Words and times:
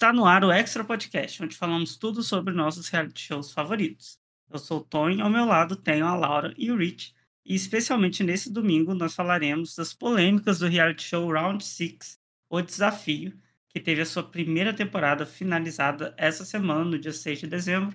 Está 0.00 0.14
no 0.14 0.24
ar 0.24 0.42
o 0.42 0.50
Extra 0.50 0.82
Podcast, 0.82 1.42
onde 1.42 1.54
falamos 1.54 1.94
tudo 1.94 2.22
sobre 2.22 2.54
nossos 2.54 2.88
reality 2.88 3.20
shows 3.20 3.52
favoritos. 3.52 4.18
Eu 4.50 4.58
sou 4.58 4.78
o 4.78 4.82
Tony 4.82 5.20
ao 5.20 5.28
meu 5.28 5.44
lado 5.44 5.76
tenho 5.76 6.06
a 6.06 6.16
Laura 6.16 6.54
e 6.56 6.70
o 6.70 6.76
Rich, 6.78 7.14
e 7.44 7.54
especialmente 7.54 8.24
nesse 8.24 8.50
domingo 8.50 8.94
nós 8.94 9.14
falaremos 9.14 9.76
das 9.76 9.92
polêmicas 9.92 10.58
do 10.58 10.68
reality 10.68 11.02
show 11.02 11.30
Round 11.30 11.62
6, 11.62 12.18
O 12.48 12.62
Desafio, 12.62 13.38
que 13.68 13.78
teve 13.78 14.00
a 14.00 14.06
sua 14.06 14.22
primeira 14.22 14.72
temporada 14.72 15.26
finalizada 15.26 16.14
essa 16.16 16.46
semana, 16.46 16.82
no 16.82 16.98
dia 16.98 17.12
6 17.12 17.40
de 17.40 17.46
dezembro, 17.46 17.94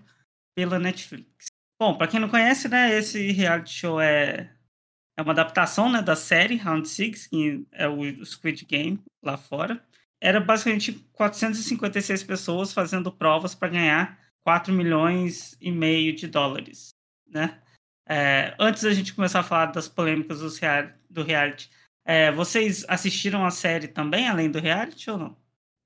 pela 0.56 0.78
Netflix. 0.78 1.48
Bom, 1.82 1.98
para 1.98 2.08
quem 2.08 2.20
não 2.20 2.30
conhece, 2.30 2.70
né, 2.70 2.96
esse 2.96 3.32
reality 3.32 3.72
show 3.72 4.00
é, 4.00 4.56
é 5.18 5.24
uma 5.24 5.32
adaptação 5.32 5.92
né, 5.92 6.04
da 6.04 6.16
série 6.16 6.56
Round 6.56 6.88
6, 6.88 7.26
que 7.26 7.66
é 7.72 7.88
o 7.88 8.24
Squid 8.24 8.64
Game 8.64 9.04
lá 9.24 9.38
fora 9.38 9.84
era 10.26 10.40
basicamente 10.40 10.92
456 11.14 12.24
pessoas 12.24 12.74
fazendo 12.74 13.12
provas 13.12 13.54
para 13.54 13.70
ganhar 13.70 14.20
4 14.44 14.74
milhões 14.74 15.56
e 15.62 15.72
meio 15.72 16.16
de 16.16 16.28
dólares, 16.28 16.90
né? 17.28 17.62
É, 18.10 18.56
antes 18.60 18.82
da 18.82 18.92
gente 18.92 19.14
começar 19.14 19.42
a 19.42 19.44
falar 19.44 19.68
das 19.68 19.88
polêmicas 19.88 20.40
do, 20.40 20.50
real, 20.50 20.88
do 21.08 21.24
reality, 21.24 21.70
é, 22.04 22.32
vocês 22.32 22.84
assistiram 22.88 23.46
a 23.46 23.52
série 23.52 23.88
também, 23.88 24.28
além 24.28 24.50
do 24.50 24.60
reality 24.60 25.12
ou 25.12 25.18
não? 25.20 25.38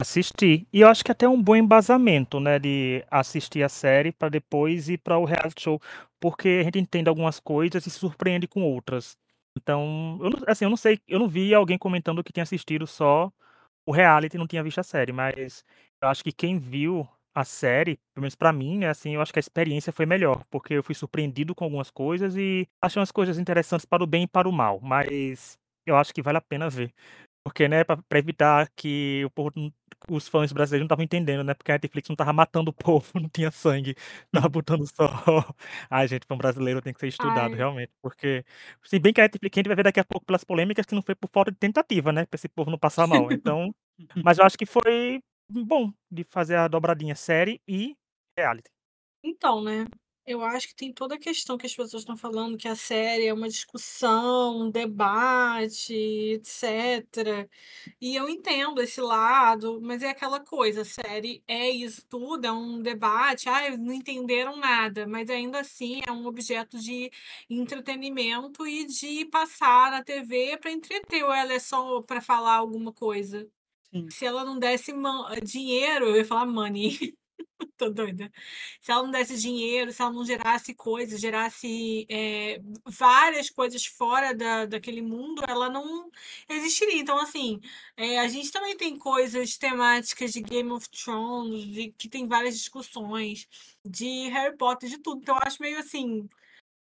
Assisti. 0.02 0.66
E 0.72 0.80
eu 0.80 0.88
acho 0.88 1.04
que 1.04 1.12
até 1.12 1.28
um 1.28 1.42
bom 1.42 1.58
embasamento, 1.58 2.40
né, 2.40 2.58
de 2.58 3.04
assistir 3.12 3.62
a 3.62 3.70
série 3.70 4.14
para 4.14 4.30
depois 4.30 4.88
ir 4.88 5.00
para 5.00 5.18
o 5.18 5.26
reality 5.26 5.64
show, 5.64 5.82
porque 6.18 6.60
a 6.62 6.64
gente 6.64 6.80
entende 6.80 7.10
algumas 7.10 7.42
coisas 7.42 7.86
e 7.86 7.90
se 7.90 8.00
surpreende 8.00 8.48
com 8.48 8.64
outras. 8.64 9.18
Então, 9.58 10.18
eu 10.22 10.32
assim, 10.48 10.64
eu 10.64 10.70
não 10.70 10.78
sei, 10.78 11.02
eu 11.10 11.20
não 11.20 11.28
vi 11.28 11.54
alguém 11.54 11.78
comentando 11.78 12.24
que 12.24 12.32
tinha 12.32 12.44
assistido 12.44 12.88
só 12.88 13.30
o 13.90 13.92
reality 13.92 14.38
não 14.38 14.46
tinha 14.46 14.62
visto 14.62 14.78
a 14.78 14.84
série, 14.84 15.12
mas 15.12 15.66
eu 16.00 16.08
acho 16.10 16.24
que 16.24 16.32
quem 16.32 16.60
viu 16.60 17.10
a 17.34 17.44
série, 17.44 17.98
pelo 18.14 18.22
menos 18.22 18.36
pra 18.36 18.54
mim, 18.54 18.78
né, 18.78 18.88
assim, 18.88 19.16
eu 19.16 19.22
acho 19.22 19.34
que 19.34 19.40
a 19.40 19.42
experiência 19.42 19.92
foi 19.92 20.06
melhor, 20.06 20.44
porque 20.52 20.76
eu 20.76 20.84
fui 20.84 20.94
surpreendido 20.94 21.56
com 21.56 21.64
algumas 21.64 21.90
coisas 21.90 22.36
e 22.38 22.68
achei 22.80 23.00
umas 23.00 23.12
coisas 23.12 23.40
interessantes 23.40 23.88
para 23.88 24.04
o 24.04 24.08
bem 24.08 24.24
e 24.24 24.28
para 24.28 24.48
o 24.48 24.52
mal, 24.52 24.80
mas 24.80 25.58
eu 25.88 25.98
acho 25.98 26.14
que 26.14 26.22
vale 26.22 26.38
a 26.38 26.42
pena 26.42 26.70
ver. 26.70 26.94
Porque, 27.44 27.68
né, 27.68 27.84
pra, 27.84 27.98
pra 27.98 28.20
evitar 28.20 28.70
que 28.76 29.24
o 29.26 29.30
povo, 29.32 29.52
os 30.10 30.28
fãs 30.28 30.52
brasileiros 30.52 30.84
não 30.84 30.86
estavam 30.86 31.04
entendendo, 31.04 31.44
né? 31.44 31.54
Porque 31.54 31.72
a 31.72 31.76
Netflix 31.76 32.08
não 32.10 32.16
tava 32.16 32.34
matando 32.34 32.70
o 32.70 32.74
povo, 33.02 33.08
não 33.16 33.30
tinha 33.30 33.50
sangue, 33.50 33.96
tava 34.32 34.48
uhum. 34.48 34.52
botando 34.52 34.86
só. 34.88 35.08
Ai, 35.90 36.08
gente, 36.08 36.28
para 36.28 36.36
um 36.36 36.38
brasileiro 36.38 36.82
tem 36.82 36.94
que 36.94 37.00
ser 37.00 37.08
estudado, 37.08 37.54
Ai. 37.54 37.58
realmente. 37.58 37.92
Porque, 38.04 38.46
se 38.84 39.00
bem 39.00 39.14
que 39.14 39.22
a 39.22 39.24
Netflix 39.24 39.58
a 39.58 39.60
gente 39.60 39.68
vai 39.68 39.76
ver 39.76 39.84
daqui 39.84 40.00
a 40.00 40.06
pouco 40.06 40.26
pelas 40.26 40.44
polêmicas 40.44 40.86
que 40.86 40.94
não 40.94 41.02
foi 41.02 41.16
por 41.16 41.30
falta 41.32 41.52
de 41.52 41.58
tentativa, 41.58 42.12
né? 42.12 42.26
Pra 42.26 42.36
esse 42.36 42.50
povo 42.50 42.70
não 42.70 42.78
passar 42.78 43.08
mal. 43.08 43.32
Então, 43.32 43.74
mas 44.24 44.38
eu 44.38 44.46
acho 44.46 44.58
que 44.58 44.66
foi 44.66 45.20
bom 45.50 45.92
de 46.12 46.24
fazer 46.24 46.56
a 46.56 46.68
dobradinha 46.68 47.16
série 47.16 47.62
e 47.68 47.96
reality. 48.38 48.70
Então, 49.24 49.62
né? 49.62 49.86
Eu 50.26 50.44
acho 50.44 50.68
que 50.68 50.76
tem 50.76 50.94
toda 50.94 51.16
a 51.16 51.20
questão 51.20 51.58
que 51.58 51.66
as 51.66 51.76
pessoas 51.76 52.04
estão 52.04 52.16
falando, 52.16 52.56
que 52.56 52.68
a 52.68 52.76
série 52.76 53.26
é 53.26 53.34
uma 53.34 53.50
discussão, 53.50 54.60
um 54.62 54.70
debate, 54.70 55.92
etc. 55.92 57.50
E 58.00 58.16
eu 58.16 58.30
entendo 58.30 58.80
esse 58.80 59.02
lado, 59.02 59.82
mas 59.82 60.04
é 60.04 60.10
aquela 60.10 60.40
coisa, 60.40 60.82
a 60.82 60.86
série 60.86 61.44
é 61.48 61.68
isso 61.72 62.06
tudo, 62.08 62.46
é 62.46 62.52
um 62.52 62.80
debate, 62.80 63.50
ah, 63.50 63.76
não 63.76 63.92
entenderam 63.92 64.56
nada, 64.58 65.08
mas 65.08 65.30
ainda 65.32 65.62
assim 65.62 66.02
é 66.08 66.12
um 66.12 66.28
objeto 66.28 66.78
de 66.78 67.10
entretenimento 67.50 68.68
e 68.68 68.86
de 68.86 69.26
passar 69.26 69.90
na 69.90 70.04
TV 70.04 70.58
para 70.58 70.72
entreter, 70.72 71.24
ou 71.24 71.34
ela 71.34 71.54
é 71.54 71.60
só 71.60 72.04
para 72.04 72.22
falar 72.22 72.58
alguma 72.58 72.94
coisa. 72.94 73.50
Sim. 73.94 74.08
Se 74.10 74.26
ela 74.26 74.46
não 74.46 74.60
desse 74.60 74.94
dinheiro, 75.44 76.06
eu 76.10 76.18
ia 76.18 76.26
falar 76.26 76.46
money. 76.46 77.18
Tô 77.78 77.90
doida. 77.90 78.32
Se 78.82 78.92
ela 78.92 79.04
não 79.04 79.12
desse 79.12 79.38
dinheiro, 79.38 79.92
se 79.92 80.02
ela 80.02 80.12
não 80.12 80.26
gerasse 80.26 80.74
coisas, 80.76 81.20
gerasse 81.20 82.06
é, 82.10 82.62
várias 82.86 83.50
coisas 83.50 83.86
fora 83.86 84.34
da, 84.34 84.66
daquele 84.66 85.02
mundo, 85.02 85.44
ela 85.48 85.70
não 85.70 86.10
existiria. 86.50 87.00
Então, 87.00 87.18
assim, 87.20 87.60
é, 87.98 88.20
a 88.20 88.28
gente 88.28 88.52
também 88.52 88.78
tem 88.78 88.98
coisas 88.98 89.58
temáticas 89.58 90.34
de 90.34 90.42
Game 90.42 90.72
of 90.72 90.88
Thrones, 90.90 91.66
de, 91.66 91.92
que 91.98 92.10
tem 92.10 92.28
várias 92.28 92.58
discussões, 92.58 93.48
de 93.86 94.30
Harry 94.30 94.56
Potter, 94.58 94.90
de 94.90 94.98
tudo. 95.00 95.22
Então, 95.22 95.36
eu 95.36 95.42
acho 95.46 95.62
meio 95.62 95.80
assim 95.80 96.28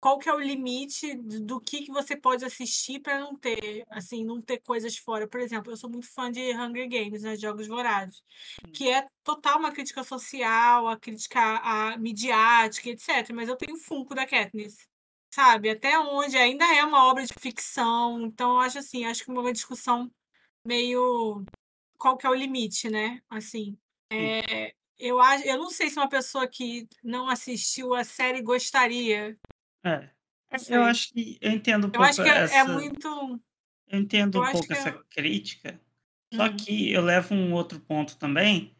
qual 0.05 0.19
que 0.19 0.29
é 0.29 0.35
o 0.35 0.39
limite 0.39 1.15
do 1.15 1.59
que, 1.59 1.87
que 1.87 1.91
você 1.91 2.15
pode 2.15 2.45
assistir 2.45 3.01
para 3.01 3.19
não 3.19 3.35
ter, 3.35 3.87
assim, 3.89 4.23
não 4.23 4.39
ter 4.39 4.59
coisas 4.59 4.99
fora. 4.99 5.27
Por 5.27 5.41
exemplo, 5.41 5.73
eu 5.73 5.79
sou 5.79 5.89
muito 5.89 6.13
fã 6.13 6.31
de 6.31 6.55
Hunger 6.55 6.87
Games, 6.87 7.23
né, 7.23 7.35
Jogos 7.37 7.67
Vorazes, 7.67 8.23
que 8.75 8.91
é 8.91 9.09
total 9.25 9.59
uma 9.59 9.73
crítica 9.73 10.05
social, 10.05 10.89
a 10.89 10.99
crítica 10.99 11.41
a 11.41 11.97
midiática, 11.97 12.91
etc. 12.91 13.31
Mas 13.33 13.49
eu 13.49 13.57
tenho 13.57 13.79
Funko 13.79 14.15
da 14.15 14.27
Katniss, 14.27 14.87
sabe? 15.35 15.71
Até 15.71 15.99
onde 15.99 16.37
ainda 16.37 16.67
é 16.67 16.85
uma 16.85 17.07
obra 17.07 17.25
de 17.25 17.33
ficção. 17.41 18.21
Então, 18.21 18.51
eu 18.51 18.59
acho 18.59 18.81
assim, 18.81 19.07
acho 19.07 19.25
que 19.25 19.31
uma 19.31 19.53
discussão 19.55 20.11
meio 20.67 21.43
qual 21.97 22.19
que 22.19 22.27
é 22.27 22.31
o 22.31 22.35
limite, 22.35 22.91
né? 22.91 23.23
Assim, 23.31 23.79
é, 24.13 24.75
eu, 24.99 25.19
acho, 25.19 25.45
eu 25.47 25.57
não 25.57 25.71
sei 25.71 25.89
se 25.89 25.97
uma 25.97 26.11
pessoa 26.11 26.47
que 26.47 26.87
não 27.03 27.27
assistiu 27.27 27.95
a 27.95 28.05
série 28.05 28.43
gostaria 28.43 29.35
é. 29.85 30.11
Eu 30.69 30.85
acho 30.85 31.13
que 31.13 31.39
eu 31.41 31.51
entendo 31.53 31.85
um 31.85 31.89
Eu 31.89 31.93
pouco 31.93 32.05
acho 32.11 32.23
que 32.23 32.29
é, 32.29 32.47
é 32.51 32.59
essa. 32.59 32.65
muito. 32.65 33.41
Eu 33.89 33.99
entendo 33.99 34.39
Eu 34.39 34.43
um 34.43 34.51
pouco 34.53 34.67
que 34.67 34.73
essa 34.73 34.91
é. 34.91 34.99
crítica, 35.11 35.81
só 36.35 36.45
Uhum. 36.49 36.57
que 36.57 36.93
eu 36.93 37.03
levo 37.03 37.35
um 37.35 37.53
outro 37.53 37.81
ponto 37.81 38.17
também, 38.17 38.75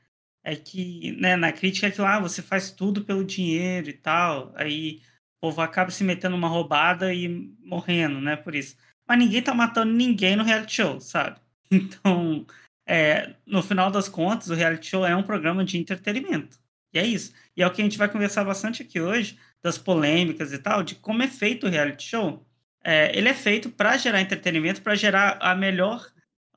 é 0.45 0.57
que, 0.57 1.13
né, 1.21 1.37
na 1.37 1.53
crítica 1.53 1.87
é 1.89 1.91
que 1.91 2.01
lá 2.01 2.21
você 2.21 2.43
faz 2.43 2.71
tudo 2.71 3.05
pelo 3.05 3.25
dinheiro 3.25 3.89
e 3.89 3.93
tal, 3.95 4.53
aí 4.57 5.01
o 5.39 5.49
povo 5.49 5.61
acaba 5.63 5.91
se 5.91 6.05
metendo 6.05 6.37
numa 6.37 6.49
roubada 6.49 7.13
e 7.15 7.29
morrendo, 7.61 8.21
né, 8.21 8.37
por 8.37 8.55
isso. 8.55 8.77
Mas 9.09 9.19
ninguém 9.19 9.43
tá 9.43 9.55
matando 9.55 9.93
ninguém 9.93 10.37
no 10.37 10.45
reality 10.45 10.75
show, 10.77 11.01
sabe? 11.01 11.41
Então, 11.73 12.47
é, 12.87 13.35
no 13.47 13.63
final 13.63 13.91
das 13.91 14.09
contas, 14.09 14.49
o 14.51 14.55
reality 14.55 14.87
show 14.89 15.05
é 15.07 15.17
um 15.17 15.23
programa 15.25 15.65
de 15.65 15.79
entretenimento. 15.79 16.59
E 16.93 16.99
é 16.99 17.07
isso. 17.07 17.35
E 17.57 17.63
é 17.63 17.67
o 17.67 17.73
que 17.73 17.81
a 17.83 17.85
gente 17.85 17.99
vai 17.99 18.09
conversar 18.11 18.45
bastante 18.45 18.83
aqui 18.83 19.01
hoje, 19.01 19.39
das 19.65 19.79
polêmicas 19.79 20.53
e 20.53 20.59
tal, 20.59 20.83
de 20.83 20.95
como 20.95 21.23
é 21.23 21.27
feito 21.27 21.67
o 21.67 21.71
reality 21.71 22.05
show. 22.05 22.47
É, 22.85 23.17
ele 23.17 23.31
é 23.31 23.35
feito 23.35 23.71
para 23.71 23.97
gerar 23.97 24.21
entretenimento, 24.21 24.83
para 24.83 24.95
gerar 24.95 25.39
a 25.41 25.55
melhor, 25.55 26.07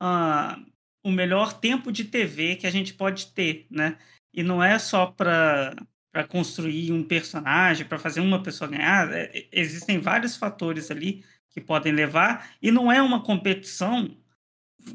uh, 0.01 0.61
o 1.01 1.09
melhor 1.09 1.53
tempo 1.53 1.89
de 1.89 2.03
TV 2.03 2.57
que 2.57 2.67
a 2.67 2.69
gente 2.69 2.93
pode 2.93 3.27
ter, 3.27 3.65
né? 3.71 3.97
E 4.33 4.43
não 4.43 4.61
é 4.61 4.77
só 4.77 5.05
para 5.05 5.73
construir 6.27 6.91
um 6.91 7.01
personagem, 7.01 7.87
para 7.87 7.97
fazer 7.97 8.19
uma 8.19 8.43
pessoa 8.43 8.69
ganhar. 8.69 9.09
É, 9.13 9.47
existem 9.53 9.99
vários 9.99 10.35
fatores 10.35 10.91
ali 10.91 11.23
que 11.49 11.61
podem 11.61 11.93
levar, 11.93 12.51
e 12.61 12.71
não 12.71 12.91
é 12.91 13.01
uma 13.01 13.23
competição. 13.23 14.17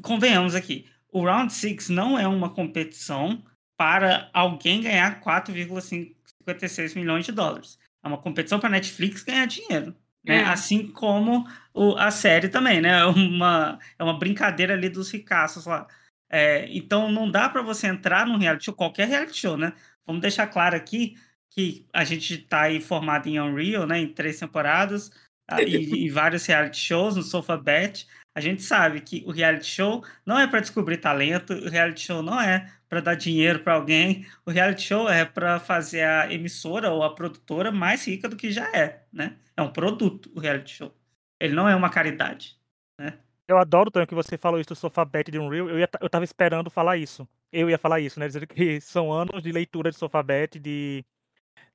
Convenhamos 0.03 0.53
aqui, 0.53 0.85
o 1.11 1.25
Round 1.25 1.51
6 1.51 1.89
não 1.89 2.17
é 2.17 2.27
uma 2.27 2.51
competição 2.51 3.43
para 3.75 4.29
alguém 4.33 4.81
ganhar 4.81 5.19
4,56 5.19 6.95
milhões 6.95 7.25
de 7.25 7.31
dólares. 7.31 7.79
É 8.03 8.07
uma 8.07 8.17
competição 8.17 8.59
para 8.59 8.67
a 8.69 8.71
Netflix 8.71 9.23
ganhar 9.23 9.45
dinheiro. 9.45 9.95
Né? 10.23 10.37
É. 10.37 10.43
Assim 10.43 10.87
como 10.87 11.47
o, 11.73 11.95
a 11.97 12.11
série 12.11 12.49
também, 12.49 12.81
né? 12.81 12.99
É 12.99 13.05
uma, 13.05 13.79
é 13.97 14.03
uma 14.03 14.17
brincadeira 14.17 14.73
ali 14.73 14.89
dos 14.89 15.11
ricaços 15.11 15.65
lá. 15.65 15.87
É, 16.29 16.65
então 16.69 17.11
não 17.11 17.29
dá 17.29 17.47
para 17.47 17.61
você 17.61 17.87
entrar 17.87 18.25
num 18.25 18.37
reality 18.37 18.65
show, 18.65 18.73
qualquer 18.73 19.07
reality 19.07 19.37
show, 19.37 19.57
né? 19.57 19.73
Vamos 20.05 20.21
deixar 20.21 20.47
claro 20.47 20.75
aqui 20.75 21.15
que 21.49 21.85
a 21.93 22.03
gente 22.03 22.33
está 22.33 22.63
aí 22.63 22.81
formado 22.81 23.27
em 23.27 23.39
Unreal, 23.39 23.85
né? 23.85 23.99
Em 23.99 24.11
três 24.11 24.39
temporadas 24.39 25.11
ah, 25.47 25.61
e, 25.61 26.05
e 26.05 26.09
vários 26.09 26.45
reality 26.45 26.77
shows 26.77 27.15
no 27.15 27.21
Sofa 27.21 27.57
Bet. 27.57 28.07
A 28.35 28.41
gente 28.41 28.63
sabe 28.63 29.01
que 29.01 29.23
o 29.27 29.31
reality 29.31 29.65
show 29.65 30.03
não 30.25 30.39
é 30.39 30.47
para 30.47 30.59
descobrir 30.59 30.97
talento, 30.97 31.53
o 31.53 31.69
reality 31.69 32.01
show 32.01 32.23
não 32.23 32.41
é 32.41 32.71
para 32.89 32.99
dar 32.99 33.15
dinheiro 33.15 33.59
para 33.59 33.73
alguém, 33.73 34.25
o 34.45 34.51
reality 34.51 34.81
show 34.83 35.07
é 35.07 35.23
para 35.23 35.59
fazer 35.59 36.03
a 36.03 36.31
emissora 36.33 36.91
ou 36.91 37.03
a 37.03 37.13
produtora 37.13 37.71
mais 37.71 38.07
rica 38.07 38.27
do 38.27 38.35
que 38.35 38.51
já 38.51 38.67
é, 38.75 39.03
né? 39.11 39.37
É 39.55 39.61
um 39.61 39.71
produto 39.71 40.31
o 40.35 40.39
reality 40.39 40.75
show. 40.75 40.95
Ele 41.39 41.53
não 41.53 41.67
é 41.69 41.75
uma 41.75 41.89
caridade, 41.89 42.57
né? 42.99 43.19
Eu 43.47 43.57
adoro 43.57 43.91
tanto 43.91 44.07
que 44.07 44.15
você 44.15 44.37
falou 44.37 44.59
isso 44.59 44.69
do 44.69 44.75
Sofabet 44.75 45.29
de 45.29 45.37
Unreal. 45.37 45.69
Eu, 45.69 45.79
ia, 45.79 45.89
eu 46.01 46.09
tava 46.09 46.23
esperando 46.23 46.69
falar 46.69 46.97
isso. 46.97 47.27
Eu 47.51 47.69
ia 47.69 47.77
falar 47.77 47.99
isso, 47.99 48.19
né? 48.19 48.27
Dizendo 48.27 48.47
que 48.47 48.79
são 48.81 49.11
anos 49.11 49.43
de 49.43 49.51
leitura 49.51 49.91
de 49.91 49.97
Sofabet, 49.97 50.59
de, 50.59 51.05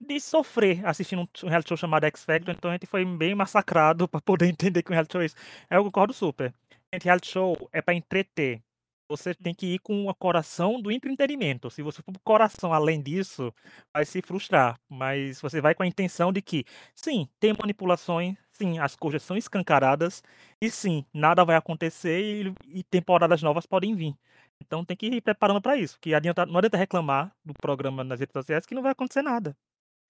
de 0.00 0.20
sofrer 0.20 0.84
assistindo 0.86 1.28
um 1.44 1.48
reality 1.48 1.68
show 1.68 1.76
chamado 1.76 2.04
X 2.04 2.24
Factor. 2.24 2.54
Então 2.56 2.70
a 2.70 2.74
gente 2.74 2.86
foi 2.86 3.04
bem 3.04 3.34
massacrado 3.34 4.08
para 4.08 4.20
poder 4.20 4.46
entender 4.48 4.82
que 4.82 4.90
um 4.90 4.94
reality 4.94 5.12
show 5.12 5.22
é 5.22 5.26
isso. 5.26 5.36
Eu 5.70 5.84
concordo 5.84 6.12
super. 6.12 6.54
Gente, 6.92 7.04
reality 7.04 7.28
show 7.28 7.68
é 7.72 7.82
para 7.82 7.94
entreter. 7.94 8.62
Você 9.10 9.34
tem 9.34 9.54
que 9.54 9.74
ir 9.74 9.78
com 9.78 10.06
o 10.06 10.14
coração 10.14 10.80
do 10.80 10.92
entretenimento. 10.92 11.70
Se 11.70 11.82
você 11.82 12.02
for 12.02 12.12
com 12.12 12.18
o 12.18 12.22
coração 12.22 12.74
além 12.74 13.02
disso, 13.02 13.52
vai 13.94 14.04
se 14.04 14.20
frustrar. 14.20 14.78
Mas 14.88 15.40
você 15.40 15.60
vai 15.62 15.74
com 15.74 15.82
a 15.82 15.86
intenção 15.86 16.30
de 16.30 16.42
que, 16.42 16.64
sim, 16.94 17.26
tem 17.40 17.54
manipulações, 17.58 18.36
sim, 18.52 18.78
as 18.78 18.94
coisas 18.96 19.22
são 19.22 19.36
escancaradas, 19.36 20.22
e 20.60 20.70
sim, 20.70 21.06
nada 21.12 21.42
vai 21.44 21.56
acontecer 21.56 22.20
e, 22.20 22.80
e 22.80 22.82
temporadas 22.84 23.42
novas 23.42 23.64
podem 23.66 23.94
vir. 23.94 24.14
Então 24.60 24.84
tem 24.84 24.96
que 24.96 25.06
ir 25.06 25.20
preparando 25.22 25.62
para 25.62 25.76
isso, 25.76 25.98
que 26.00 26.14
adianta 26.14 26.44
não 26.44 26.58
adianta 26.58 26.76
reclamar 26.76 27.34
do 27.44 27.54
programa 27.54 28.04
nas 28.04 28.20
redes 28.20 28.32
sociais 28.32 28.66
que 28.66 28.74
não 28.74 28.82
vai 28.82 28.92
acontecer 28.92 29.22
nada. 29.22 29.56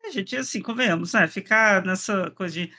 A 0.04 0.10
gente, 0.10 0.36
assim, 0.36 0.62
convenhamos, 0.62 1.12
né, 1.12 1.26
ficar 1.26 1.84
nessa 1.84 2.30
coisa 2.30 2.54
de 2.54 2.72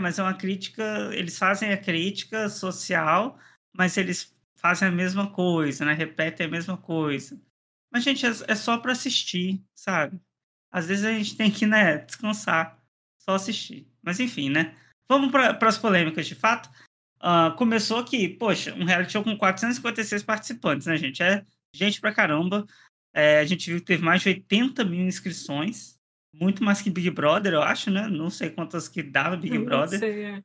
mas 0.00 0.18
é 0.18 0.22
uma 0.22 0.34
crítica 0.34 1.10
eles 1.12 1.36
fazem 1.36 1.72
a 1.72 1.76
crítica 1.76 2.48
social, 2.48 3.38
mas 3.74 3.96
eles 3.96 4.32
fazem 4.56 4.88
a 4.88 4.92
mesma 4.92 5.30
coisa, 5.32 5.84
né, 5.84 5.92
repetem 5.92 6.46
a 6.46 6.50
mesma 6.50 6.76
coisa. 6.76 7.40
Mas, 7.92 8.04
gente, 8.04 8.24
é 8.26 8.30
é 8.48 8.54
só 8.54 8.78
para 8.78 8.92
assistir, 8.92 9.64
sabe. 9.74 10.20
Às 10.70 10.86
vezes 10.86 11.04
a 11.04 11.12
gente 11.12 11.36
tem 11.36 11.50
que, 11.50 11.66
né, 11.66 11.98
descansar, 11.98 12.78
só 13.18 13.34
assistir. 13.34 13.88
Mas 14.02 14.20
enfim, 14.20 14.50
né. 14.50 14.76
Vamos 15.08 15.30
para 15.30 15.68
as 15.68 15.78
polêmicas 15.78 16.26
de 16.26 16.34
fato. 16.34 16.70
Uh, 17.20 17.56
começou 17.56 18.04
que, 18.04 18.28
poxa, 18.28 18.74
um 18.74 18.84
reality 18.84 19.12
show 19.12 19.24
com 19.24 19.36
456 19.36 20.22
participantes, 20.22 20.86
né, 20.86 20.96
gente? 20.96 21.22
É 21.22 21.44
gente 21.74 22.00
pra 22.00 22.14
caramba. 22.14 22.66
É, 23.12 23.40
a 23.40 23.44
gente 23.44 23.70
viu 23.70 23.80
que 23.80 23.86
teve 23.86 24.04
mais 24.04 24.22
de 24.22 24.28
80 24.28 24.84
mil 24.84 25.06
inscrições. 25.06 25.97
Muito 26.32 26.62
mais 26.62 26.80
que 26.80 26.90
Big 26.90 27.10
Brother, 27.10 27.54
eu 27.54 27.62
acho, 27.62 27.90
né? 27.90 28.08
Não 28.08 28.30
sei 28.30 28.50
quantas 28.50 28.88
que 28.88 29.02
dava 29.02 29.36
Big 29.36 29.58
Brother. 29.58 29.98
Sei, 29.98 30.24
é. 30.24 30.42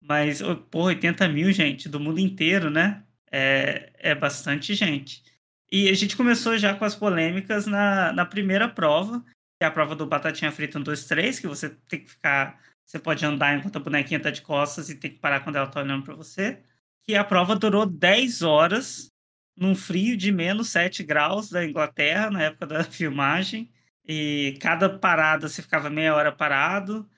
Mas, 0.00 0.40
pô, 0.70 0.84
80 0.84 1.28
mil, 1.28 1.50
gente, 1.52 1.88
do 1.88 1.98
mundo 1.98 2.18
inteiro, 2.18 2.70
né? 2.70 3.04
É, 3.30 3.92
é 3.98 4.14
bastante 4.14 4.74
gente. 4.74 5.22
E 5.70 5.88
a 5.88 5.94
gente 5.94 6.16
começou 6.16 6.56
já 6.56 6.74
com 6.74 6.84
as 6.84 6.94
polêmicas 6.94 7.66
na, 7.66 8.12
na 8.12 8.24
primeira 8.24 8.68
prova, 8.68 9.24
que 9.58 9.64
é 9.64 9.66
a 9.66 9.70
prova 9.70 9.96
do 9.96 10.06
Batatinha 10.06 10.52
Frita 10.52 10.78
1, 10.78 10.82
2, 10.82 11.04
3, 11.06 11.40
que 11.40 11.46
você 11.48 11.70
tem 11.88 12.00
que 12.00 12.10
ficar 12.10 12.60
você 12.84 12.98
pode 12.98 13.24
andar 13.24 13.56
enquanto 13.56 13.76
a 13.76 13.80
bonequinha 13.80 14.20
tá 14.20 14.30
de 14.30 14.42
costas 14.42 14.90
e 14.90 14.94
tem 14.96 15.10
que 15.10 15.18
parar 15.18 15.40
quando 15.40 15.56
ela 15.56 15.66
tá 15.66 15.80
olhando 15.80 16.04
para 16.04 16.14
você. 16.14 16.62
Que 17.02 17.14
a 17.14 17.24
prova 17.24 17.56
durou 17.56 17.86
10 17.86 18.42
horas, 18.42 19.10
num 19.56 19.74
frio 19.74 20.16
de 20.16 20.30
menos 20.30 20.68
7 20.70 21.02
graus 21.02 21.48
da 21.48 21.64
Inglaterra, 21.64 22.30
na 22.30 22.42
época 22.42 22.66
da 22.66 22.84
filmagem. 22.84 23.70
E 24.06 24.58
cada 24.60 24.88
parada 24.88 25.48
você 25.48 25.62
ficava 25.62 25.88
meia 25.88 26.14
hora 26.14 26.30
parado. 26.30 27.08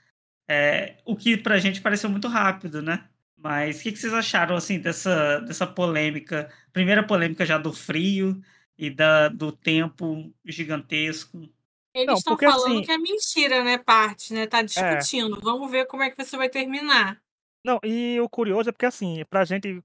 É, 0.48 0.96
o 1.04 1.16
que 1.16 1.36
pra 1.36 1.58
gente 1.58 1.80
pareceu 1.80 2.08
muito 2.08 2.28
rápido, 2.28 2.80
né? 2.80 3.08
Mas 3.36 3.80
o 3.80 3.82
que, 3.82 3.92
que, 3.92 3.98
vocês 3.98 4.14
acharam 4.14 4.56
assim 4.56 4.78
dessa, 4.78 5.40
dessa 5.40 5.66
polêmica? 5.66 6.50
Primeira 6.72 7.04
polêmica 7.04 7.44
já 7.44 7.58
do 7.58 7.72
frio 7.72 8.40
e 8.78 8.88
da, 8.88 9.28
do 9.28 9.52
tempo 9.52 10.32
gigantesco. 10.44 11.48
Eles 11.94 12.18
estão 12.18 12.36
falando 12.36 12.74
assim... 12.74 12.82
que 12.82 12.92
é 12.92 12.98
mentira, 12.98 13.64
né, 13.64 13.78
parte, 13.78 14.32
né? 14.32 14.46
Tá 14.46 14.58
é. 14.58 14.62
discutindo. 14.64 15.36
É. 15.36 15.40
Vamos 15.40 15.70
ver 15.70 15.86
como 15.86 16.02
é 16.02 16.10
que 16.10 16.22
você 16.22 16.36
vai 16.36 16.48
terminar. 16.48 17.20
Não, 17.64 17.80
e 17.82 18.20
o 18.20 18.28
curioso 18.28 18.68
é 18.68 18.72
porque 18.72 18.86
assim, 18.86 19.24
pra 19.28 19.44
gente 19.44 19.82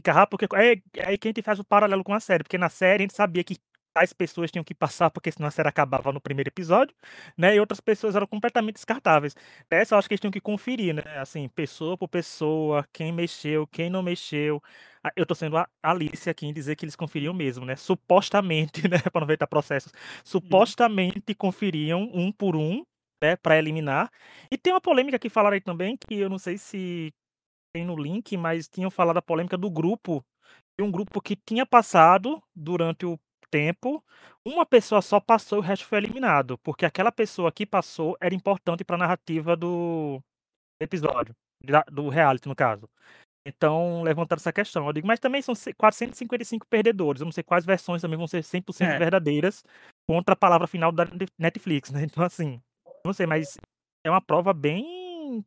ficar 0.00 0.12
rápido, 0.12 0.38
porque 0.38 0.56
é, 0.56 0.72
é 0.96 1.08
aí 1.08 1.18
que 1.18 1.28
a 1.28 1.30
gente 1.30 1.42
faz 1.42 1.60
o 1.60 1.64
paralelo 1.64 2.02
com 2.02 2.12
a 2.12 2.20
série, 2.20 2.42
porque 2.42 2.58
na 2.58 2.68
série 2.68 3.02
a 3.02 3.06
gente 3.06 3.14
sabia 3.14 3.44
que 3.44 3.56
tais 3.92 4.12
pessoas 4.12 4.50
tinham 4.50 4.64
que 4.64 4.74
passar, 4.74 5.10
porque 5.10 5.30
senão 5.30 5.48
a 5.48 5.50
série 5.50 5.68
acabava 5.68 6.12
no 6.12 6.20
primeiro 6.20 6.48
episódio, 6.48 6.94
né? 7.36 7.54
E 7.54 7.60
outras 7.60 7.80
pessoas 7.80 8.16
eram 8.16 8.26
completamente 8.26 8.74
descartáveis. 8.74 9.36
Dessa 9.68 9.94
eu 9.94 9.98
acho 9.98 10.08
que 10.08 10.14
eles 10.14 10.20
tinham 10.20 10.32
que 10.32 10.40
conferir, 10.40 10.94
né? 10.94 11.02
Assim, 11.18 11.48
pessoa 11.48 11.96
por 11.96 12.08
pessoa, 12.08 12.86
quem 12.92 13.12
mexeu, 13.12 13.66
quem 13.66 13.90
não 13.90 14.02
mexeu. 14.02 14.62
Eu 15.16 15.26
tô 15.26 15.34
sendo 15.34 15.56
a 15.56 15.68
Alice 15.82 16.28
aqui 16.30 16.46
em 16.46 16.52
dizer 16.52 16.76
que 16.76 16.84
eles 16.84 16.96
conferiam 16.96 17.34
mesmo, 17.34 17.64
né? 17.64 17.76
Supostamente, 17.76 18.82
né? 18.88 18.98
Para 18.98 19.20
não 19.20 19.26
ver 19.26 19.38
processos. 19.46 19.92
Uhum. 19.92 20.20
Supostamente 20.24 21.34
conferiam 21.34 22.08
um 22.14 22.30
por 22.32 22.56
um, 22.56 22.84
né? 23.22 23.36
Para 23.36 23.58
eliminar. 23.58 24.10
E 24.50 24.56
tem 24.56 24.72
uma 24.72 24.80
polêmica 24.80 25.18
que 25.18 25.28
falaram 25.28 25.54
aí 25.54 25.60
também, 25.60 25.96
que 25.96 26.14
eu 26.14 26.28
não 26.28 26.38
sei 26.38 26.56
se 26.56 27.12
tem 27.74 27.84
no 27.84 27.96
link, 27.96 28.36
mas 28.36 28.68
tinham 28.68 28.90
falado 28.90 29.16
a 29.16 29.22
polêmica 29.22 29.56
do 29.56 29.70
grupo. 29.70 30.24
De 30.78 30.84
um 30.84 30.90
grupo 30.90 31.20
que 31.20 31.36
tinha 31.36 31.66
passado 31.66 32.42
durante 32.54 33.04
o 33.04 33.18
tempo, 33.52 34.02
uma 34.44 34.64
pessoa 34.64 35.02
só 35.02 35.20
passou 35.20 35.58
e 35.58 35.60
o 35.60 35.62
resto 35.62 35.86
foi 35.86 35.98
eliminado, 35.98 36.56
porque 36.58 36.86
aquela 36.86 37.12
pessoa 37.12 37.52
que 37.52 37.66
passou 37.66 38.16
era 38.20 38.34
importante 38.34 38.82
para 38.82 38.96
a 38.96 38.98
narrativa 38.98 39.54
do 39.54 40.20
episódio, 40.80 41.36
do 41.92 42.08
reality 42.08 42.48
no 42.48 42.56
caso. 42.56 42.88
Então, 43.46 44.02
levantaram 44.02 44.38
essa 44.38 44.52
questão. 44.52 44.86
Eu 44.86 44.92
digo, 44.92 45.06
mas 45.06 45.18
também 45.18 45.42
são 45.42 45.54
455 45.76 46.66
perdedores. 46.68 47.20
Eu 47.20 47.24
não 47.24 47.32
sei 47.32 47.42
quais 47.42 47.66
versões 47.66 48.00
também 48.00 48.16
vão 48.16 48.26
ser 48.26 48.42
100% 48.42 48.86
é. 48.86 48.98
verdadeiras 48.98 49.64
contra 50.08 50.34
a 50.34 50.36
palavra 50.36 50.66
final 50.66 50.92
da 50.92 51.04
Netflix, 51.38 51.90
né? 51.90 52.04
Então, 52.06 52.24
assim, 52.24 52.60
não 53.04 53.12
sei, 53.12 53.26
mas 53.26 53.58
é 54.06 54.10
uma 54.10 54.20
prova 54.20 54.52
bem 54.52 55.44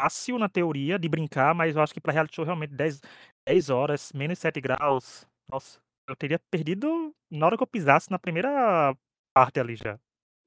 fácil 0.00 0.38
na 0.38 0.48
teoria 0.48 0.98
de 0.98 1.08
brincar, 1.08 1.54
mas 1.54 1.74
eu 1.74 1.82
acho 1.82 1.94
que 1.94 2.00
para 2.00 2.12
reality 2.12 2.36
show 2.36 2.44
realmente 2.44 2.74
10, 2.74 3.00
10 3.48 3.70
horas, 3.70 4.12
menos 4.12 4.38
7 4.38 4.60
graus. 4.60 5.26
Nossa, 5.50 5.80
eu 6.08 6.16
teria 6.16 6.38
perdido 6.50 7.14
na 7.30 7.46
hora 7.46 7.56
que 7.56 7.62
eu 7.62 7.66
pisasse 7.66 8.10
na 8.10 8.18
primeira 8.18 8.96
parte 9.34 9.60
ali 9.60 9.76
já. 9.76 9.98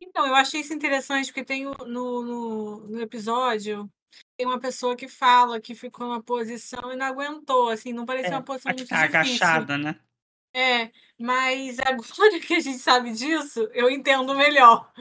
Então, 0.01 0.27
eu 0.27 0.36
achei 0.36 0.62
isso 0.62 0.74
interessante, 0.74 1.27
porque 1.27 1.44
tem 1.44 1.65
no, 1.65 1.74
no, 1.86 2.80
no 2.88 3.01
episódio, 3.01 3.89
tem 4.38 4.45
uma 4.48 4.59
pessoa 4.59 4.95
que 4.95 5.07
fala 5.07 5.59
que 5.59 5.74
ficou 5.75 6.07
numa 6.07 6.21
posição 6.21 6.92
e 6.92 6.95
não 6.95 7.06
aguentou, 7.06 7.69
assim, 7.69 7.94
não 7.94 8.06
parecia 8.06 8.36
É, 8.36 8.38
uma 8.38 8.44
posição 8.44 8.74
muito 8.74 8.88
tá 8.88 9.07
difícil. 9.07 9.19
agachada, 9.19 9.77
né? 9.77 10.00
É, 10.56 10.92
mas 11.19 11.77
agora 11.80 12.39
que 12.42 12.56
a 12.56 12.60
gente 12.60 12.80
sabe 12.80 13.12
disso, 13.12 13.69
eu 13.74 13.89
entendo 13.92 14.33
melhor. 14.36 14.92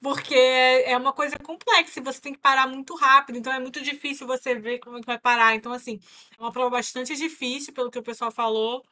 Porque 0.00 0.34
é 0.34 0.96
uma 0.96 1.12
coisa 1.12 1.38
complexa, 1.38 2.00
e 2.00 2.02
você 2.02 2.20
tem 2.20 2.32
que 2.34 2.38
parar 2.40 2.66
muito 2.68 2.94
rápido, 2.94 3.38
então 3.38 3.52
é 3.52 3.58
muito 3.60 3.80
difícil 3.82 4.26
você 4.26 4.54
ver 4.54 4.78
como 4.80 4.98
é 4.98 5.00
que 5.00 5.06
vai 5.06 5.18
parar. 5.18 5.54
Então, 5.54 5.72
assim, 5.72 5.98
é 6.38 6.42
uma 6.42 6.52
prova 6.52 6.70
bastante 6.70 7.14
difícil, 7.16 7.72
pelo 7.74 7.90
que 7.90 7.98
o 7.98 8.02
pessoal 8.02 8.30
falou, 8.30 8.84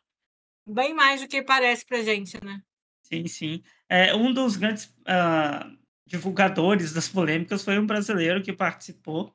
Bem 0.66 0.94
mais 0.94 1.20
do 1.20 1.28
que 1.28 1.42
parece 1.42 1.86
pra 1.86 2.02
gente, 2.02 2.42
né? 2.44 2.60
Sim, 3.02 3.26
sim. 3.28 3.62
É, 3.88 4.14
um 4.14 4.32
dos 4.32 4.56
grandes 4.56 4.86
uh, 4.86 5.78
divulgadores 6.04 6.92
das 6.92 7.08
polêmicas 7.08 7.64
foi 7.64 7.78
um 7.78 7.86
brasileiro 7.86 8.42
que 8.42 8.52
participou. 8.52 9.32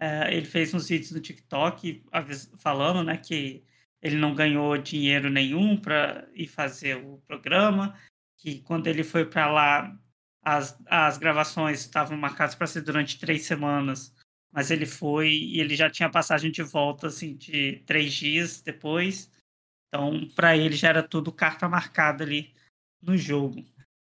Uh, 0.00 0.28
ele 0.30 0.46
fez 0.46 0.72
uns 0.72 0.88
vídeos 0.88 1.10
no 1.10 1.20
TikTok 1.20 2.02
falando 2.56 3.04
né, 3.04 3.18
que 3.18 3.62
ele 4.00 4.16
não 4.16 4.34
ganhou 4.34 4.78
dinheiro 4.78 5.28
nenhum 5.28 5.76
para 5.76 6.26
ir 6.34 6.46
fazer 6.46 6.96
o 6.96 7.18
programa, 7.26 7.94
que 8.38 8.60
quando 8.62 8.86
ele 8.86 9.04
foi 9.04 9.26
para 9.26 9.50
lá, 9.50 9.98
as, 10.42 10.78
as 10.86 11.18
gravações 11.18 11.80
estavam 11.80 12.16
marcadas 12.16 12.54
para 12.54 12.66
ser 12.66 12.80
durante 12.80 13.18
três 13.18 13.44
semanas, 13.44 14.14
mas 14.50 14.70
ele 14.70 14.86
foi 14.86 15.28
e 15.28 15.60
ele 15.60 15.76
já 15.76 15.90
tinha 15.90 16.08
passagem 16.08 16.50
de 16.50 16.62
volta 16.62 17.08
assim, 17.08 17.36
de 17.36 17.82
três 17.84 18.14
dias 18.14 18.62
depois. 18.62 19.30
Então, 19.90 20.28
para 20.36 20.56
ele 20.56 20.76
já 20.76 20.88
era 20.88 21.02
tudo 21.02 21.32
carta 21.32 21.68
marcada 21.68 22.22
ali 22.22 22.54
no 23.02 23.16
jogo. 23.16 23.64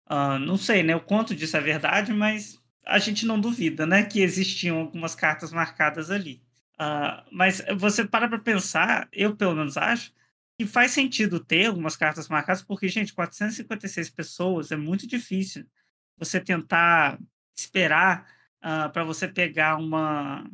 Uh, 0.08 0.38
não 0.38 0.56
sei, 0.56 0.82
né, 0.82 0.94
o 0.94 1.00
quanto 1.00 1.34
disso 1.34 1.56
é 1.56 1.60
verdade, 1.60 2.12
mas 2.12 2.60
a 2.86 2.98
gente 2.98 3.26
não 3.26 3.40
duvida, 3.40 3.84
né, 3.84 4.04
que 4.04 4.20
existiam 4.20 4.78
algumas 4.78 5.14
cartas 5.14 5.52
marcadas 5.52 6.10
ali. 6.10 6.40
Uh, 6.74 7.24
mas 7.32 7.62
você 7.76 8.06
para 8.06 8.28
para 8.28 8.38
pensar, 8.38 9.08
eu 9.12 9.36
pelo 9.36 9.54
menos 9.54 9.76
acho, 9.76 10.12
que 10.58 10.66
faz 10.66 10.92
sentido 10.92 11.40
ter 11.40 11.66
algumas 11.66 11.96
cartas 11.96 12.28
marcadas, 12.28 12.62
porque, 12.62 12.88
gente, 12.88 13.12
456 13.12 14.10
pessoas 14.10 14.70
é 14.70 14.76
muito 14.76 15.06
difícil 15.06 15.66
você 16.16 16.40
tentar 16.40 17.18
esperar 17.56 18.28
uh, 18.58 18.90
para 18.92 19.02
você 19.02 19.26
pegar 19.26 19.76
uma, 19.76 20.48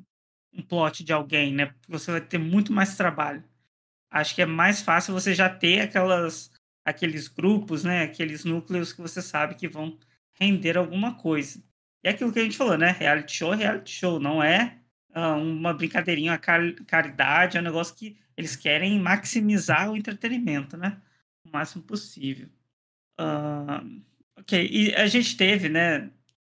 um 0.55 0.63
plot 0.63 1.05
de 1.05 1.13
alguém, 1.13 1.53
né? 1.53 1.75
Você 1.89 2.13
vai 2.13 2.21
ter 2.21 2.39
muito 2.39 2.73
mais 2.73 2.97
trabalho 2.97 3.45
acho 4.11 4.35
que 4.35 4.43
é 4.43 4.47
mais 4.47 4.81
fácil 4.81 5.15
você 5.15 5.35
já 5.35 5.49
ter 5.49 5.81
aquelas, 5.81 6.51
aqueles 6.85 7.29
grupos, 7.29 7.85
né? 7.85 8.03
Aqueles 8.03 8.45
núcleos 8.45 8.93
que 8.93 9.01
você 9.01 9.21
sabe 9.23 9.55
que 9.55 9.69
vão 9.69 9.99
render 10.35 10.77
alguma 10.77 11.15
coisa. 11.15 11.63
E 12.03 12.09
é 12.09 12.11
aquilo 12.11 12.33
que 12.33 12.39
a 12.39 12.45
gente 12.45 12.57
falou, 12.57 12.79
né? 12.79 12.91
Reality 12.93 13.37
show 13.37 13.53
é 13.53 13.57
reality 13.57 13.91
show, 13.91 14.21
não 14.21 14.43
é 14.43 14.79
uh, 15.15 15.37
uma 15.37 15.75
brincadeirinha, 15.75 16.33
uma 16.33 16.39
car 16.39 16.61
caridade, 16.87 17.57
é 17.57 17.61
um 17.61 17.65
negócio 17.65 17.95
que 17.95 18.17
eles 18.37 18.55
querem 18.57 18.99
maximizar 19.01 19.91
o 19.91 19.97
entretenimento, 19.97 20.77
né? 20.77 21.01
O 21.45 21.51
máximo 21.51 21.83
possível. 21.83 22.49
Uh, 23.21 24.01
ok, 24.37 24.69
e 24.71 24.95
a 24.95 25.07
gente 25.07 25.37
teve, 25.37 25.69
né? 25.69 26.11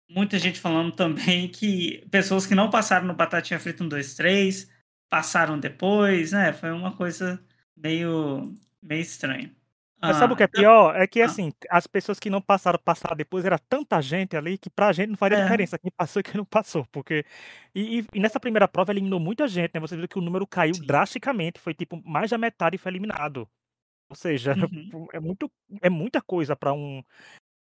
Muita 0.09 0.39
gente 0.39 0.61
falando 0.61 0.93
também 0.93 1.49
que 1.49 2.07
pessoas 2.11 2.47
que 2.47 2.55
não 2.55 2.71
passaram 2.71 3.07
no 3.07 3.15
Batatinha 3.15 3.59
Frita 3.59 3.83
1, 3.83 3.89
2, 3.89 4.15
3 4.15 4.72
passaram 5.13 5.61
depois, 5.61 6.33
né? 6.33 6.55
Foi 6.55 6.71
uma 6.71 6.97
coisa 6.97 7.39
meio, 7.77 8.55
meio 8.83 9.03
estranha. 9.03 9.55
Mas 10.01 10.17
sabe 10.17 10.33
o 10.33 10.37
que 10.37 10.43
é 10.43 10.47
ah, 10.47 10.49
pior? 10.49 10.97
É 10.97 11.07
que, 11.07 11.21
ah. 11.21 11.27
assim, 11.27 11.53
as 11.69 11.87
pessoas 11.87 12.19
que 12.19 12.31
não 12.31 12.41
passaram, 12.41 12.79
passaram 12.83 13.15
depois, 13.15 13.45
era 13.45 13.59
tanta 13.59 14.01
gente 14.01 14.35
ali 14.39 14.57
que 14.57 14.71
pra 14.71 14.91
gente 14.91 15.11
não 15.11 15.17
faria 15.19 15.37
é. 15.37 15.43
diferença 15.43 15.79
quem 15.79 15.91
passou 15.95 16.21
e 16.21 16.23
quem 16.23 16.37
não 16.37 16.47
passou, 16.47 16.87
porque... 16.91 17.27
E, 17.75 18.07
e, 18.15 18.19
nessa 18.19 18.41
primeira 18.41 18.67
prova 18.67 18.91
eliminou 18.91 19.21
muita 19.21 19.47
gente, 19.47 19.73
né? 19.75 19.81
Você 19.81 19.99
viu 19.99 20.09
que 20.09 20.19
o 20.19 20.23
número 20.23 20.47
caiu 20.47 20.75
Sim. 20.75 20.87
drasticamente, 20.87 21.61
foi 21.61 21.75
tipo, 21.75 22.03
mais 22.09 22.31
da 22.31 22.39
metade 22.39 22.79
foi 22.79 22.91
eliminado. 22.91 23.47
Ou 24.09 24.17
seja, 24.17 24.55
uhum. 24.95 25.09
é, 25.13 25.21
muito, 25.21 25.53
é 25.83 25.91
muita 25.91 26.23
coisa 26.23 26.57
pra 26.57 26.73
um 26.73 27.05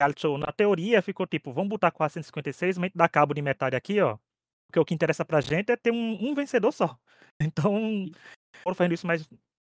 reality 0.00 0.20
show. 0.20 0.38
Na 0.38 0.52
teoria 0.52 1.02
ficou 1.02 1.26
tipo, 1.26 1.52
vamos 1.52 1.68
botar 1.68 1.90
456, 1.90 2.78
mas 2.78 2.92
dá 2.94 3.08
cabo 3.08 3.34
de 3.34 3.42
metade 3.42 3.74
aqui, 3.74 4.00
ó. 4.00 4.16
Porque 4.70 4.78
o 4.78 4.84
que 4.84 4.94
interessa 4.94 5.24
pra 5.24 5.40
gente 5.40 5.72
é 5.72 5.76
ter 5.76 5.90
um, 5.92 6.30
um 6.30 6.34
vencedor 6.34 6.72
só. 6.72 6.96
Então, 7.42 8.10
foram 8.62 8.74
fazendo 8.74 8.92
isso, 8.92 9.06
mas 9.06 9.26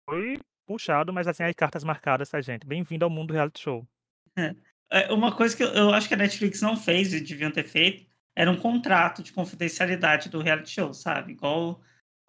foi 0.07 0.39
puxado, 0.67 1.15
mas 1.15 1.27
assim, 1.27 1.43
as 1.43 1.55
cartas 1.55 1.83
marcadas, 1.83 2.29
tá, 2.29 2.39
gente? 2.43 2.67
Bem-vindo 2.67 3.07
ao 3.07 3.11
mundo 3.11 3.29
do 3.29 3.33
reality 3.33 3.59
show. 3.59 3.89
É. 4.37 4.55
É, 4.91 5.11
uma 5.11 5.35
coisa 5.35 5.57
que 5.57 5.63
eu, 5.63 5.95
acho 5.95 6.07
que 6.07 6.13
a 6.13 6.19
Netflix 6.19 6.61
não 6.61 6.77
fez 6.77 7.15
e 7.15 7.21
deviam 7.23 7.51
ter 7.51 7.65
feito 7.65 8.07
era 8.37 8.51
um 8.51 8.57
contrato 8.57 9.23
de 9.23 9.33
confidencialidade 9.33 10.29
do 10.29 10.43
reality 10.43 10.73
show, 10.73 10.93
sabe? 10.93 11.33
Igual 11.33 11.81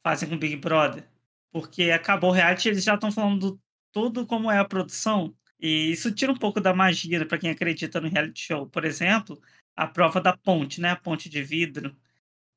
fazem 0.01 0.29
com 0.29 0.35
o 0.35 0.39
Big 0.39 0.55
Brother. 0.55 1.05
Porque 1.51 1.91
acabou 1.91 2.29
o 2.29 2.33
reality, 2.33 2.69
eles 2.69 2.83
já 2.85 2.95
estão 2.95 3.11
falando 3.11 3.59
tudo 3.91 4.25
como 4.25 4.49
é 4.49 4.57
a 4.57 4.65
produção. 4.65 5.35
E 5.59 5.91
isso 5.91 6.13
tira 6.13 6.31
um 6.31 6.37
pouco 6.37 6.61
da 6.61 6.73
magia 6.73 7.25
para 7.25 7.37
quem 7.37 7.49
acredita 7.49 7.99
no 7.99 8.07
reality 8.07 8.39
show. 8.39 8.67
Por 8.67 8.85
exemplo, 8.85 9.37
a 9.75 9.85
prova 9.85 10.21
da 10.21 10.37
ponte, 10.37 10.79
né? 10.79 10.91
A 10.91 10.95
ponte 10.95 11.27
de 11.27 11.43
vidro, 11.43 11.93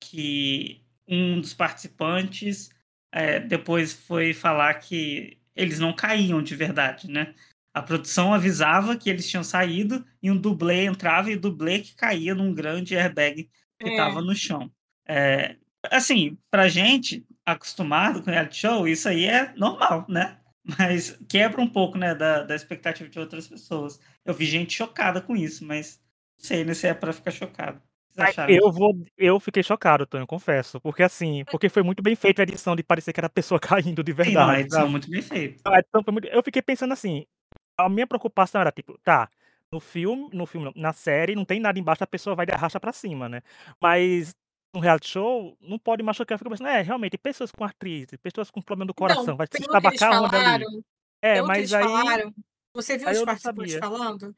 que 0.00 0.82
um 1.06 1.40
dos 1.40 1.54
participantes 1.54 2.70
é, 3.12 3.40
depois 3.40 3.92
foi 3.92 4.34
falar 4.34 4.74
que 4.74 5.38
eles 5.56 5.78
não 5.78 5.92
caíam 5.92 6.42
de 6.42 6.54
verdade, 6.54 7.10
né? 7.10 7.34
A 7.72 7.82
produção 7.82 8.34
avisava 8.34 8.96
que 8.96 9.08
eles 9.08 9.28
tinham 9.28 9.44
saído 9.44 10.04
e 10.22 10.30
um 10.30 10.36
dublê 10.36 10.84
entrava 10.84 11.30
e 11.30 11.34
o 11.34 11.40
dublê 11.40 11.80
que 11.80 11.94
caía 11.94 12.34
num 12.34 12.52
grande 12.52 12.96
airbag 12.96 13.50
que 13.78 13.88
estava 13.88 14.20
é. 14.20 14.22
no 14.22 14.34
chão. 14.34 14.70
É, 15.06 15.56
assim, 15.90 16.36
pra 16.50 16.68
gente, 16.68 17.24
acostumado 17.46 18.22
com 18.22 18.30
reality 18.30 18.58
show, 18.58 18.86
isso 18.86 19.08
aí 19.08 19.24
é 19.24 19.52
normal, 19.56 20.06
né? 20.08 20.38
Mas 20.78 21.18
quebra 21.28 21.60
um 21.60 21.68
pouco, 21.68 21.96
né, 21.96 22.14
da, 22.14 22.42
da 22.42 22.54
expectativa 22.54 23.08
de 23.08 23.18
outras 23.18 23.48
pessoas. 23.48 23.98
Eu 24.24 24.34
vi 24.34 24.44
gente 24.44 24.74
chocada 24.74 25.20
com 25.20 25.34
isso, 25.34 25.64
mas 25.64 26.00
não 26.38 26.44
sei 26.44 26.64
né, 26.64 26.74
se 26.74 26.86
é 26.86 26.94
pra 26.94 27.12
ficar 27.12 27.30
chocado. 27.30 27.80
Eu 28.48 28.72
vou, 28.72 28.94
eu 29.16 29.38
fiquei 29.40 29.62
chocado, 29.62 30.06
Tonho, 30.06 30.26
confesso. 30.26 30.80
Porque 30.80 31.02
assim, 31.02 31.44
porque 31.50 31.68
foi 31.68 31.82
muito 31.82 32.02
bem 32.02 32.16
feita 32.16 32.42
a 32.42 32.44
edição 32.44 32.74
de 32.74 32.82
parecer 32.82 33.12
que 33.12 33.20
era 33.20 33.26
a 33.26 33.30
pessoa 33.30 33.60
caindo 33.60 34.02
de 34.02 34.12
verdade. 34.12 34.30
Sim, 34.30 34.46
não, 34.46 34.60
edição 34.60 34.88
muito 34.88 35.10
bem 35.10 35.22
feita. 35.22 35.70
muito... 36.10 36.28
Eu 36.28 36.42
fiquei 36.42 36.62
pensando 36.62 36.92
assim, 36.92 37.24
a 37.76 37.88
minha 37.88 38.06
preocupação 38.06 38.60
era 38.60 38.72
tipo, 38.72 38.98
tá, 39.02 39.28
no 39.72 39.80
filme, 39.80 40.28
no 40.32 40.46
filme, 40.46 40.72
na 40.74 40.92
série, 40.92 41.34
não 41.34 41.44
tem 41.44 41.60
nada 41.60 41.78
embaixo, 41.78 42.02
a 42.02 42.06
pessoa 42.06 42.34
vai 42.34 42.46
de 42.46 42.52
arrasta 42.52 42.80
pra 42.80 42.92
cima, 42.92 43.28
né? 43.28 43.42
Mas 43.80 44.34
no 44.74 44.80
reality 44.80 45.08
show, 45.08 45.56
não 45.60 45.78
pode 45.78 46.02
machucar. 46.02 46.34
Eu 46.34 46.38
fico 46.38 46.50
pensando, 46.50 46.68
é, 46.68 46.82
realmente, 46.82 47.16
pessoas 47.16 47.50
com 47.50 47.64
artrite, 47.64 48.18
pessoas 48.18 48.50
com 48.50 48.60
problema 48.60 48.86
do 48.86 48.94
coração, 48.94 49.22
então, 49.22 49.36
vai 49.36 49.46
se 49.50 49.66
tabacar 49.66 50.22
onde 50.22 50.36
ali? 50.36 50.64
É, 51.22 51.42
mas 51.42 51.72
aí. 51.72 51.84
Falaram, 51.84 52.34
você 52.74 52.98
viu 52.98 53.10
os 53.10 53.22
participantes 53.22 53.76
falando? 53.76 54.34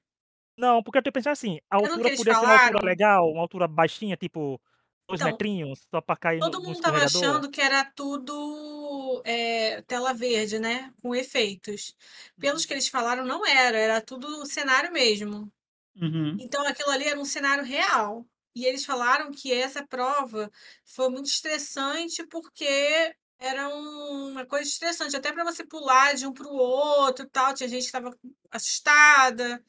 Não, 0.61 0.83
porque 0.83 0.99
eu 0.99 1.03
tô 1.03 1.11
pensando 1.11 1.33
assim, 1.33 1.59
a 1.71 1.77
altura 1.77 1.97
podia 1.97 2.17
ser 2.17 2.31
uma 2.33 2.63
altura 2.63 2.85
legal, 2.85 3.31
uma 3.31 3.41
altura 3.41 3.67
baixinha, 3.67 4.15
tipo, 4.15 4.61
dois 5.09 5.19
então, 5.19 5.31
metrinhos, 5.31 5.81
só 5.91 6.03
pra 6.03 6.15
cair 6.15 6.39
Todo 6.39 6.63
mundo 6.63 6.79
tava 6.81 7.03
achando 7.03 7.51
que 7.51 7.63
era 7.63 7.83
tudo 7.85 9.23
é, 9.25 9.81
tela 9.83 10.13
verde, 10.13 10.59
né? 10.59 10.93
Com 11.03 11.15
efeitos. 11.15 11.97
Pelos 12.39 12.67
que 12.67 12.75
eles 12.75 12.89
falaram, 12.89 13.25
não 13.25 13.47
era, 13.47 13.79
era 13.79 14.01
tudo 14.03 14.45
cenário 14.45 14.93
mesmo. 14.93 15.51
Uhum. 15.97 16.37
Então 16.39 16.67
aquilo 16.67 16.91
ali 16.91 17.05
era 17.05 17.19
um 17.19 17.25
cenário 17.25 17.65
real. 17.65 18.27
E 18.55 18.67
eles 18.67 18.85
falaram 18.85 19.31
que 19.31 19.53
essa 19.53 19.87
prova 19.87 20.51
foi 20.85 21.09
muito 21.09 21.27
estressante 21.27 22.23
porque 22.27 23.15
era 23.39 23.69
uma 23.69 24.45
coisa 24.45 24.69
estressante, 24.69 25.17
até 25.17 25.33
para 25.33 25.45
você 25.45 25.65
pular 25.65 26.15
de 26.15 26.27
um 26.27 26.33
para 26.35 26.47
o 26.47 26.55
outro 26.55 27.25
e 27.25 27.29
tal. 27.29 27.55
Tinha 27.55 27.69
gente 27.69 27.83
que 27.83 27.87
estava 27.87 28.15
assustada 28.51 29.63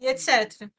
e 0.00 0.06
etc. 0.06 0.70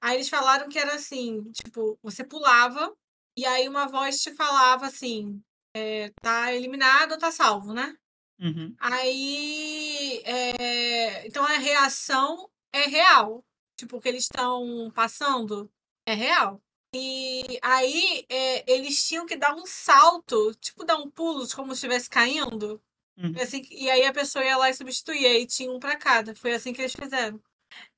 Aí 0.00 0.16
eles 0.16 0.28
falaram 0.28 0.68
que 0.68 0.78
era 0.78 0.94
assim, 0.94 1.42
tipo, 1.52 1.98
você 2.02 2.24
pulava 2.24 2.94
e 3.36 3.44
aí 3.44 3.68
uma 3.68 3.86
voz 3.86 4.20
te 4.20 4.34
falava 4.34 4.86
assim, 4.86 5.42
é, 5.74 6.10
tá 6.22 6.52
eliminado 6.54 7.12
ou 7.12 7.18
tá 7.18 7.30
salvo, 7.30 7.72
né? 7.72 7.96
Uhum. 8.40 8.74
Aí, 8.80 10.22
é, 10.24 11.26
então 11.26 11.44
a 11.44 11.58
reação 11.58 12.50
é 12.72 12.86
real. 12.86 13.44
Tipo, 13.76 13.96
o 13.96 14.00
que 14.00 14.08
eles 14.08 14.24
estão 14.24 14.90
passando 14.94 15.70
é 16.06 16.14
real. 16.14 16.60
E 16.94 17.58
aí 17.62 18.26
é, 18.28 18.70
eles 18.70 19.06
tinham 19.06 19.26
que 19.26 19.36
dar 19.36 19.54
um 19.54 19.64
salto, 19.64 20.54
tipo 20.56 20.84
dar 20.84 20.96
um 20.96 21.10
pulo, 21.10 21.46
como 21.54 21.68
se 21.68 21.86
estivesse 21.86 22.08
caindo. 22.08 22.82
Uhum. 23.16 23.34
Assim, 23.40 23.66
e 23.70 23.88
aí 23.90 24.04
a 24.04 24.12
pessoa 24.12 24.44
ia 24.44 24.56
lá 24.56 24.70
e 24.70 24.74
substituía, 24.74 25.38
e 25.38 25.46
tinha 25.46 25.70
um 25.70 25.78
para 25.78 25.96
cada. 25.96 26.34
Foi 26.34 26.52
assim 26.52 26.72
que 26.72 26.80
eles 26.80 26.94
fizeram. 26.94 27.40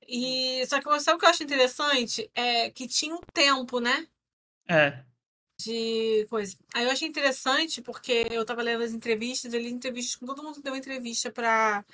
E 0.07 0.65
só 0.67 0.79
que 0.81 0.99
sabe 0.99 1.17
o 1.17 1.19
que 1.19 1.25
eu 1.25 1.29
acho 1.29 1.43
interessante? 1.43 2.29
É 2.35 2.69
que 2.71 2.87
tinha 2.87 3.15
um 3.15 3.21
tempo, 3.33 3.79
né? 3.79 4.07
É. 4.67 5.03
De 5.57 6.25
coisa. 6.29 6.57
Aí 6.73 6.85
eu 6.85 6.91
achei 6.91 7.07
interessante 7.07 7.81
porque 7.81 8.27
eu 8.31 8.45
tava 8.45 8.61
lendo 8.61 8.83
as 8.83 8.91
entrevistas, 8.91 9.53
eu 9.53 9.59
li 9.59 9.69
entrevistas 9.71 10.15
com 10.15 10.25
todo 10.25 10.43
mundo 10.43 10.55
que 10.55 10.61
deu 10.63 10.75
entrevista 10.75 11.31
para 11.31 11.85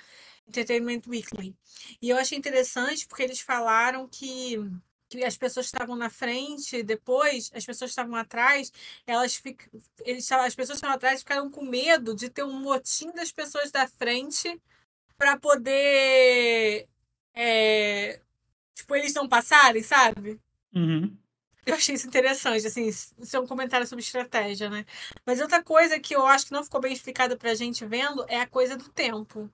Entertainment 0.48 1.02
Weekly. 1.06 1.54
E 2.02 2.08
eu 2.08 2.16
achei 2.16 2.36
interessante 2.38 3.06
porque 3.06 3.22
eles 3.22 3.40
falaram 3.40 4.08
que 4.08 4.58
que 5.10 5.24
as 5.24 5.36
pessoas 5.36 5.66
estavam 5.66 5.96
na 5.96 6.08
frente, 6.08 6.84
depois 6.84 7.50
as 7.52 7.66
pessoas 7.66 7.90
estavam 7.90 8.14
atrás, 8.14 8.72
elas 9.04 9.34
fic... 9.34 9.68
eles 10.04 10.30
as 10.30 10.54
pessoas 10.54 10.78
estavam 10.78 10.94
atrás 10.94 11.20
ficaram 11.20 11.50
com 11.50 11.64
medo 11.64 12.14
de 12.14 12.30
ter 12.30 12.44
um 12.44 12.60
motim 12.60 13.10
das 13.10 13.32
pessoas 13.32 13.72
da 13.72 13.88
frente 13.88 14.60
para 15.18 15.36
poder 15.36 16.88
é... 17.40 18.20
tipo 18.74 18.94
eles 18.94 19.14
não 19.14 19.28
passarem, 19.28 19.82
sabe? 19.82 20.40
Uhum. 20.74 21.16
Eu 21.64 21.74
achei 21.74 21.94
isso 21.94 22.06
interessante, 22.06 22.66
assim, 22.66 22.86
isso 22.88 23.36
é 23.36 23.40
um 23.40 23.46
comentário 23.46 23.86
sobre 23.86 24.04
estratégia, 24.04 24.68
né? 24.70 24.84
Mas 25.26 25.40
outra 25.40 25.62
coisa 25.62 26.00
que 26.00 26.14
eu 26.14 26.26
acho 26.26 26.46
que 26.46 26.52
não 26.52 26.64
ficou 26.64 26.80
bem 26.80 26.92
explicada 26.92 27.36
pra 27.36 27.54
gente 27.54 27.84
vendo 27.84 28.24
é 28.28 28.40
a 28.40 28.46
coisa 28.46 28.76
do 28.76 28.88
tempo. 28.88 29.50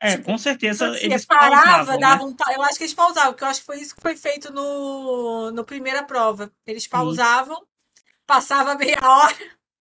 É, 0.00 0.16
tipo, 0.16 0.24
com 0.24 0.36
certeza 0.36 0.90
assim, 0.90 1.04
eles 1.04 1.24
parava, 1.24 1.96
davam, 1.96 2.30
né? 2.30 2.36
Eu 2.56 2.62
acho 2.62 2.76
que 2.76 2.84
eles 2.84 2.94
pausavam, 2.94 3.32
porque 3.32 3.44
eu 3.44 3.48
acho 3.48 3.60
que 3.60 3.66
foi 3.66 3.80
isso 3.80 3.94
que 3.94 4.02
foi 4.02 4.16
feito 4.16 4.52
no, 4.52 5.52
no 5.52 5.64
primeira 5.64 6.02
prova. 6.02 6.50
Eles 6.66 6.88
pausavam, 6.88 7.56
Sim. 7.56 8.04
passava 8.26 8.74
meia 8.74 8.98
hora. 9.04 9.36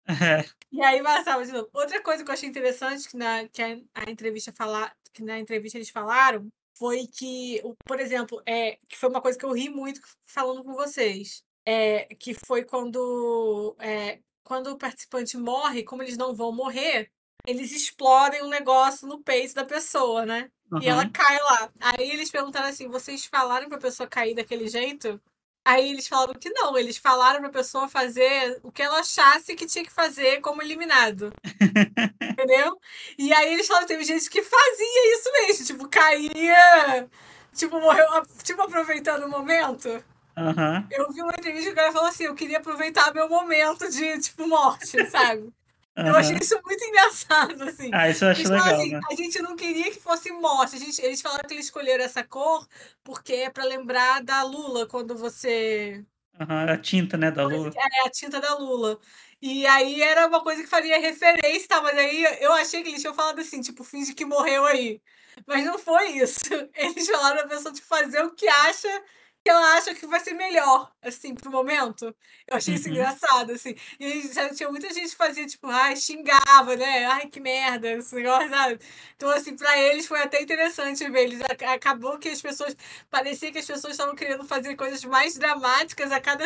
É. 0.09 0.45
E 0.73 0.83
aí 0.83 1.01
passava 1.03 1.45
de 1.45 1.53
novo. 1.53 1.69
Outra 1.73 2.03
coisa 2.03 2.25
que 2.25 2.31
eu 2.31 2.35
achei 2.35 2.49
interessante 2.49 3.09
que 3.09 3.17
na 3.17 3.47
que 3.47 3.63
a, 3.63 3.79
a 3.95 4.11
entrevista 4.11 4.51
falar, 4.51 4.93
que 5.13 5.23
na 5.23 5.39
entrevista 5.39 5.79
eles 5.79 5.91
falaram 5.91 6.51
foi 6.75 7.07
que, 7.07 7.63
por 7.87 8.01
exemplo, 8.01 8.43
é, 8.47 8.79
que 8.89 8.97
foi 8.97 9.09
uma 9.09 9.21
coisa 9.21 9.39
que 9.39 9.45
eu 9.45 9.53
ri 9.53 9.69
muito 9.69 10.01
falando 10.25 10.65
com 10.65 10.73
vocês. 10.73 11.43
É, 11.65 12.07
que 12.17 12.35
foi 12.35 12.65
quando, 12.65 13.77
é, 13.79 14.19
quando 14.43 14.69
o 14.69 14.79
participante 14.79 15.37
morre, 15.37 15.85
como 15.85 16.03
eles 16.03 16.17
não 16.17 16.35
vão 16.35 16.51
morrer, 16.53 17.11
eles 17.47 17.73
explodem 17.73 18.43
um 18.43 18.49
negócio 18.49 19.07
no 19.07 19.23
peito 19.23 19.55
da 19.55 19.65
pessoa, 19.65 20.27
né? 20.27 20.51
Uhum. 20.71 20.83
E 20.83 20.89
ela 20.89 21.09
cai 21.09 21.39
lá. 21.39 21.73
Aí 21.81 22.11
eles 22.11 22.31
perguntaram 22.31 22.69
assim: 22.69 22.89
vocês 22.89 23.27
falaram 23.27 23.69
pra 23.69 23.79
pessoa 23.79 24.09
cair 24.09 24.35
daquele 24.35 24.69
jeito? 24.69 25.21
Aí 25.65 25.91
eles 25.91 26.09
falaram 26.09 26.35
que 26.35 26.51
não, 26.51 26.77
eles 26.77 26.97
falaram 26.97 27.41
pra 27.41 27.51
pessoa 27.51 27.89
fazer 27.89 28.59
o 28.65 28.73
que 28.73 28.83
ela 28.83 28.99
achasse 28.99 29.55
que 29.55 29.67
tinha 29.67 29.85
que 29.85 29.93
fazer 29.93 30.41
como 30.41 30.61
eliminado. 30.61 31.33
Entendeu? 32.21 32.77
E 33.17 33.33
aí 33.33 33.55
eles 33.55 33.67
falaram 33.67 33.87
que 33.87 33.93
teve 33.93 34.05
gente 34.05 34.29
que 34.29 34.43
fazia 34.43 35.17
isso 35.17 35.33
mesmo, 35.33 35.67
tipo, 35.67 35.89
caía, 35.89 37.09
tipo, 37.55 37.81
morreu, 37.81 38.07
tipo, 38.43 38.61
aproveitando 38.63 39.25
o 39.25 39.31
momento. 39.31 39.89
Uhum. 40.37 40.87
Eu 40.91 41.13
vi 41.13 41.23
uma 41.23 41.33
entrevista 41.33 41.67
que 41.67 41.73
o 41.73 41.77
cara 41.77 41.93
falou 41.93 42.09
assim: 42.09 42.25
eu 42.25 42.35
queria 42.35 42.59
aproveitar 42.59 43.13
meu 43.15 43.29
momento 43.29 43.89
de, 43.91 44.19
tipo, 44.19 44.49
morte, 44.49 45.05
sabe? 45.11 45.53
Uhum. 45.99 46.07
Eu 46.07 46.17
achei 46.17 46.37
isso 46.37 46.59
muito 46.65 46.85
engraçado, 46.85 47.63
assim. 47.65 47.91
Ah, 47.93 48.09
isso 48.09 48.25
eu 48.25 48.31
acho 48.31 48.49
legal, 48.49 48.75
assim, 48.75 48.93
né? 48.93 49.01
A 49.11 49.15
gente 49.15 49.43
não 49.43 49.55
queria 49.55 49.91
que 49.91 50.01
fosse 50.01 50.33
morte. 50.33 50.77
A 50.77 50.79
gente, 50.79 51.03
eles 51.03 51.21
falaram 51.21 51.47
que 51.47 51.55
eles 51.55 51.67
escolheram 51.67 52.03
essa 52.03 52.25
cor 52.25 52.67
porque 53.05 53.35
é 53.35 53.51
para 53.51 53.65
lembrar 53.65 54.23
da 54.23 54.43
Lula, 54.43 54.87
quando 54.87 55.17
você... 55.17 56.03
Uhum, 56.41 56.73
a 56.73 56.79
tinta, 56.79 57.19
né, 57.19 57.31
da 57.31 57.47
Lula. 57.47 57.71
É, 57.77 58.07
a 58.07 58.11
tinta 58.11 58.41
da 58.41 58.55
Lula. 58.57 58.99
E 59.41 59.67
aí 59.67 60.01
era 60.01 60.27
uma 60.27 60.43
coisa 60.43 60.63
que 60.63 60.69
faria 60.69 60.99
referência, 60.99 61.69
tá? 61.69 61.83
Mas 61.83 61.99
aí 61.99 62.23
eu 62.41 62.53
achei 62.53 62.83
que 62.83 62.89
eles 62.89 63.01
tinham 63.01 63.15
falado 63.15 63.41
assim, 63.41 63.61
tipo, 63.61 63.85
finge 63.85 64.15
que 64.15 64.25
morreu 64.25 64.65
aí. 64.65 65.01
Mas 65.47 65.65
não 65.65 65.79
foi 65.79 66.13
isso. 66.13 66.41
Eles 66.75 67.09
falaram 67.09 67.39
pra 67.39 67.49
pessoa 67.49 67.75
tipo, 67.75 67.87
fazer 67.87 68.23
o 68.23 68.31
que 68.35 68.47
acha 68.47 69.03
que 69.45 69.51
ela 69.51 69.77
acha 69.77 69.95
que 69.95 70.07
vai 70.07 70.21
ser 70.21 70.35
melhor, 70.35 70.93
assim, 71.03 71.35
pro 71.35 71.51
momento. 71.51 72.15
Eu 72.47 72.57
achei 72.57 72.75
isso 72.75 72.89
uhum. 72.89 72.95
engraçado, 72.95 73.53
assim. 73.53 73.75
E 73.99 74.29
tinha 74.55 74.71
muita 74.71 74.93
gente 74.95 75.11
que 75.11 75.17
fazia, 75.17 75.47
tipo, 75.47 75.67
ai, 75.67 75.97
xingava, 75.97 76.77
né? 76.77 77.07
Ai, 77.07 77.27
que 77.27 77.41
merda, 77.41 77.91
esse 77.91 78.15
negócio, 78.15 78.49
sabe? 78.49 78.79
Então, 79.17 79.29
assim, 79.31 79.57
pra 79.57 79.77
eles 79.79 80.07
foi 80.07 80.23
até 80.23 80.41
interessante 80.41 81.09
ver. 81.11 81.25
Eles, 81.25 81.41
acabou 81.67 82.19
que 82.19 82.29
as 82.29 82.41
pessoas. 82.41 82.77
Parecia 83.11 83.51
que 83.51 83.59
as 83.59 83.67
pessoas 83.67 83.95
estavam 83.95 84.15
querendo 84.15 84.45
fazer 84.45 84.77
coisas 84.77 85.05
mais 85.05 85.37
dramáticas 85.37 86.13
a 86.13 86.21
cada, 86.21 86.45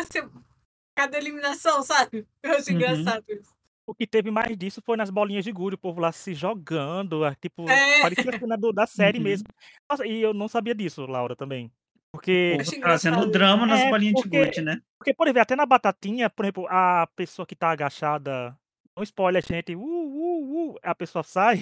cada 0.95 1.17
eliminação, 1.17 1.83
sabe? 1.83 2.25
Eu 2.41 2.55
achei 2.55 2.73
uhum. 2.73 2.81
engraçado 2.81 3.25
isso. 3.29 3.55
O 3.85 3.95
que 3.95 4.05
teve 4.05 4.29
mais 4.29 4.57
disso 4.57 4.81
foi 4.81 4.97
nas 4.97 5.09
bolinhas 5.09 5.45
de 5.45 5.51
gude, 5.51 5.75
o 5.75 5.77
povo 5.77 6.01
lá 6.01 6.11
se 6.11 6.33
jogando, 6.33 7.21
tipo, 7.39 7.69
é. 7.69 8.01
parecia 8.01 8.35
a 8.35 8.39
cena 8.39 8.57
do, 8.57 8.73
da 8.73 8.85
série 8.85 9.17
uhum. 9.17 9.23
mesmo. 9.23 9.47
Nossa, 9.89 10.05
e 10.05 10.21
eu 10.21 10.33
não 10.33 10.49
sabia 10.49 10.75
disso, 10.75 11.05
Laura, 11.05 11.37
também. 11.37 11.71
Porque. 12.11 12.57
Trazendo 12.81 13.29
drama 13.29 13.65
nas 13.65 13.81
é, 13.81 13.89
bolinhas 13.89 14.13
porque, 14.13 14.29
de 14.29 14.45
gude, 14.45 14.61
né? 14.61 14.81
Porque, 14.97 15.13
por 15.13 15.27
exemplo, 15.27 15.41
até 15.41 15.55
na 15.55 15.65
batatinha, 15.65 16.29
por 16.29 16.45
exemplo, 16.45 16.67
a 16.69 17.07
pessoa 17.15 17.45
que 17.45 17.55
tá 17.55 17.69
agachada 17.69 18.57
um 18.97 19.03
spoiler, 19.03 19.45
gente, 19.45 19.75
uh, 19.75 19.79
uh, 19.79 20.71
uh, 20.71 20.75
a 20.81 20.95
pessoa 20.95 21.21
sai, 21.23 21.61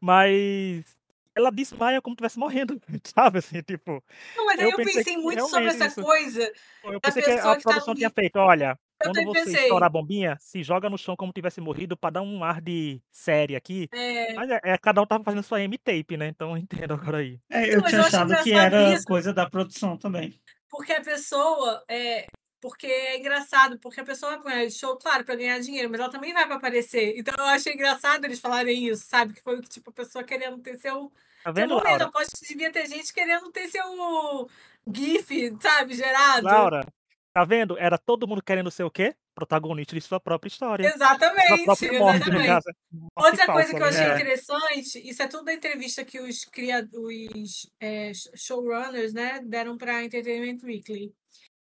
mas 0.00 0.96
ela 1.38 1.50
desmaia 1.52 2.02
como 2.02 2.14
estivesse 2.14 2.38
morrendo, 2.38 2.80
sabe, 3.14 3.38
assim, 3.38 3.62
tipo... 3.62 4.02
Não, 4.36 4.46
mas 4.46 4.58
aí 4.60 4.70
eu, 4.70 4.76
pensei, 4.76 4.94
pensei 4.94 5.16
muito 5.16 5.46
sobre 5.46 5.68
essa 5.68 5.86
isso. 5.86 6.02
coisa 6.02 6.52
Eu 6.84 7.00
pensei 7.00 7.22
que 7.22 7.30
a 7.30 7.36
tá 7.42 7.56
produção 7.60 7.92
ali. 7.92 7.98
tinha 7.98 8.10
feito, 8.10 8.36
olha, 8.38 8.78
Eu 9.00 9.12
quando 9.12 9.14
também 9.14 9.26
você 9.26 9.44
pensei. 9.44 9.62
estourar 9.62 9.86
a 9.86 9.90
bombinha, 9.90 10.36
se 10.40 10.62
joga 10.62 10.90
no 10.90 10.98
chão 10.98 11.16
como 11.16 11.32
tivesse 11.32 11.60
morrido 11.60 11.96
pra 11.96 12.10
dar 12.10 12.22
um 12.22 12.42
ar 12.42 12.60
de 12.60 13.00
série 13.10 13.54
aqui. 13.56 13.88
É, 13.92 14.32
Mas 14.34 14.50
é, 14.50 14.60
é, 14.64 14.78
cada 14.78 15.00
um 15.00 15.06
tava 15.06 15.22
fazendo 15.24 15.42
sua 15.42 15.60
M-tape, 15.62 16.16
né? 16.16 16.28
Então 16.28 16.50
eu 16.50 16.56
entendo 16.90 16.94
agora 16.94 17.18
aí. 17.18 17.38
É, 17.50 17.74
eu 17.74 17.80
mas 17.80 17.90
tinha 17.90 18.02
eu 18.02 18.06
achado 18.06 18.42
que 18.42 18.52
era 18.52 18.92
isso. 18.94 19.04
coisa 19.06 19.32
da 19.32 19.48
produção 19.48 19.96
também. 19.96 20.40
porque 20.68 20.92
a 20.92 21.00
pessoa 21.02 21.84
é 21.88 22.26
porque 22.60 22.86
é 22.88 23.16
engraçado, 23.18 23.78
porque 23.78 24.00
a 24.00 24.04
pessoa 24.04 24.32
vai 24.32 24.40
pro 24.40 24.48
reality 24.50 24.76
show, 24.78 24.96
claro, 24.96 25.24
pra 25.24 25.36
ganhar 25.36 25.60
dinheiro, 25.60 25.88
mas 25.88 26.00
ela 26.00 26.10
também 26.10 26.32
vai 26.34 26.44
pra 26.44 26.56
aparecer. 26.56 27.14
Então 27.16 27.32
eu 27.38 27.44
achei 27.44 27.72
engraçado 27.72 28.24
eles 28.24 28.40
falarem 28.40 28.88
isso, 28.88 29.04
sabe? 29.06 29.32
Que 29.32 29.40
foi 29.40 29.60
tipo 29.62 29.90
a 29.90 29.92
pessoa 29.92 30.24
querendo 30.24 30.58
ter 30.60 30.76
seu 30.76 31.12
Tá 31.42 31.52
seu 31.52 31.54
vendo, 31.54 31.70
momento. 31.70 31.86
Laura? 31.86 32.04
Aposto 32.06 32.38
que 32.38 32.48
devia 32.48 32.72
ter 32.72 32.86
gente 32.86 33.12
querendo 33.12 33.50
ter 33.50 33.68
seu 33.68 34.48
GIF, 34.92 35.56
sabe, 35.60 35.94
gerado. 35.94 36.44
Laura, 36.44 36.86
tá 37.32 37.44
vendo? 37.44 37.78
Era 37.78 37.98
todo 37.98 38.26
mundo 38.26 38.42
querendo 38.42 38.70
ser 38.70 38.84
o 38.84 38.90
quê? 38.90 39.14
Protagonista 39.34 39.94
de 39.94 40.00
sua 40.00 40.18
própria 40.18 40.48
história. 40.48 40.88
Exatamente, 40.88 41.64
própria 41.64 41.98
morte, 41.98 42.28
exatamente. 42.28 42.68
Outra 43.14 43.46
falsa, 43.46 43.52
coisa 43.52 43.68
que 43.68 43.76
eu 43.76 43.80
né? 43.80 43.88
achei 43.88 44.04
É. 44.04 44.14
interessante, 44.14 45.08
isso 45.08 45.22
é 45.22 45.28
tudo 45.28 45.44
da 45.44 45.54
entrevista 45.54 46.04
que 46.04 46.18
os, 46.20 46.44
os 46.92 47.70
é, 47.80 48.12
showrunners 48.34 49.12
né, 49.12 49.40
deram 49.44 49.76
para 49.76 50.04
Entertainment 50.04 50.58
Weekly. 50.64 51.14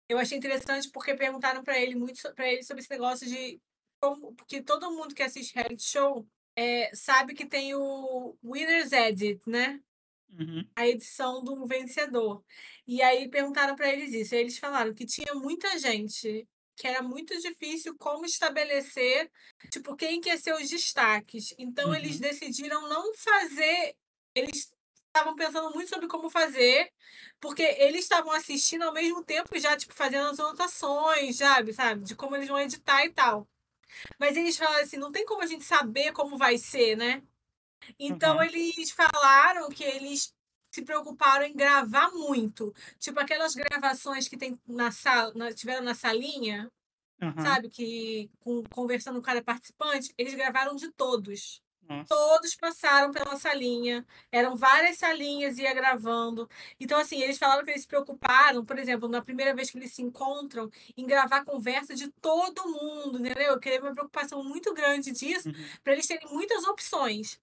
Eu 0.09 0.17
achei 0.17 0.38
interessante 0.38 0.89
porque 0.91 1.13
perguntaram 1.13 1.63
para 1.63 1.79
ele 1.79 1.93
muito 1.95 2.19
para 2.33 2.51
ele 2.51 2.63
sobre 2.63 2.81
esse 2.81 2.89
negócio 2.89 3.27
de 3.27 3.61
como, 4.01 4.33
porque 4.33 4.63
todo 4.63 4.89
mundo 4.91 5.13
que 5.13 5.21
assiste 5.21 5.53
reality 5.53 5.83
show 5.83 6.27
é, 6.59 6.91
sabe 6.95 7.33
que 7.33 7.45
tem 7.45 7.73
o 7.75 8.37
Winner's 8.43 8.91
Edit, 8.91 9.41
né? 9.49 9.79
Uhum. 10.31 10.63
a 10.75 10.87
edição 10.87 11.43
do 11.43 11.65
vencedor. 11.65 12.43
E 12.87 13.01
aí 13.01 13.27
perguntaram 13.29 13.75
para 13.75 13.89
eles 13.91 14.13
isso. 14.13 14.35
Eles 14.35 14.59
falaram 14.59 14.93
que 14.93 15.05
tinha 15.05 15.33
muita 15.35 15.77
gente, 15.79 16.47
que 16.75 16.87
era 16.87 17.01
muito 17.01 17.35
difícil 17.41 17.95
como 17.97 18.25
estabelecer, 18.25 19.31
tipo, 19.71 19.95
quem 19.95 20.21
que 20.21 20.29
ia 20.29 20.37
ser 20.37 20.53
os 20.53 20.69
destaques. 20.69 21.53
Então 21.57 21.93
eles 21.95 22.15
Uhum. 22.15 22.21
decidiram 22.21 22.87
não 22.87 23.13
fazer. 23.15 23.95
Eles 24.35 24.71
estavam 25.07 25.35
pensando 25.35 25.73
muito 25.73 25.89
sobre 25.89 26.07
como 26.07 26.29
fazer, 26.29 26.91
porque 27.39 27.63
eles 27.63 28.03
estavam 28.03 28.31
assistindo 28.31 28.83
ao 28.83 28.93
mesmo 28.93 29.23
tempo 29.23 29.57
já, 29.59 29.75
tipo, 29.75 29.93
fazendo 29.95 30.29
as 30.29 30.39
anotações, 30.39 31.37
sabe, 31.37 31.73
sabe, 31.73 32.03
de 32.05 32.15
como 32.15 32.35
eles 32.35 32.47
vão 32.47 32.59
editar 32.59 33.03
e 33.05 33.11
tal. 33.13 33.49
Mas 34.19 34.36
eles 34.38 34.58
falaram 34.58 34.84
assim, 34.84 34.98
não 34.98 35.12
tem 35.12 35.25
como 35.25 35.41
a 35.41 35.46
gente 35.46 35.63
saber 35.63 36.12
como 36.13 36.38
vai 36.38 36.58
ser, 36.58 36.96
né? 36.96 37.24
Então 37.98 38.38
Uhum. 38.38 38.43
eles 38.43 38.91
falaram 38.91 39.69
que 39.69 39.84
eles 39.84 40.34
se 40.72 40.84
preocuparam 40.84 41.46
em 41.46 41.55
gravar 41.55 42.12
muito. 42.12 42.74
Tipo 43.00 43.19
aquelas 43.19 43.55
gravações 43.55 44.27
que 44.27 44.38
tem 44.38 44.60
na 44.67 44.91
sala, 44.91 45.34
na- 45.34 45.53
tiveram 45.53 45.84
na 45.84 45.96
salinha, 45.96 46.69
Uhum. 47.22 47.41
sabe? 47.41 47.69
Que 47.69 48.29
com, 48.39 48.67
conversando 48.69 49.15
com 49.19 49.25
cada 49.25 49.41
participante, 49.43 50.13
eles 50.17 50.34
gravaram 50.36 50.75
de 50.75 50.91
todos. 50.91 51.62
Nossa. 51.89 52.08
Todos 52.08 52.55
passaram 52.55 53.12
pela 53.12 53.38
salinha, 53.38 54.05
eram 54.31 54.55
várias 54.55 54.98
salinhas, 54.98 55.58
ia 55.60 55.74
gravando. 55.74 56.50
Então, 56.79 57.00
assim, 57.00 57.22
eles 57.22 57.38
falaram 57.38 57.63
que 57.63 57.69
eles 57.72 57.81
se 57.81 57.88
preocuparam, 57.88 58.65
por 58.65 58.79
exemplo, 58.79 59.08
na 59.08 59.22
primeira 59.22 59.55
vez 59.55 59.69
que 59.72 59.77
eles 59.77 59.93
se 59.93 60.01
encontram, 60.01 60.69
em 60.98 61.05
gravar 61.05 61.46
conversa 61.46 61.96
de 61.96 62.10
todo 62.22 62.67
mundo, 62.69 63.19
entendeu? 63.19 63.53
Eu 63.53 63.60
queria 63.60 63.81
uma 63.81 63.93
preocupação 63.93 64.43
muito 64.43 64.74
grande 64.74 65.12
disso, 65.12 65.50
Uhum. 65.50 65.53
para 65.84 65.93
eles 65.93 66.08
terem 66.08 66.27
muitas 66.31 66.63
opções 66.65 67.39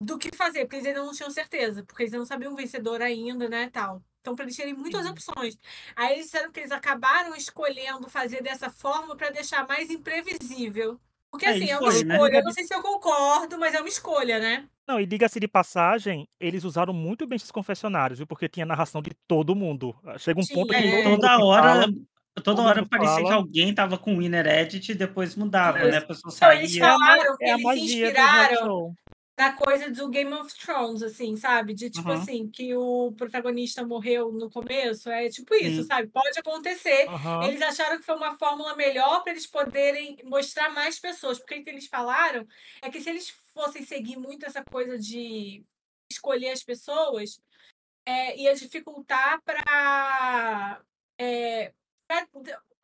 do 0.00 0.18
que 0.18 0.34
fazer, 0.36 0.62
porque 0.66 0.76
eles 0.76 0.86
ainda 0.88 1.04
não 1.04 1.12
tinham 1.12 1.30
certeza, 1.30 1.84
porque 1.84 2.02
eles 2.04 2.12
não 2.12 2.26
sabiam 2.26 2.52
o 2.52 2.56
vencedor 2.56 3.02
ainda, 3.02 3.48
né, 3.48 3.70
tal. 3.70 4.02
Então, 4.20 4.34
para 4.36 4.44
eles 4.46 4.56
terem 4.56 4.74
muitas 4.74 5.06
Uhum. 5.06 5.12
opções. 5.12 5.58
Aí 5.96 6.14
eles 6.14 6.26
disseram 6.26 6.52
que 6.52 6.60
eles 6.60 6.72
acabaram 6.72 7.34
escolhendo 7.36 8.08
fazer 8.10 8.42
dessa 8.42 8.70
forma 8.70 9.16
para 9.16 9.30
deixar 9.30 9.66
mais 9.68 9.90
imprevisível. 9.90 11.00
Porque, 11.34 11.46
É, 11.46 11.50
assim, 11.50 11.68
é 11.68 11.76
uma 11.80 11.90
foi, 11.90 12.04
né? 12.04 12.14
escolha. 12.14 12.36
Eu 12.36 12.44
não 12.44 12.52
sei 12.52 12.62
se 12.64 12.72
eu 12.72 12.80
concordo, 12.80 13.58
mas 13.58 13.74
é 13.74 13.80
uma 13.80 13.88
escolha, 13.88 14.38
né? 14.38 14.68
Não, 14.86 15.00
e 15.00 15.04
diga-se 15.06 15.40
de 15.40 15.48
passagem, 15.48 16.28
eles 16.38 16.62
usaram 16.62 16.92
muito 16.94 17.26
bem 17.26 17.34
esses 17.34 17.50
confessionários, 17.50 18.20
viu? 18.20 18.26
Porque 18.26 18.48
tinha 18.48 18.64
narração 18.64 19.02
de 19.02 19.10
todo 19.26 19.52
mundo. 19.56 19.96
Chega 20.16 20.38
um 20.40 20.46
ponto 20.46 20.72
que 20.72 20.80
Tinha, 20.80 20.92
todo 20.92 21.00
é. 21.00 21.08
mundo 21.08 21.20
Toda 21.22 21.36
que 21.36 21.42
hora, 21.42 21.62
fala, 21.62 21.86
toda 21.86 22.42
todo 22.44 22.62
hora 22.62 22.86
parecia 22.86 23.16
que 23.16 23.22
fala. 23.22 23.34
alguém 23.34 23.74
tava 23.74 23.98
com 23.98 24.16
winner 24.18 24.46
edit 24.46 24.92
e 24.92 24.94
depois 24.94 25.34
mudava, 25.34 25.78
né? 25.78 25.96
A 25.96 26.02
pessoa 26.02 26.32
Então, 26.32 26.52
eles 26.52 26.70
saía. 26.70 26.86
A, 26.86 26.98
ma- 26.98 27.06
falaram 27.06 27.36
que 27.36 27.44
é 27.44 27.50
eles 27.54 27.62
se 27.80 27.84
inspiraram 27.96 28.94
na 29.36 29.52
coisa 29.52 29.90
do 29.90 30.08
Game 30.08 30.32
of 30.32 30.54
Thrones, 30.54 31.02
assim, 31.02 31.36
sabe? 31.36 31.74
De 31.74 31.90
tipo 31.90 32.08
Aham. 32.08 32.20
assim, 32.20 32.48
que 32.48 32.74
o 32.76 33.12
protagonista 33.12 33.84
morreu 33.84 34.30
no 34.32 34.48
começo. 34.48 35.10
É 35.10 35.28
tipo 35.28 35.54
isso, 35.54 35.82
Sim. 35.82 35.88
sabe? 35.88 36.08
Pode 36.08 36.38
acontecer. 36.38 37.08
Aham. 37.08 37.44
Eles 37.48 37.60
acharam 37.60 37.98
que 37.98 38.06
foi 38.06 38.14
uma 38.14 38.36
fórmula 38.38 38.76
melhor 38.76 39.22
para 39.22 39.32
eles 39.32 39.46
poderem 39.46 40.18
mostrar 40.24 40.70
mais 40.70 41.00
pessoas. 41.00 41.38
Porque 41.38 41.56
o 41.56 41.64
que 41.64 41.70
eles 41.70 41.86
falaram 41.86 42.46
é 42.80 42.90
que 42.90 43.00
se 43.00 43.10
eles 43.10 43.28
fossem 43.52 43.84
seguir 43.84 44.16
muito 44.16 44.46
essa 44.46 44.62
coisa 44.64 44.96
de 44.96 45.64
escolher 46.10 46.50
as 46.50 46.62
pessoas, 46.62 47.40
é, 48.06 48.36
ia 48.38 48.54
dificultar 48.54 49.42
para. 49.42 50.80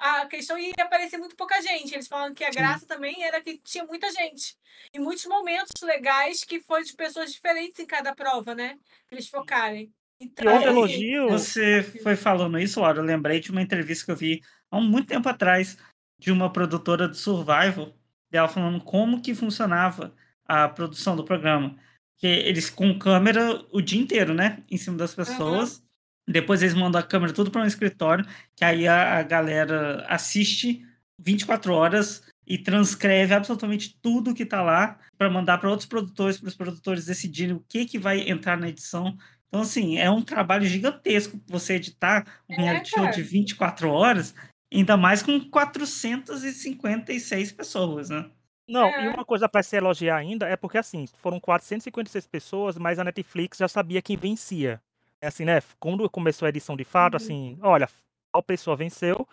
A 0.00 0.26
questão 0.26 0.58
ia 0.58 0.72
aparecer 0.80 1.18
muito 1.18 1.36
pouca 1.36 1.60
gente. 1.60 1.92
Eles 1.92 2.08
falaram 2.08 2.34
que 2.34 2.42
a 2.42 2.50
Sim. 2.50 2.58
graça 2.58 2.86
também 2.86 3.22
era 3.22 3.40
que 3.42 3.58
tinha 3.58 3.84
muita 3.84 4.10
gente. 4.10 4.56
E 4.94 4.98
muitos 4.98 5.26
momentos 5.26 5.82
legais 5.82 6.42
que 6.42 6.58
foi 6.60 6.82
de 6.82 6.94
pessoas 6.94 7.30
diferentes 7.30 7.78
em 7.78 7.86
cada 7.86 8.14
prova, 8.14 8.54
né? 8.54 8.78
Pra 9.06 9.18
eles 9.18 9.28
focarem. 9.28 9.92
Então, 10.18 10.44
E 10.44 10.54
outro 10.54 10.70
assim, 10.70 10.78
elogio, 10.78 11.28
Você 11.28 11.82
foi 12.02 12.16
falando 12.16 12.58
isso, 12.58 12.80
Laura, 12.80 13.00
eu 13.00 13.04
lembrei 13.04 13.40
de 13.40 13.50
uma 13.50 13.60
entrevista 13.60 14.06
que 14.06 14.10
eu 14.10 14.16
vi 14.16 14.42
há 14.70 14.78
um 14.78 14.82
muito 14.82 15.08
tempo 15.08 15.28
atrás 15.28 15.76
de 16.18 16.32
uma 16.32 16.50
produtora 16.50 17.06
do 17.06 17.14
Survival, 17.14 17.94
dela 18.30 18.48
falando 18.48 18.82
como 18.82 19.20
que 19.20 19.34
funcionava 19.34 20.14
a 20.46 20.68
produção 20.68 21.14
do 21.14 21.24
programa. 21.24 21.76
Que 22.16 22.26
eles 22.26 22.70
com 22.70 22.98
câmera 22.98 23.64
o 23.70 23.80
dia 23.82 24.00
inteiro, 24.00 24.32
né? 24.32 24.62
Em 24.70 24.76
cima 24.78 24.96
das 24.96 25.14
pessoas. 25.14 25.82
Depois 26.28 26.62
eles 26.62 26.74
mandam 26.74 27.00
a 27.00 27.04
câmera 27.04 27.32
tudo 27.32 27.50
para 27.50 27.62
um 27.62 27.66
escritório, 27.66 28.24
que 28.54 28.64
aí 28.64 28.86
a, 28.86 29.18
a 29.18 29.22
galera 29.22 30.04
assiste 30.08 30.86
24 31.18 31.72
horas 31.74 32.22
e 32.46 32.56
transcreve 32.58 33.34
absolutamente 33.34 33.98
tudo 34.00 34.34
que 34.34 34.46
tá 34.46 34.62
lá 34.62 34.98
para 35.16 35.30
mandar 35.30 35.58
para 35.58 35.70
outros 35.70 35.88
produtores, 35.88 36.38
para 36.38 36.48
os 36.48 36.56
produtores 36.56 37.06
decidirem 37.06 37.54
o 37.54 37.64
que 37.68 37.84
que 37.84 37.98
vai 37.98 38.28
entrar 38.28 38.56
na 38.56 38.68
edição. 38.68 39.16
Então, 39.48 39.62
assim, 39.62 39.98
é 39.98 40.10
um 40.10 40.22
trabalho 40.22 40.64
gigantesco 40.64 41.40
você 41.46 41.74
editar 41.74 42.24
um 42.48 42.54
É, 42.54 42.62
reality 42.62 42.90
show 42.90 43.10
de 43.10 43.22
24 43.22 43.90
horas, 43.90 44.34
ainda 44.72 44.96
mais 44.96 45.22
com 45.22 45.40
456 45.40 47.52
pessoas, 47.52 48.10
né? 48.10 48.30
Não, 48.68 48.88
e 48.88 49.06
É. 49.06 49.10
uma 49.10 49.24
coisa 49.24 49.48
para 49.48 49.62
se 49.62 49.76
elogiar 49.76 50.16
ainda 50.16 50.48
é 50.48 50.56
porque 50.56 50.78
assim, 50.78 51.06
foram 51.18 51.40
456 51.40 52.26
pessoas, 52.26 52.78
mas 52.78 52.98
a 52.98 53.04
Netflix 53.04 53.58
já 53.58 53.66
sabia 53.66 54.00
quem 54.00 54.16
vencia. 54.16 54.80
É 55.22 55.26
assim, 55.26 55.44
né? 55.44 55.60
Quando 55.78 56.08
começou 56.08 56.46
a 56.46 56.48
edição 56.48 56.76
de 56.76 56.84
fato, 56.84 57.14
Uhum. 57.14 57.16
assim, 57.16 57.58
olha, 57.62 57.88
tal 58.32 58.42
pessoa 58.42 58.74
venceu, 58.76 59.26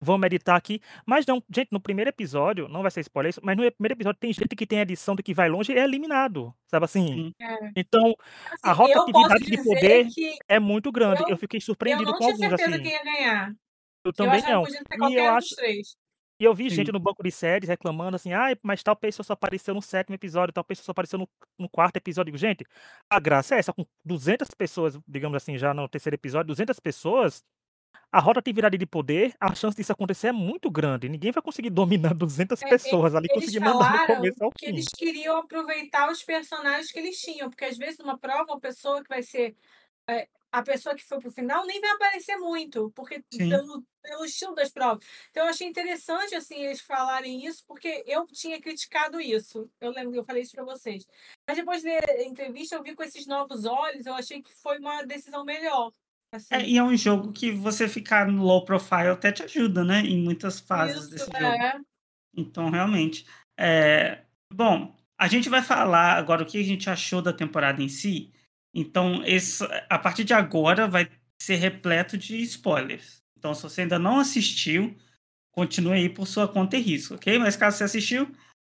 vamos 0.00 0.24
editar 0.26 0.54
aqui. 0.56 0.80
Mas 1.04 1.26
não, 1.26 1.42
gente, 1.52 1.68
no 1.72 1.80
primeiro 1.80 2.10
episódio, 2.10 2.68
não 2.68 2.82
vai 2.82 2.90
ser 2.90 3.00
spoiler 3.00 3.30
isso, 3.30 3.40
mas 3.42 3.56
no 3.56 3.70
primeiro 3.72 3.94
episódio 3.94 4.20
tem 4.20 4.32
gente 4.32 4.54
que 4.54 4.66
tem 4.66 4.78
edição 4.80 5.16
do 5.16 5.22
que 5.22 5.34
vai 5.34 5.48
longe 5.48 5.72
e 5.72 5.76
é 5.78 5.82
eliminado, 5.82 6.54
sabe 6.70 6.84
assim? 6.84 7.06
Sim. 7.06 7.32
É. 7.40 7.70
Então, 7.76 8.14
a 8.62 8.70
Assim, 8.72 8.82
eu 8.92 9.04
posso 9.04 9.12
rotatividade 9.18 9.44
de 9.44 9.56
poder 9.64 10.06
é 10.48 10.58
muito 10.60 10.92
grande. 10.92 11.22
eu- 11.22 11.30
Eu 11.30 11.36
fiquei 11.36 11.58
eu 11.58 11.62
surpreendido 11.62 12.10
não 12.12 12.18
com 12.18 12.18
tinha 12.32 12.32
alguns, 12.46 12.48
certeza 12.60 12.70
assim. 12.76 12.82
quem 12.82 12.92
ia 12.92 13.02
ganhar. 13.04 13.48
Eu 14.04 14.08
Eu 14.08 14.12
também 14.12 14.40
achava 14.40 14.52
não. 14.54 14.64
ser 14.64 14.82
E 15.10 15.14
eu 15.14 15.30
acho, 15.34 15.48
dos 15.48 15.56
três. 15.56 15.96
E 16.42 16.44
eu 16.44 16.52
vi 16.54 16.68
Sim. 16.68 16.76
gente 16.76 16.90
no 16.92 16.98
banco 16.98 17.22
de 17.22 17.30
séries 17.30 17.68
reclamando 17.68 18.16
assim, 18.16 18.32
ah, 18.32 18.48
mas 18.64 18.82
tal 18.82 18.96
pessoa 18.96 19.24
só 19.24 19.34
apareceu 19.34 19.72
no 19.74 19.80
sétimo 19.80 20.16
episódio, 20.16 20.52
tal 20.52 20.64
pessoa 20.64 20.84
só 20.84 20.90
apareceu 20.92 21.18
no, 21.18 21.28
no 21.56 21.68
quarto 21.68 21.96
episódio. 21.98 22.32
Digo, 22.32 22.38
gente, 22.38 22.64
a 23.08 23.20
graça 23.20 23.54
é 23.54 23.58
essa, 23.60 23.72
com 23.72 23.86
200 24.04 24.48
pessoas, 24.50 24.98
digamos 25.06 25.36
assim, 25.36 25.56
já 25.56 25.72
no 25.72 25.88
terceiro 25.88 26.16
episódio, 26.16 26.48
200 26.48 26.80
pessoas, 26.80 27.44
a 28.12 28.20
rotatividade 28.20 28.78
de 28.78 28.86
poder, 28.86 29.34
a 29.40 29.54
chance 29.54 29.76
disso 29.76 29.92
acontecer 29.92 30.28
é 30.28 30.32
muito 30.32 30.70
grande. 30.70 31.08
Ninguém 31.08 31.32
vai 31.32 31.42
conseguir 31.42 31.70
dominar 32.10 32.14
200 32.14 32.62
É, 32.62 32.66
pessoas 32.66 33.14
ali, 33.14 33.28
conseguir 33.30 33.60
mandar 33.60 33.90
do 33.90 34.00
falaram 34.00 34.06
começo 34.06 34.42
ao 34.44 34.52
que 34.56 34.66
fim. 34.66 34.72
eles 34.72 34.94
queriam 34.96 35.36
aproveitar 35.38 36.10
os 36.10 36.22
personagens 36.24 36.90
que 36.92 36.98
eles 36.98 37.18
tinham, 37.20 37.50
porque 37.50 37.64
às 37.64 37.76
vezes 37.78 37.98
numa 37.98 38.18
prova, 38.18 38.52
uma 38.52 38.60
pessoa 38.60 39.02
que 39.02 39.08
vai 39.08 39.22
ser 39.22 39.56
é, 40.08 40.28
a 40.52 40.62
pessoa 40.62 40.94
que 40.94 41.04
foi 41.04 41.18
pro 41.18 41.32
final 41.32 41.66
nem 41.66 41.80
vai 41.80 41.90
aparecer 41.90 42.36
muito, 42.36 42.92
porque 42.94 43.24
Sim. 43.32 43.48
pelo, 43.48 43.82
pelo 44.02 44.24
estilo 44.24 44.54
das 44.54 44.70
provas. 44.70 45.04
Então 45.30 45.44
eu 45.44 45.50
achei 45.50 45.66
interessante 45.66 46.34
assim 46.34 46.56
eles 46.56 46.80
falarem 46.80 47.46
isso, 47.46 47.64
porque 47.66 48.04
eu 48.06 48.26
tinha 48.26 48.60
criticado 48.60 49.18
isso. 49.18 49.70
Eu 49.80 49.90
lembro, 49.92 50.14
eu 50.14 50.24
falei 50.24 50.42
isso 50.42 50.54
para 50.54 50.64
vocês. 50.64 51.06
Mas 51.48 51.56
depois 51.56 51.80
de 51.80 51.88
ler 51.88 52.04
a 52.08 52.22
entrevista, 52.22 52.76
eu 52.76 52.82
vi 52.82 52.94
com 52.94 53.02
esses 53.02 53.26
novos 53.26 53.64
olhos, 53.64 54.04
eu 54.04 54.14
achei 54.14 54.42
que 54.42 54.52
foi 54.62 54.78
uma 54.78 55.02
decisão 55.04 55.42
melhor. 55.44 55.90
Assim. 56.34 56.54
É, 56.54 56.66
e 56.66 56.78
é 56.78 56.82
um 56.82 56.96
jogo 56.96 57.32
que 57.32 57.50
você 57.50 57.88
ficar 57.88 58.26
no 58.26 58.42
low 58.42 58.64
profile 58.64 59.08
até 59.08 59.32
te 59.32 59.42
ajuda, 59.42 59.84
né? 59.84 60.00
Em 60.00 60.22
muitas 60.22 60.60
fases 60.60 61.02
Isso, 61.02 61.10
desse 61.10 61.24
jogo. 61.24 61.44
é. 61.44 61.80
Então, 62.34 62.70
realmente. 62.70 63.26
é, 63.58 64.24
Bom, 64.52 64.94
a 65.18 65.28
gente 65.28 65.48
vai 65.48 65.62
falar 65.62 66.16
agora 66.16 66.42
o 66.42 66.46
que 66.46 66.58
a 66.58 66.64
gente 66.64 66.90
achou 66.90 67.22
da 67.22 67.32
temporada 67.32 67.82
em 67.82 67.88
si. 67.88 68.32
Então, 68.74 69.22
esse, 69.24 69.64
a 69.88 69.98
partir 69.98 70.24
de 70.24 70.32
agora 70.32 70.88
vai 70.88 71.10
ser 71.40 71.56
repleto 71.56 72.16
de 72.16 72.40
spoilers. 72.42 73.22
Então, 73.36 73.54
se 73.54 73.62
você 73.62 73.82
ainda 73.82 73.98
não 73.98 74.18
assistiu, 74.18 74.96
continue 75.52 75.94
aí 75.94 76.08
por 76.08 76.26
sua 76.26 76.48
conta 76.48 76.76
e 76.76 76.80
risco, 76.80 77.14
ok? 77.14 77.38
Mas 77.38 77.56
caso 77.56 77.78
você 77.78 77.84
assistiu, 77.84 78.30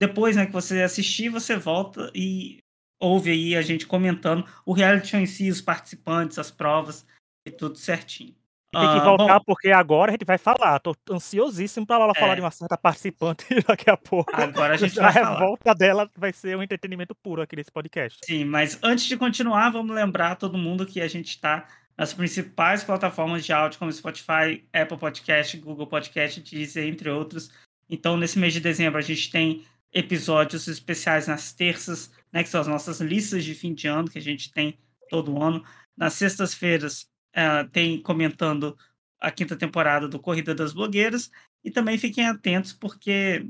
depois 0.01 0.37
né, 0.37 0.47
que 0.47 0.53
você 0.53 0.83
assistir, 0.83 1.29
você 1.29 1.57
volta 1.57 2.11
e 2.15 2.59
ouve 3.01 3.31
aí 3.31 3.57
a 3.57 3.63
gente 3.63 3.87
comentando 3.87 4.47
o 4.65 4.73
reality 4.73 5.09
show 5.09 5.21
em 5.21 5.27
si, 5.27 5.51
os 5.51 5.61
participantes, 5.61 6.39
as 6.39 6.51
provas 6.51 7.05
e 7.47 7.51
tudo 7.51 7.77
certinho. 7.77 8.35
Tem 8.73 8.81
que 8.81 8.87
Ah, 8.87 9.05
voltar 9.05 9.39
bom, 9.39 9.45
porque 9.45 9.71
agora 9.71 10.11
a 10.11 10.15
gente 10.15 10.25
vai 10.25 10.39
falar. 10.39 10.79
Tô 10.81 10.95
ansiosíssimo 11.11 11.87
pra 11.87 11.99
Lola 11.99 12.15
falar 12.15 12.33
É. 12.33 12.35
de 12.37 12.41
uma 12.41 12.51
certa 12.51 12.77
participante 12.79 13.45
daqui 13.69 13.91
a 13.91 13.97
pouco. 13.97 14.35
agora 14.35 14.75
a 14.75 14.77
gente 14.77 14.99
a 14.99 15.03
vai 15.05 15.13
falar. 15.13 15.39
revolta 15.39 15.75
dela 15.75 16.11
vai 16.17 16.33
ser 16.33 16.57
um 16.57 16.63
entretenimento 16.63 17.15
puro 17.15 17.43
aqui 17.43 17.55
nesse 17.55 17.71
podcast. 17.71 18.19
Sim, 18.25 18.45
mas 18.47 18.79
antes 18.83 19.05
de 19.05 19.17
continuar, 19.17 19.71
vamos 19.71 19.95
lembrar 19.95 20.37
todo 20.37 20.57
mundo 20.57 20.87
que 20.87 21.01
a 21.03 21.09
gente 21.09 21.29
está 21.29 21.67
nas 21.99 22.15
principais 22.15 22.83
plataformas 22.83 23.45
de 23.45 23.53
áudio, 23.53 23.79
como 23.79 23.93
Spotify, 23.93 24.65
Apple 24.73 24.97
Podcast, 24.97 25.55
Google 25.59 25.87
Podcast, 25.87 26.41
Deezer, 26.41 26.87
entre 26.89 27.11
outros. 27.11 27.51
Então, 27.91 28.17
nesse 28.17 28.39
mês 28.39 28.55
de 28.55 28.61
dezembro, 28.61 28.99
a 28.99 29.03
gente 29.03 29.31
tem 29.31 29.63
episódios 29.93 30.67
especiais 30.67 31.27
nas 31.29 31.53
terças, 31.53 32.11
né, 32.33 32.43
que 32.43 32.49
são 32.49 32.63
as 32.63 32.67
nossas 32.67 33.03
listas 33.03 33.45
de 33.45 33.55
fim 33.55 33.75
de 33.75 33.87
ano, 33.87 34.09
que 34.11 34.17
a 34.19 34.23
gente 34.23 34.51
tem 34.51 34.79
todo 35.11 35.41
ano. 35.43 35.63
Nas 35.95 36.15
sextas-feiras, 36.15 37.07
eh, 37.33 37.65
tem 37.73 38.01
comentando 38.03 38.77
a 39.21 39.31
quinta 39.31 39.57
temporada 39.57 40.09
do 40.09 40.19
Corrida 40.21 40.55
das 40.55 40.73
Blogueiras. 40.73 41.31
E 41.65 41.71
também 41.71 41.97
fiquem 41.99 42.27
atentos, 42.27 42.73
porque 42.73 43.47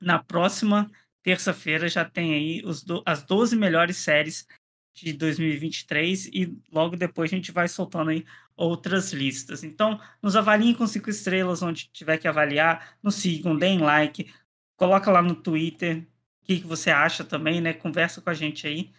na 0.00 0.22
próxima 0.22 0.90
terça-feira 1.22 1.88
já 1.88 2.04
tem 2.04 2.34
aí 2.34 2.62
os 2.64 2.82
do- 2.82 3.02
as 3.06 3.22
12 3.24 3.56
melhores 3.56 3.96
séries 3.98 4.46
de 4.94 5.12
2023 5.12 6.26
e 6.26 6.56
logo 6.70 6.96
depois 6.96 7.32
a 7.32 7.36
gente 7.36 7.52
vai 7.52 7.68
soltando 7.68 8.10
aí 8.10 8.24
outras 8.56 9.12
listas. 9.12 9.64
Então, 9.64 10.00
nos 10.22 10.36
avaliem 10.36 10.74
com 10.74 10.86
cinco 10.86 11.08
estrelas 11.10 11.62
onde 11.62 11.88
tiver 11.92 12.18
que 12.18 12.28
avaliar, 12.28 12.96
nos 13.02 13.14
sigam, 13.16 13.56
deem 13.56 13.78
like, 13.78 14.32
coloca 14.76 15.10
lá 15.10 15.22
no 15.22 15.34
Twitter 15.34 16.06
o 16.42 16.44
que, 16.44 16.60
que 16.60 16.66
você 16.66 16.90
acha 16.90 17.24
também, 17.24 17.60
né? 17.60 17.72
Conversa 17.72 18.20
com 18.20 18.28
a 18.30 18.34
gente 18.34 18.66
aí 18.66 18.92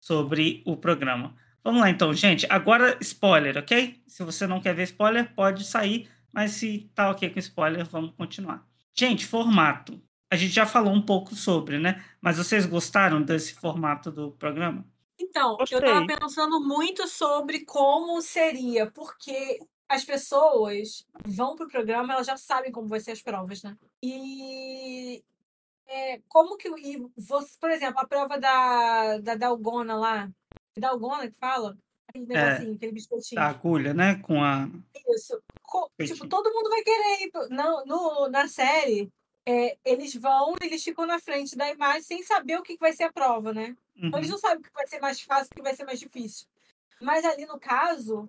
sobre 0.00 0.62
o 0.66 0.76
programa. 0.76 1.34
Vamos 1.62 1.80
lá 1.80 1.90
então, 1.90 2.12
gente. 2.14 2.46
Agora 2.48 2.96
spoiler, 3.00 3.58
ok? 3.58 4.02
Se 4.06 4.24
você 4.24 4.46
não 4.46 4.60
quer 4.60 4.74
ver 4.74 4.84
spoiler, 4.84 5.34
pode 5.34 5.64
sair, 5.64 6.08
mas 6.32 6.52
se 6.52 6.90
tá 6.94 7.10
ok 7.10 7.30
com 7.30 7.38
spoiler, 7.38 7.84
vamos 7.84 8.14
continuar. 8.16 8.66
Gente, 8.94 9.26
formato. 9.26 10.00
A 10.32 10.36
gente 10.36 10.52
já 10.52 10.64
falou 10.64 10.92
um 10.92 11.02
pouco 11.02 11.34
sobre, 11.34 11.78
né? 11.78 12.04
Mas 12.20 12.38
vocês 12.38 12.64
gostaram 12.64 13.20
desse 13.20 13.54
formato 13.54 14.10
do 14.10 14.32
programa? 14.32 14.86
Então, 15.18 15.52
eu 15.52 15.58
Gostei. 15.58 15.80
tava 15.80 16.06
pensando 16.06 16.60
muito 16.60 17.06
sobre 17.06 17.64
como 17.64 18.20
seria, 18.22 18.90
porque 18.90 19.60
as 19.88 20.04
pessoas 20.04 21.04
vão 21.26 21.56
pro 21.56 21.68
programa, 21.68 22.14
elas 22.14 22.26
já 22.26 22.36
sabem 22.36 22.70
como 22.70 22.88
vai 22.88 23.00
ser 23.00 23.10
as 23.10 23.20
provas, 23.20 23.62
né? 23.62 23.76
E 24.02 25.22
é, 25.86 26.20
como 26.28 26.56
que 26.56 26.68
e 26.68 27.04
você, 27.16 27.56
por 27.60 27.70
exemplo, 27.70 28.00
a 28.00 28.06
prova 28.06 28.38
da, 28.38 29.18
da 29.18 29.34
Dalgona 29.34 29.96
lá, 29.96 30.30
Dalgona 30.78 31.30
que 31.30 31.36
fala, 31.38 31.76
aquele 32.08 32.26
negocinho, 32.26 32.74
aquele 32.76 32.92
biscoitinho. 32.92 33.40
Da 33.40 33.48
agulha, 33.48 33.92
né? 33.94 34.16
Com 34.22 34.42
a. 34.42 34.68
Isso. 35.08 35.40
Co-. 35.62 35.90
Tipo, 36.04 36.28
todo 36.28 36.52
mundo 36.52 36.68
vai 36.70 36.82
querer 36.82 37.22
ir. 37.26 37.30
Não, 37.50 37.84
no, 37.86 38.28
na 38.28 38.46
série, 38.48 39.08
é, 39.46 39.76
eles 39.84 40.14
vão, 40.14 40.54
eles 40.62 40.82
ficam 40.82 41.06
na 41.06 41.18
frente 41.18 41.56
da 41.56 41.70
imagem 41.70 42.02
sem 42.02 42.22
saber 42.22 42.58
o 42.58 42.62
que 42.62 42.76
vai 42.76 42.92
ser 42.92 43.04
a 43.04 43.12
prova, 43.12 43.52
né? 43.52 43.76
Então, 43.96 44.18
Eles 44.18 44.28
Uhum. 44.30 44.34
não 44.34 44.40
sabem 44.40 44.58
o 44.58 44.62
que 44.62 44.72
vai 44.72 44.86
ser 44.86 45.00
mais 45.00 45.20
fácil 45.20 45.48
o 45.52 45.54
que 45.56 45.62
vai 45.62 45.74
ser 45.74 45.84
mais 45.84 45.98
difícil. 46.00 46.46
Mas 47.00 47.24
ali 47.24 47.46
no 47.46 47.58
caso, 47.58 48.28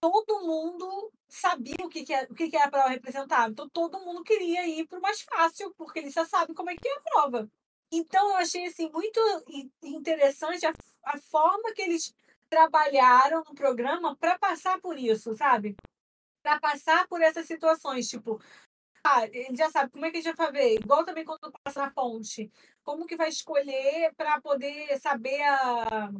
todo 0.00 0.40
mundo 0.46 1.10
sabia 1.28 1.74
o 1.84 1.88
que, 1.88 2.04
que, 2.04 2.12
é, 2.12 2.24
o 2.24 2.34
que, 2.34 2.50
que 2.50 2.56
é 2.56 2.62
a 2.62 2.70
prova 2.70 2.88
representava. 2.88 3.50
Então 3.50 3.68
todo 3.68 4.00
mundo 4.00 4.22
queria 4.22 4.66
ir 4.66 4.86
para 4.86 4.98
o 4.98 5.02
mais 5.02 5.20
fácil, 5.22 5.72
porque 5.76 5.98
eles 6.00 6.12
já 6.12 6.24
sabem 6.24 6.54
como 6.54 6.70
é 6.70 6.76
que 6.76 6.86
é 6.88 6.92
a 6.96 7.00
prova. 7.00 7.48
Então 7.90 8.30
eu 8.30 8.36
achei 8.36 8.66
assim, 8.66 8.90
muito 8.90 9.18
in- 9.48 9.70
interessante 9.82 10.66
a, 10.66 10.72
a 11.04 11.18
forma 11.18 11.72
que 11.74 11.82
eles 11.82 12.14
trabalharam 12.48 13.42
no 13.44 13.54
programa 13.54 14.16
para 14.16 14.38
passar 14.38 14.80
por 14.80 14.98
isso, 14.98 15.34
sabe? 15.34 15.76
Para 16.42 16.60
passar 16.60 17.06
por 17.08 17.22
essas 17.22 17.46
situações, 17.46 18.08
tipo, 18.08 18.40
ah, 19.04 19.26
ele 19.26 19.56
já 19.56 19.70
sabe 19.70 19.90
como 19.90 20.06
é 20.06 20.10
que 20.10 20.18
a 20.18 20.20
gente 20.20 20.36
vai 20.36 20.46
fazer, 20.46 20.74
igual 20.74 21.04
também 21.04 21.24
quando 21.24 21.52
passa 21.64 21.80
na 21.80 21.90
ponte, 21.90 22.50
como 22.84 23.06
que 23.06 23.16
vai 23.16 23.28
escolher 23.28 24.12
para 24.16 24.40
poder 24.40 24.98
saber 25.00 25.40
a, 25.42 26.10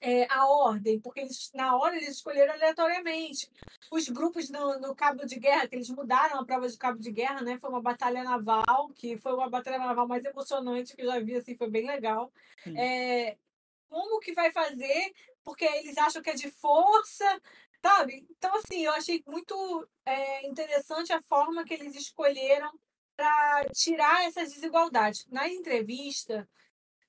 é, 0.00 0.26
a 0.32 0.46
ordem, 0.46 1.00
porque 1.00 1.20
eles, 1.20 1.50
na 1.54 1.76
hora 1.76 1.96
eles 1.96 2.16
escolheram 2.16 2.54
aleatoriamente. 2.54 3.50
Os 3.90 4.08
grupos 4.08 4.48
no, 4.48 4.78
no 4.78 4.94
cabo 4.94 5.26
de 5.26 5.38
guerra, 5.38 5.66
que 5.68 5.74
eles 5.74 5.90
mudaram 5.90 6.38
a 6.38 6.44
prova 6.44 6.68
de 6.68 6.76
cabo 6.76 6.98
de 6.98 7.10
guerra, 7.10 7.42
né? 7.42 7.58
Foi 7.58 7.70
uma 7.70 7.82
batalha 7.82 8.22
naval, 8.22 8.90
que 8.94 9.18
foi 9.18 9.34
uma 9.34 9.48
batalha 9.50 9.78
naval 9.78 10.06
mais 10.06 10.24
emocionante 10.24 10.94
que 10.94 11.02
eu 11.02 11.06
já 11.06 11.20
vi, 11.20 11.36
assim, 11.36 11.56
foi 11.56 11.68
bem 11.68 11.86
legal. 11.86 12.32
É, 12.76 13.36
como 13.90 14.20
que 14.20 14.32
vai 14.32 14.52
fazer, 14.52 15.12
porque 15.44 15.64
eles 15.64 15.98
acham 15.98 16.22
que 16.22 16.30
é 16.30 16.34
de 16.34 16.50
força, 16.50 17.42
sabe? 17.82 18.26
Então, 18.30 18.54
assim, 18.54 18.84
eu 18.84 18.92
achei 18.92 19.22
muito 19.26 19.88
é, 20.06 20.46
interessante 20.46 21.12
a 21.12 21.20
forma 21.22 21.64
que 21.64 21.74
eles 21.74 21.94
escolheram 21.96 22.72
para 23.16 23.64
tirar 23.74 24.24
essas 24.24 24.52
desigualdades. 24.52 25.26
Na 25.26 25.48
entrevista, 25.48 26.48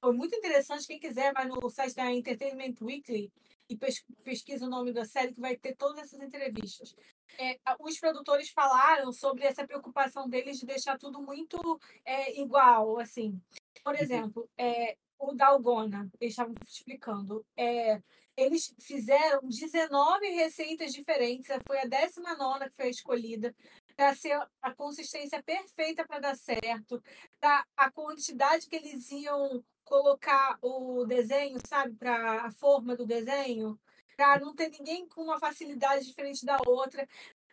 foi 0.01 0.13
muito 0.13 0.35
interessante. 0.35 0.87
Quem 0.87 0.99
quiser, 0.99 1.31
vai 1.31 1.47
no 1.47 1.69
site 1.69 1.95
da 1.95 2.11
Entertainment 2.11 2.75
Weekly 2.81 3.31
e 3.69 3.77
pes- 3.77 4.03
pesquisa 4.23 4.65
o 4.65 4.69
nome 4.69 4.91
da 4.91 5.05
série, 5.05 5.33
que 5.33 5.39
vai 5.39 5.55
ter 5.55 5.75
todas 5.75 5.99
essas 5.99 6.19
entrevistas. 6.19 6.95
É, 7.37 7.57
os 7.79 7.97
produtores 7.99 8.49
falaram 8.49 9.13
sobre 9.13 9.45
essa 9.45 9.65
preocupação 9.65 10.27
deles 10.27 10.57
de 10.57 10.65
deixar 10.65 10.97
tudo 10.97 11.21
muito 11.21 11.79
é, 12.03 12.41
igual, 12.41 12.99
assim. 12.99 13.39
Por 13.83 13.95
exemplo, 13.95 14.49
é, 14.57 14.97
o 15.21 15.33
Dalgona, 15.33 16.09
eles 16.19 16.33
estavam 16.33 16.55
explicando, 16.67 17.45
é, 17.55 18.01
eles 18.35 18.73
fizeram 18.79 19.41
19 19.43 20.27
receitas 20.31 20.91
diferentes, 20.91 21.47
foi 21.65 21.79
a 21.79 21.85
19 21.85 22.69
que 22.69 22.75
foi 22.75 22.89
escolhida, 22.89 23.55
para 23.95 24.15
ser 24.15 24.39
a 24.61 24.73
consistência 24.73 25.41
perfeita 25.43 26.05
para 26.07 26.19
dar 26.19 26.35
certo, 26.35 27.01
para 27.39 27.65
a 27.77 27.91
quantidade 27.91 28.67
que 28.67 28.75
eles 28.75 29.11
iam 29.11 29.63
colocar 29.83 30.57
o 30.61 31.05
desenho, 31.05 31.59
sabe, 31.67 31.95
para 31.95 32.45
a 32.45 32.51
forma 32.51 32.95
do 32.95 33.05
desenho, 33.05 33.79
para 34.17 34.39
não 34.39 34.55
ter 34.55 34.69
ninguém 34.69 35.07
com 35.07 35.21
uma 35.21 35.39
facilidade 35.39 36.05
diferente 36.05 36.45
da 36.45 36.57
outra. 36.65 37.07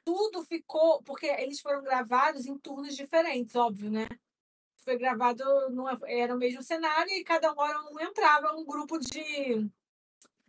Tudo 0.05 0.43
ficou, 0.45 1.03
porque 1.03 1.27
eles 1.27 1.61
foram 1.61 1.83
gravados 1.83 2.47
em 2.47 2.57
turnos 2.57 2.97
diferentes, 2.97 3.55
óbvio, 3.55 3.91
né? 3.91 4.07
Foi 4.89 4.97
gravado, 4.97 5.45
numa, 5.69 6.01
era 6.07 6.35
o 6.35 6.39
mesmo 6.39 6.63
cenário 6.63 7.13
e 7.13 7.23
cada 7.23 7.53
hora 7.53 7.79
um 7.93 8.01
entrava 8.01 8.57
um 8.57 8.65
grupo 8.65 8.99
de, 8.99 9.71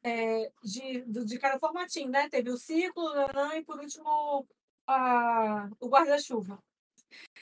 é, 0.01 0.49
de, 0.63 1.25
de 1.25 1.37
cada 1.37 1.59
formatinho, 1.59 2.09
né? 2.09 2.29
Teve 2.29 2.49
o 2.49 2.57
nanã, 3.13 3.57
e 3.57 3.65
por 3.65 3.77
último 3.77 4.47
a, 4.87 5.69
o 5.77 5.89
guarda-chuva. 5.89 6.57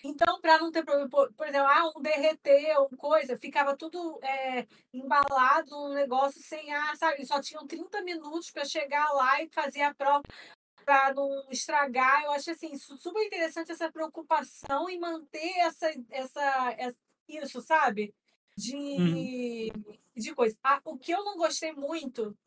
Então, 0.04 0.42
para 0.42 0.58
não 0.58 0.72
ter 0.72 0.84
problema, 0.84 1.08
por, 1.08 1.48
exemplo, 1.48 1.68
ah, 1.68 1.92
um 1.96 2.02
derreteu, 2.02 2.90
coisa, 2.98 3.38
ficava 3.38 3.78
tudo 3.78 4.20
é, 4.24 4.66
embalado 4.92 5.70
no 5.70 5.94
negócio 5.94 6.42
sem 6.42 6.74
ar, 6.74 6.98
sabe? 6.98 7.28
Só 7.28 7.40
tinham 7.40 7.68
30 7.68 8.02
minutos 8.02 8.50
para 8.50 8.66
chegar 8.66 9.12
lá 9.14 9.40
e 9.44 9.50
fazer 9.50 9.84
a 9.84 9.94
prova 9.94 10.24
para 10.88 11.14
não 11.14 11.46
estragar. 11.52 12.24
Eu 12.24 12.32
acho 12.32 12.50
assim, 12.50 12.78
su- 12.78 12.98
super 12.98 13.22
interessante 13.26 13.74
essa 13.74 13.92
preocupação 13.92 14.90
em 14.90 14.98
manter 14.98 15.52
essa, 15.58 15.92
essa, 16.10 16.72
essa- 16.78 16.98
isso, 17.28 17.62
sabe? 17.62 18.16
De, 18.56 19.70
de 20.16 20.34
coisa. 20.34 20.58
Ah, 20.64 20.80
o 20.86 20.98
que 20.98 21.12
eu 21.12 21.26
não 21.26 21.36
gostei 21.36 21.74
muito 21.74 22.38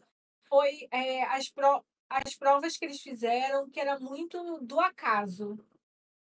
foi 0.49 0.89
é, 0.91 1.23
as, 1.25 1.51
pro, 1.51 1.85
as 2.09 2.35
provas 2.35 2.79
que 2.79 2.87
eles 2.87 3.03
fizeram, 3.03 3.69
que 3.69 3.79
era 3.79 4.01
muito 4.01 4.59
do 4.63 4.81
acaso. 4.81 5.59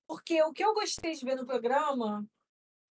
Porque 0.04 0.42
o 0.42 0.52
que 0.52 0.64
eu 0.64 0.74
gostei 0.74 1.12
de 1.14 1.24
ver 1.24 1.36
no 1.36 1.46
programa 1.46 2.26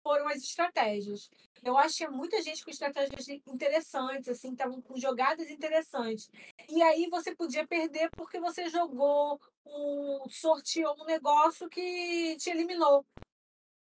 foram 0.07 0.29
as 0.29 0.37
estratégias. 0.37 1.29
Eu 1.65 1.77
acho 1.77 1.97
que 1.97 2.07
muita 2.07 2.41
gente 2.41 2.65
com 2.65 2.71
estratégias 2.71 3.29
interessantes, 3.29 4.29
assim, 4.29 4.53
estavam 4.53 4.81
com 4.81 4.97
jogadas 4.97 5.51
interessantes. 5.51 6.31
E 6.69 6.81
aí 6.81 7.09
você 7.11 7.35
podia 7.35 7.67
perder 7.67 8.09
porque 8.13 8.39
você 8.39 8.69
jogou 8.69 9.41
um 9.67 10.29
sorteou 10.29 10.95
um 11.03 11.07
negócio 11.07 11.69
que 11.69 12.37
te 12.37 12.51
eliminou. 12.51 13.05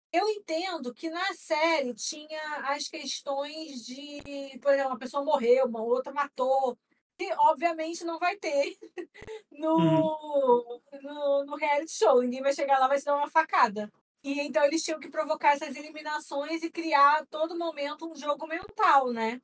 Eu 0.09 0.29
entendo 0.29 0.93
que 0.93 1.09
na 1.09 1.33
série 1.33 1.93
tinha 1.93 2.41
as 2.69 2.87
questões 2.87 3.85
de, 3.85 4.57
por 4.61 4.71
exemplo, 4.71 4.91
uma 4.91 4.99
pessoa 4.99 5.25
morreu, 5.25 5.65
uma 5.65 5.83
outra 5.83 6.13
matou. 6.13 6.77
E 7.19 7.33
obviamente 7.49 8.05
não 8.05 8.19
vai 8.19 8.37
ter 8.37 8.77
no, 9.51 10.81
no, 11.03 11.45
no 11.45 11.55
reality 11.57 11.91
show. 11.91 12.21
Ninguém 12.21 12.41
vai 12.41 12.53
chegar 12.53 12.79
lá 12.79 12.85
e 12.85 12.89
vai 12.89 12.99
te 12.99 13.05
dar 13.05 13.17
uma 13.17 13.29
facada. 13.29 13.91
E 14.25 14.41
então 14.41 14.65
eles 14.65 14.83
tinham 14.83 14.99
que 14.99 15.07
provocar 15.07 15.53
essas 15.53 15.75
eliminações 15.75 16.63
e 16.63 16.71
criar 16.71 17.19
a 17.19 17.25
todo 17.27 17.55
momento 17.55 18.11
um 18.11 18.15
jogo 18.15 18.47
mental, 18.47 19.13
né? 19.13 19.39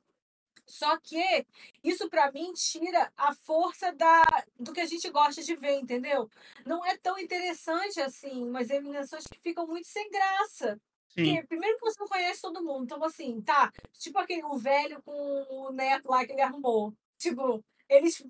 Só 0.66 0.98
que 0.98 1.46
isso 1.84 2.10
para 2.10 2.32
mim 2.32 2.52
tira 2.52 3.12
a 3.16 3.32
força 3.32 3.92
da, 3.92 4.22
do 4.58 4.72
que 4.72 4.80
a 4.80 4.86
gente 4.86 5.08
gosta 5.10 5.40
de 5.40 5.54
ver, 5.54 5.78
entendeu? 5.78 6.28
Não 6.66 6.84
é 6.84 6.96
tão 6.96 7.16
interessante 7.16 8.00
assim, 8.00 8.42
umas 8.42 8.70
eliminações 8.70 9.24
que 9.24 9.38
ficam 9.38 9.68
muito 9.68 9.86
sem 9.86 10.10
graça. 10.10 10.80
Porque, 11.14 11.46
primeiro 11.46 11.78
que 11.78 11.84
você 11.84 12.00
não 12.00 12.08
conhece 12.08 12.40
todo 12.40 12.64
mundo. 12.64 12.84
Então, 12.84 13.04
assim, 13.04 13.40
tá. 13.42 13.70
Tipo 13.92 14.18
aquele 14.18 14.42
o 14.44 14.56
velho 14.58 15.00
com 15.02 15.12
o 15.12 15.70
neto 15.70 16.08
lá 16.10 16.26
que 16.26 16.32
ele 16.32 16.40
arrumou. 16.40 16.92
Tipo, 17.18 17.62
eles 17.88 18.20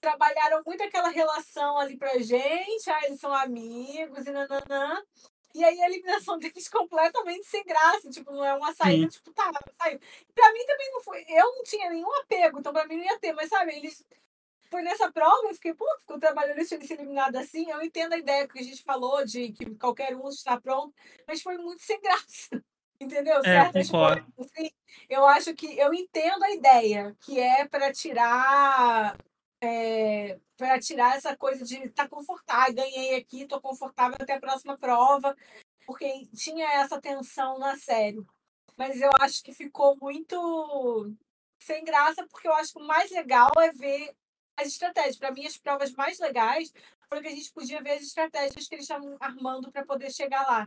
trabalharam 0.00 0.62
muito 0.64 0.82
aquela 0.84 1.08
relação 1.08 1.78
ali 1.78 1.96
pra 1.96 2.18
gente. 2.18 2.88
Ah, 2.90 3.00
eles 3.06 3.18
são 3.18 3.32
amigos 3.32 4.24
e 4.26 4.30
nananã. 4.30 5.02
E 5.56 5.64
aí 5.64 5.80
a 5.80 5.86
eliminação 5.86 6.38
deles 6.38 6.68
completamente 6.68 7.46
sem 7.46 7.64
graça. 7.64 8.10
Tipo, 8.10 8.30
não 8.30 8.44
é 8.44 8.54
uma 8.54 8.74
saída, 8.74 9.04
Sim. 9.04 9.08
tipo, 9.08 9.32
tá, 9.32 9.50
saiu. 9.78 9.98
Pra 10.34 10.52
mim 10.52 10.66
também 10.66 10.92
não 10.92 11.00
foi. 11.00 11.24
Eu 11.28 11.46
não 11.56 11.62
tinha 11.64 11.88
nenhum 11.88 12.14
apego, 12.20 12.60
então 12.60 12.74
pra 12.74 12.86
mim 12.86 12.98
não 12.98 13.04
ia 13.04 13.18
ter. 13.18 13.32
Mas, 13.32 13.48
sabe, 13.48 13.74
eles. 13.74 14.04
Foi 14.68 14.82
nessa 14.82 15.10
prova, 15.10 15.46
eu 15.48 15.54
fiquei, 15.54 15.72
pô, 15.72 15.86
ficou 16.00 16.18
trabalhando 16.18 16.58
esse 16.58 16.76
ser 16.86 16.94
eliminado 16.94 17.36
assim. 17.36 17.70
Eu 17.70 17.80
entendo 17.82 18.12
a 18.12 18.18
ideia 18.18 18.46
que 18.46 18.58
a 18.58 18.62
gente 18.62 18.82
falou 18.82 19.24
de 19.24 19.52
que 19.52 19.64
qualquer 19.76 20.14
um 20.16 20.28
está 20.28 20.60
pronto, 20.60 20.92
mas 21.26 21.40
foi 21.40 21.56
muito 21.56 21.82
sem 21.82 22.00
graça. 22.00 22.50
Entendeu? 23.00 23.38
É, 23.38 23.42
Certas 23.42 23.90
coisas. 23.90 24.24
Assim, 24.38 24.70
eu 25.08 25.24
acho 25.24 25.54
que 25.54 25.78
eu 25.78 25.94
entendo 25.94 26.42
a 26.42 26.50
ideia, 26.50 27.16
que 27.20 27.38
é 27.38 27.66
para 27.66 27.92
tirar. 27.92 29.16
É, 29.60 30.38
para 30.56 30.78
tirar 30.78 31.16
essa 31.16 31.36
coisa 31.36 31.64
de 31.64 31.76
estar 31.76 32.04
tá 32.04 32.08
confortável, 32.08 32.74
ganhei 32.74 33.16
aqui, 33.16 33.42
estou 33.42 33.60
confortável 33.60 34.16
até 34.20 34.34
a 34.34 34.40
próxima 34.40 34.76
prova, 34.76 35.34
porque 35.86 36.26
tinha 36.34 36.66
essa 36.74 37.00
tensão 37.00 37.58
na 37.58 37.76
série. 37.76 38.24
Mas 38.76 39.00
eu 39.00 39.10
acho 39.20 39.42
que 39.42 39.54
ficou 39.54 39.96
muito 40.00 41.14
sem 41.58 41.84
graça, 41.84 42.26
porque 42.30 42.46
eu 42.46 42.54
acho 42.54 42.72
que 42.72 42.80
o 42.80 42.86
mais 42.86 43.10
legal 43.10 43.50
é 43.58 43.72
ver 43.72 44.14
as 44.56 44.68
estratégias. 44.68 45.16
Para 45.16 45.30
mim, 45.30 45.46
as 45.46 45.56
provas 45.56 45.92
mais 45.92 46.18
legais 46.18 46.72
foram 47.08 47.22
que 47.22 47.28
a 47.28 47.34
gente 47.34 47.52
podia 47.52 47.82
ver 47.82 47.92
as 47.92 48.02
estratégias 48.02 48.68
que 48.68 48.74
eles 48.74 48.84
estavam 48.84 49.16
armando 49.20 49.70
para 49.70 49.84
poder 49.84 50.12
chegar 50.12 50.42
lá. 50.42 50.66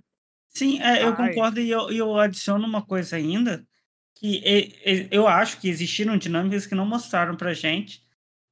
Sim, 0.50 0.82
é, 0.82 1.06
eu 1.06 1.16
concordo 1.16 1.60
e 1.60 1.70
eu, 1.70 1.92
eu 1.92 2.18
adiciono 2.18 2.66
uma 2.66 2.84
coisa 2.84 3.16
ainda, 3.16 3.66
que 4.16 4.42
eu 5.12 5.28
acho 5.28 5.60
que 5.60 5.70
existiram 5.70 6.18
dinâmicas 6.18 6.66
que 6.66 6.76
não 6.76 6.86
mostraram 6.86 7.38
pra 7.38 7.54
gente, 7.54 8.04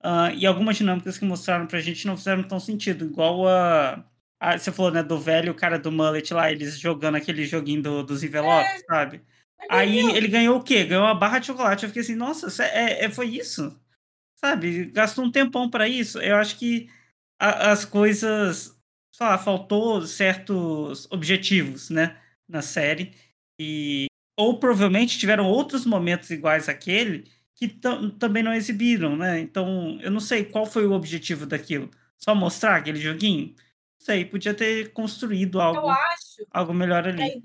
ah, 0.01 0.31
e 0.33 0.45
algumas 0.45 0.77
dinâmicas 0.77 1.17
que 1.17 1.25
mostraram 1.25 1.67
pra 1.67 1.79
gente 1.79 2.05
não 2.07 2.17
fizeram 2.17 2.43
tão 2.43 2.59
sentido, 2.59 3.05
igual 3.05 3.47
a, 3.47 4.03
a- 4.39 4.57
você 4.57 4.71
falou, 4.71 4.91
né, 4.91 5.03
do 5.03 5.19
velho 5.19 5.53
cara 5.55 5.77
do 5.79 5.91
mullet 5.91 6.33
lá, 6.33 6.51
eles 6.51 6.79
jogando 6.79 7.15
aquele 7.15 7.45
joguinho 7.45 7.81
do- 7.81 8.03
dos 8.03 8.23
envelopes, 8.23 8.83
sabe? 8.87 9.21
Aí 9.69 9.97
ele 10.15 10.27
ganhou 10.27 10.57
o 10.59 10.63
quê? 10.63 10.83
Ganhou 10.85 11.03
uma 11.05 11.15
barra 11.15 11.39
de 11.39 11.47
chocolate. 11.47 11.83
Eu 11.83 11.89
fiquei 11.89 12.01
assim, 12.03 12.15
nossa, 12.15 12.63
é, 12.63 13.05
é- 13.05 13.09
foi 13.09 13.27
isso? 13.27 13.77
Sabe? 14.39 14.85
Gastou 14.91 15.25
um 15.25 15.31
tempão 15.31 15.69
pra 15.69 15.87
isso. 15.89 16.19
Eu 16.19 16.35
acho 16.37 16.57
que 16.59 16.89
a- 17.39 17.71
as 17.71 17.83
coisas, 17.85 18.77
sei 19.11 19.25
lá, 19.27 19.37
faltou 19.37 20.03
certos 20.05 21.07
objetivos, 21.11 21.89
né, 21.89 22.17
na 22.47 22.61
série. 22.61 23.13
E 23.59 24.05
ou 24.39 24.59
provavelmente 24.59 25.17
tiveram 25.17 25.47
outros 25.47 25.85
momentos 25.85 26.29
iguais 26.29 26.69
àquele 26.69 27.25
que 27.57 27.67
tam- 27.67 28.11
também 28.11 28.43
não 28.43 28.53
exibiram, 28.53 29.17
né? 29.17 29.39
Então, 29.39 29.99
eu 30.01 30.11
não 30.11 30.19
sei 30.19 30.45
qual 30.45 30.65
foi 30.65 30.85
o 30.85 30.91
objetivo 30.93 31.47
daquilo. 31.47 31.89
Só 32.15 32.35
mostrar 32.35 32.77
aquele 32.77 32.99
joguinho? 32.99 33.47
Não 33.47 34.05
sei, 34.05 34.23
podia 34.23 34.53
ter 34.53 34.93
construído 34.93 35.59
algo, 35.59 35.87
algo 36.51 36.73
melhor 36.73 37.05
a 37.05 37.09
ali. 37.09 37.35
ide- 37.35 37.41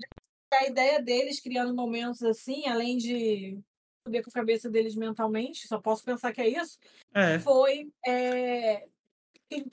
que 0.51 0.55
a 0.55 0.67
ideia 0.67 1.01
deles 1.01 1.39
criando 1.39 1.73
momentos 1.73 2.21
assim, 2.21 2.67
além 2.67 2.95
de 2.97 3.59
poder 4.05 4.21
com 4.21 4.29
a 4.29 4.33
cabeça 4.33 4.69
deles 4.69 4.95
mentalmente, 4.95 5.67
só 5.67 5.79
posso 5.81 6.03
pensar 6.03 6.31
que 6.31 6.41
é 6.41 6.47
isso, 6.47 6.77
É, 7.11 7.39
foi 7.39 7.89
é, 8.05 8.87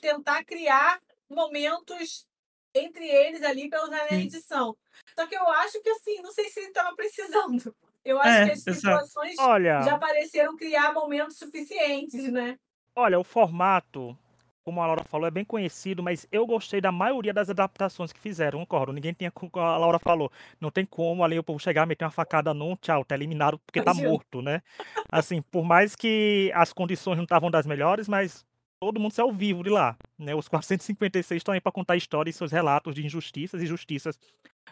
tentar 0.01 0.43
criar 0.45 0.99
momentos 1.29 2.27
entre 2.75 3.07
eles 3.07 3.43
ali 3.43 3.69
Sim. 4.09 4.15
edição. 4.23 4.75
Só 5.15 5.27
que 5.27 5.35
eu 5.37 5.47
acho 5.51 5.83
que 5.83 5.91
assim, 5.91 6.23
não 6.23 6.33
sei 6.33 6.49
se 6.49 6.61
ele 6.61 6.69
estava 6.69 6.97
precisando. 6.97 7.75
Eu 8.05 8.21
acho 8.21 8.41
É, 8.41 8.43
que 8.43 8.51
as 8.51 8.63
situações 8.63 9.37
Olha, 9.39 9.79
já 9.79 9.99
pareceram 9.99 10.57
criar 10.57 10.93
momentos 10.93 11.39
suficientes, 11.39 12.31
né? 12.33 12.57
olha, 12.95 13.19
o 13.19 13.25
formato, 13.25 14.17
como 14.65 14.81
a 14.83 14.87
Laura 14.87 15.05
falou, 15.05 15.27
é 15.27 15.31
bem 15.31 15.45
conhecido, 15.45 16.03
mas 16.03 16.27
eu 16.31 16.47
gostei 16.47 16.81
da 16.81 16.93
maioria 16.93 17.33
das 17.33 17.49
adaptações 17.51 18.13
que 18.13 18.21
fizeram, 18.21 18.59
concordo. 18.61 18.93
Ninguém 18.93 19.13
tinha, 19.15 19.31
como 19.31 19.51
a 19.57 19.77
Laura 19.79 19.99
falou, 19.99 20.31
não 20.61 20.71
tem 20.71 20.85
como 20.87 21.25
ali 21.25 21.39
o 21.39 21.43
povo 21.45 21.59
chegar, 21.59 21.87
meter 21.87 22.05
uma 22.05 22.11
facada 22.11 22.53
num, 22.55 22.77
tchau, 22.77 23.05
tá 23.05 23.15
eliminado 23.15 23.59
porque 23.61 23.81
tá 23.83 23.95
Imagina. 23.95 23.95
morto, 23.95 24.43
né? 24.43 24.63
Assim, 25.11 25.43
por 25.43 25.65
mais 25.65 25.97
que 25.97 26.51
as 26.55 26.73
condições 26.73 27.17
não 27.17 27.25
estavam 27.25 27.51
das 27.51 27.67
melhores, 27.67 28.09
mas 28.09 28.45
todo 28.81 28.99
mundo 28.99 29.13
saiu 29.13 29.31
vivo 29.31 29.63
de 29.63 29.69
lá, 29.69 29.95
né? 30.19 30.35
Os 30.35 30.49
456 30.49 31.39
estão 31.39 31.53
aí 31.53 31.61
para 31.61 31.71
contar 31.71 31.97
histórias 31.97 32.35
e 32.35 32.39
seus 32.39 32.51
relatos 32.51 32.95
de 32.95 33.05
injustiças 33.05 33.63
e 33.63 33.67
justiças 33.67 34.19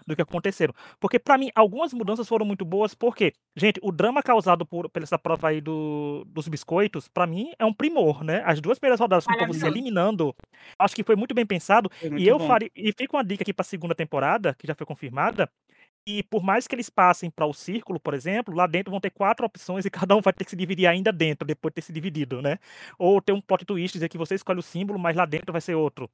do 0.07 0.17
que 0.17 0.23
aconteceram. 0.23 0.73
Porque 0.99 1.19
pra 1.19 1.37
mim 1.37 1.51
algumas 1.55 1.93
mudanças 1.93 2.27
foram 2.27 2.47
muito 2.47 2.65
boas, 2.65 2.95
porque, 2.95 3.33
gente, 3.55 3.79
o 3.83 3.93
drama 3.93 4.23
causado 4.23 4.65
por, 4.65 4.89
por 4.89 5.03
essa 5.03 5.19
prova 5.19 5.49
aí 5.49 5.61
do, 5.61 6.25
dos 6.27 6.49
biscoitos, 6.49 7.07
pra 7.07 7.27
mim 7.27 7.53
é 7.59 7.65
um 7.67 7.73
primor, 7.73 8.25
né? 8.25 8.43
As 8.47 8.61
duas 8.61 8.79
primeiras 8.79 8.99
rodadas 9.01 9.27
com 9.27 9.53
se 9.53 9.67
eliminando, 9.67 10.35
acho 10.79 10.95
que 10.97 11.05
foi 11.05 11.17
muito 11.17 11.35
bem 11.35 11.45
pensado. 11.45 11.91
Foi 12.01 12.09
E 12.09 12.13
muito 12.13 12.29
eu 12.29 12.39
bom. 12.39 12.47
faria, 12.47 12.71
e 12.75 12.93
fica 12.97 13.15
uma 13.17 13.25
dica 13.25 13.43
aqui 13.43 13.53
pra 13.53 13.65
segunda 13.65 13.95
temporada, 13.95 14.55
que 14.59 14.67
já 14.67 14.75
foi 14.75 14.87
confirmada. 14.87 15.51
E 16.11 16.23
por 16.23 16.43
mais 16.43 16.67
que 16.67 16.75
eles 16.75 16.89
passem 16.89 17.31
para 17.31 17.45
o 17.45 17.53
círculo, 17.53 18.01
por 18.01 18.15
exemplo, 18.15 18.55
lá 18.55 18.67
dentro 18.67 18.91
vão 18.91 18.99
ter 19.01 19.11
quatro 19.11 19.45
opções 19.45 19.85
e 19.85 19.91
cada 19.93 20.17
um 20.17 20.23
vai 20.23 20.33
ter 20.33 20.45
que 20.45 20.51
se 20.51 20.57
dividir 20.57 20.87
ainda 20.87 21.13
dentro, 21.13 21.47
depois 21.47 21.71
de 21.73 21.75
ter 21.77 21.83
se 21.83 21.93
dividido, 21.93 22.41
né? 22.41 22.59
Ou 22.99 23.21
ter 23.21 23.33
um 23.33 23.41
plot 23.43 23.67
twist, 23.67 23.93
dizer 23.95 24.09
que 24.09 24.17
você 24.19 24.35
escolhe 24.35 24.59
o 24.61 24.63
símbolo, 24.63 24.99
mas 24.99 25.15
lá 25.17 25.27
dentro 25.27 25.53
vai 25.53 25.61
ser 25.61 25.75
outro. 25.75 26.11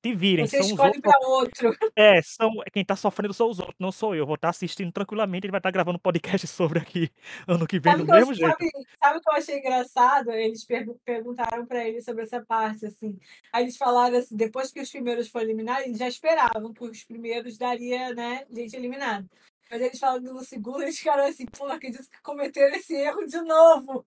Te 0.00 0.14
virem, 0.14 0.46
Você 0.46 0.58
são 0.58 0.66
escolhe 0.70 1.00
para 1.00 1.18
outro. 1.26 1.74
É, 1.96 2.20
são, 2.22 2.50
quem 2.72 2.84
tá 2.84 2.94
sofrendo 2.96 3.34
são 3.34 3.48
os 3.48 3.58
outros, 3.58 3.76
não 3.78 3.90
sou 3.92 4.14
eu. 4.14 4.20
Eu 4.20 4.26
Vou 4.26 4.34
estar 4.36 4.48
assistindo 4.48 4.92
tranquilamente, 4.92 5.46
ele 5.46 5.50
vai 5.52 5.58
estar 5.58 5.70
gravando 5.70 5.98
podcast 5.98 6.46
sobre 6.48 6.78
aqui 6.78 7.10
ano 7.46 7.66
que 7.66 7.78
vem 7.78 7.92
Sabe 7.92 8.02
do 8.02 8.06
que 8.06 8.12
eu, 8.12 8.16
mesmo 8.16 8.34
jeito. 8.34 8.50
sabe, 8.50 8.70
sabe 8.98 9.18
o 9.18 9.20
que 9.20 9.28
eu 9.30 9.34
achei 9.34 9.58
engraçado? 9.58 10.30
Eles 10.30 10.64
pergu- 10.64 11.00
perguntaram 11.04 11.66
para 11.66 11.86
ele 11.86 12.00
sobre 12.02 12.22
essa 12.24 12.44
parte, 12.44 12.86
assim. 12.86 13.18
Aí 13.52 13.64
eles 13.64 13.76
falaram 13.76 14.16
assim, 14.16 14.36
depois 14.36 14.70
que 14.70 14.80
os 14.80 14.90
primeiros 14.90 15.28
foram 15.28 15.44
eliminados, 15.46 15.86
eles 15.86 15.98
já 15.98 16.08
esperavam 16.08 16.72
que 16.72 16.84
os 16.84 17.04
primeiros 17.04 17.58
daria, 17.58 18.14
né, 18.14 18.44
gente 18.50 18.76
eliminada. 18.76 19.26
Mas 19.70 19.80
eles 19.80 19.98
falaram 19.98 20.22
que 20.22 20.30
no 20.30 20.44
segundo, 20.44 20.82
eles 20.82 20.98
ficaram 20.98 21.24
assim, 21.24 21.46
pô, 21.46 21.66
acredito 21.66 22.08
que 22.08 22.22
cometeram 22.22 22.76
esse 22.76 22.94
erro 22.94 23.26
de 23.26 23.40
novo. 23.40 24.04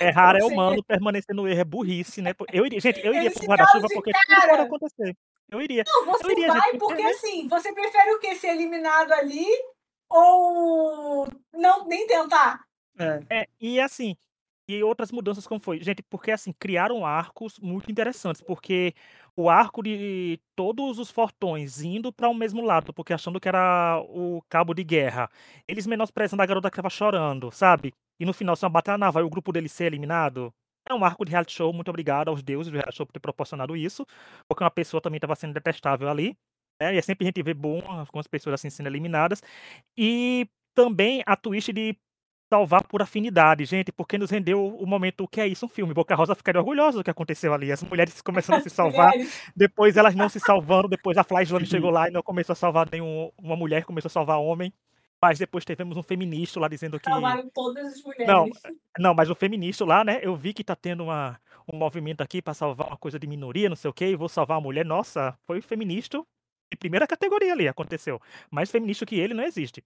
Errar 0.00 0.34
Eu 0.34 0.36
é 0.36 0.44
achei- 0.44 0.52
humano, 0.52 0.84
permanecer 0.84 1.34
no 1.34 1.48
erro 1.48 1.60
é 1.60 1.64
burrice, 1.64 2.20
né? 2.22 2.32
Eu 2.52 2.66
iria, 2.66 2.80
gente, 2.80 2.98
eu 3.04 3.12
iria 3.14 3.26
Eles 3.28 3.38
pro 3.38 3.46
guarda-chuva 3.46 3.88
porque 3.92 4.12
tudo 4.12 4.22
pode 4.26 4.46
cara. 4.48 4.62
acontecer. 4.62 5.16
Eu 5.50 5.60
iria. 5.60 5.84
Não, 5.86 6.00
Eu 6.06 6.12
você 6.12 6.32
iria, 6.32 6.48
vai 6.48 6.60
gente, 6.70 6.78
porque 6.78 7.02
assim, 7.02 7.48
você 7.48 7.72
prefere 7.72 8.10
o 8.14 8.18
que? 8.18 8.34
Ser 8.36 8.48
eliminado 8.48 9.12
ali 9.12 9.44
ou 10.08 11.28
não 11.54 11.86
nem 11.86 12.06
tentar? 12.06 12.64
É, 12.98 13.20
É, 13.30 13.48
e 13.60 13.78
assim, 13.80 14.16
e 14.68 14.82
outras 14.82 15.12
mudanças 15.12 15.46
como 15.46 15.60
foi? 15.60 15.80
Gente, 15.82 16.02
porque 16.02 16.30
assim, 16.30 16.52
criaram 16.58 17.04
arcos 17.06 17.58
muito 17.60 17.90
interessantes, 17.90 18.40
porque 18.42 18.94
o 19.36 19.48
arco 19.50 19.82
de 19.82 20.40
todos 20.56 20.98
os 20.98 21.10
fortões 21.10 21.82
indo 21.82 22.12
para 22.12 22.28
o 22.28 22.34
mesmo 22.34 22.62
lado, 22.62 22.92
porque 22.92 23.12
achando 23.12 23.38
que 23.38 23.48
era 23.48 24.00
o 24.08 24.42
cabo 24.48 24.72
de 24.74 24.82
guerra, 24.82 25.30
eles 25.68 25.86
menosprezando 25.86 26.42
a 26.42 26.46
garota 26.46 26.70
que 26.70 26.76
tava 26.76 26.88
chorando, 26.90 27.50
sabe? 27.52 27.92
E 28.18 28.24
no 28.24 28.32
final, 28.32 28.56
se 28.56 28.64
uma 28.64 28.70
batalha 28.70 28.98
naval 28.98 29.22
e 29.22 29.26
o 29.26 29.30
grupo 29.30 29.52
dele 29.52 29.68
ser 29.68 29.86
eliminado, 29.86 30.52
é 30.88 30.94
um 30.94 31.04
arco 31.04 31.24
de 31.24 31.30
reality 31.32 31.52
show, 31.52 31.72
muito 31.72 31.88
obrigado 31.88 32.28
aos 32.28 32.42
deuses 32.42 32.70
do 32.70 32.76
reality 32.76 32.96
show 32.96 33.06
por 33.06 33.12
ter 33.12 33.20
proporcionado 33.20 33.76
isso, 33.76 34.06
porque 34.48 34.62
uma 34.62 34.70
pessoa 34.70 35.00
também 35.00 35.18
estava 35.18 35.34
sendo 35.34 35.52
detestável 35.52 36.08
ali, 36.08 36.36
né? 36.80 36.94
E 36.94 36.98
é 36.98 37.02
sempre 37.02 37.24
a 37.24 37.28
gente 37.28 37.42
vê 37.42 37.54
bom 37.54 37.80
algumas 37.86 38.26
pessoas 38.26 38.54
assim 38.54 38.70
sendo 38.70 38.88
eliminadas. 38.88 39.42
E 39.96 40.48
também 40.74 41.22
a 41.26 41.36
twist 41.36 41.72
de 41.72 41.96
salvar 42.52 42.84
por 42.86 43.02
afinidade, 43.02 43.64
gente, 43.64 43.90
porque 43.90 44.16
nos 44.16 44.30
rendeu 44.30 44.64
o 44.64 44.86
momento 44.86 45.24
o 45.24 45.28
que 45.28 45.40
é 45.40 45.48
isso, 45.48 45.66
um 45.66 45.68
filme. 45.68 45.92
Boca 45.92 46.14
Rosa 46.14 46.34
ficaria 46.34 46.60
orgulhosa 46.60 46.98
do 46.98 47.04
que 47.04 47.10
aconteceu 47.10 47.52
ali. 47.52 47.72
As 47.72 47.82
mulheres 47.82 48.20
começando 48.22 48.58
a 48.58 48.60
se 48.60 48.70
salvar, 48.70 49.12
depois 49.54 49.96
elas 49.96 50.14
não 50.14 50.28
se 50.28 50.38
salvando, 50.38 50.88
depois 50.88 51.16
a 51.18 51.24
Fly 51.24 51.44
chegou 51.66 51.90
lá 51.90 52.08
e 52.08 52.12
não 52.12 52.22
começou 52.22 52.52
a 52.52 52.56
salvar 52.56 52.88
nenhum, 52.90 53.30
uma 53.38 53.56
mulher, 53.56 53.84
começou 53.84 54.08
a 54.08 54.10
salvar 54.10 54.38
homem. 54.38 54.72
Mas 55.22 55.38
depois 55.38 55.64
tivemos 55.64 55.96
um 55.96 56.02
feminista 56.02 56.60
lá 56.60 56.68
dizendo 56.68 57.00
que. 57.00 57.08
Salvaram 57.08 57.48
todas 57.54 57.86
as 57.86 58.02
mulheres. 58.02 58.26
Não, 58.26 58.46
não, 58.98 59.14
mas 59.14 59.30
o 59.30 59.34
feminista 59.34 59.84
lá, 59.84 60.04
né? 60.04 60.20
Eu 60.22 60.36
vi 60.36 60.52
que 60.52 60.62
tá 60.62 60.76
tendo 60.76 61.04
uma, 61.04 61.40
um 61.72 61.76
movimento 61.76 62.20
aqui 62.20 62.42
pra 62.42 62.54
salvar 62.54 62.88
uma 62.88 62.96
coisa 62.96 63.18
de 63.18 63.26
minoria, 63.26 63.68
não 63.68 63.76
sei 63.76 63.90
o 63.90 63.94
quê, 63.94 64.08
e 64.08 64.16
vou 64.16 64.28
salvar 64.28 64.58
a 64.58 64.60
mulher. 64.60 64.84
Nossa, 64.84 65.36
foi 65.46 65.60
feminista 65.60 66.22
de 66.70 66.76
primeira 66.78 67.06
categoria 67.06 67.52
ali, 67.52 67.66
aconteceu. 67.66 68.20
Mais 68.50 68.70
feminista 68.70 69.06
que 69.06 69.18
ele 69.18 69.34
não 69.34 69.44
existe. 69.44 69.82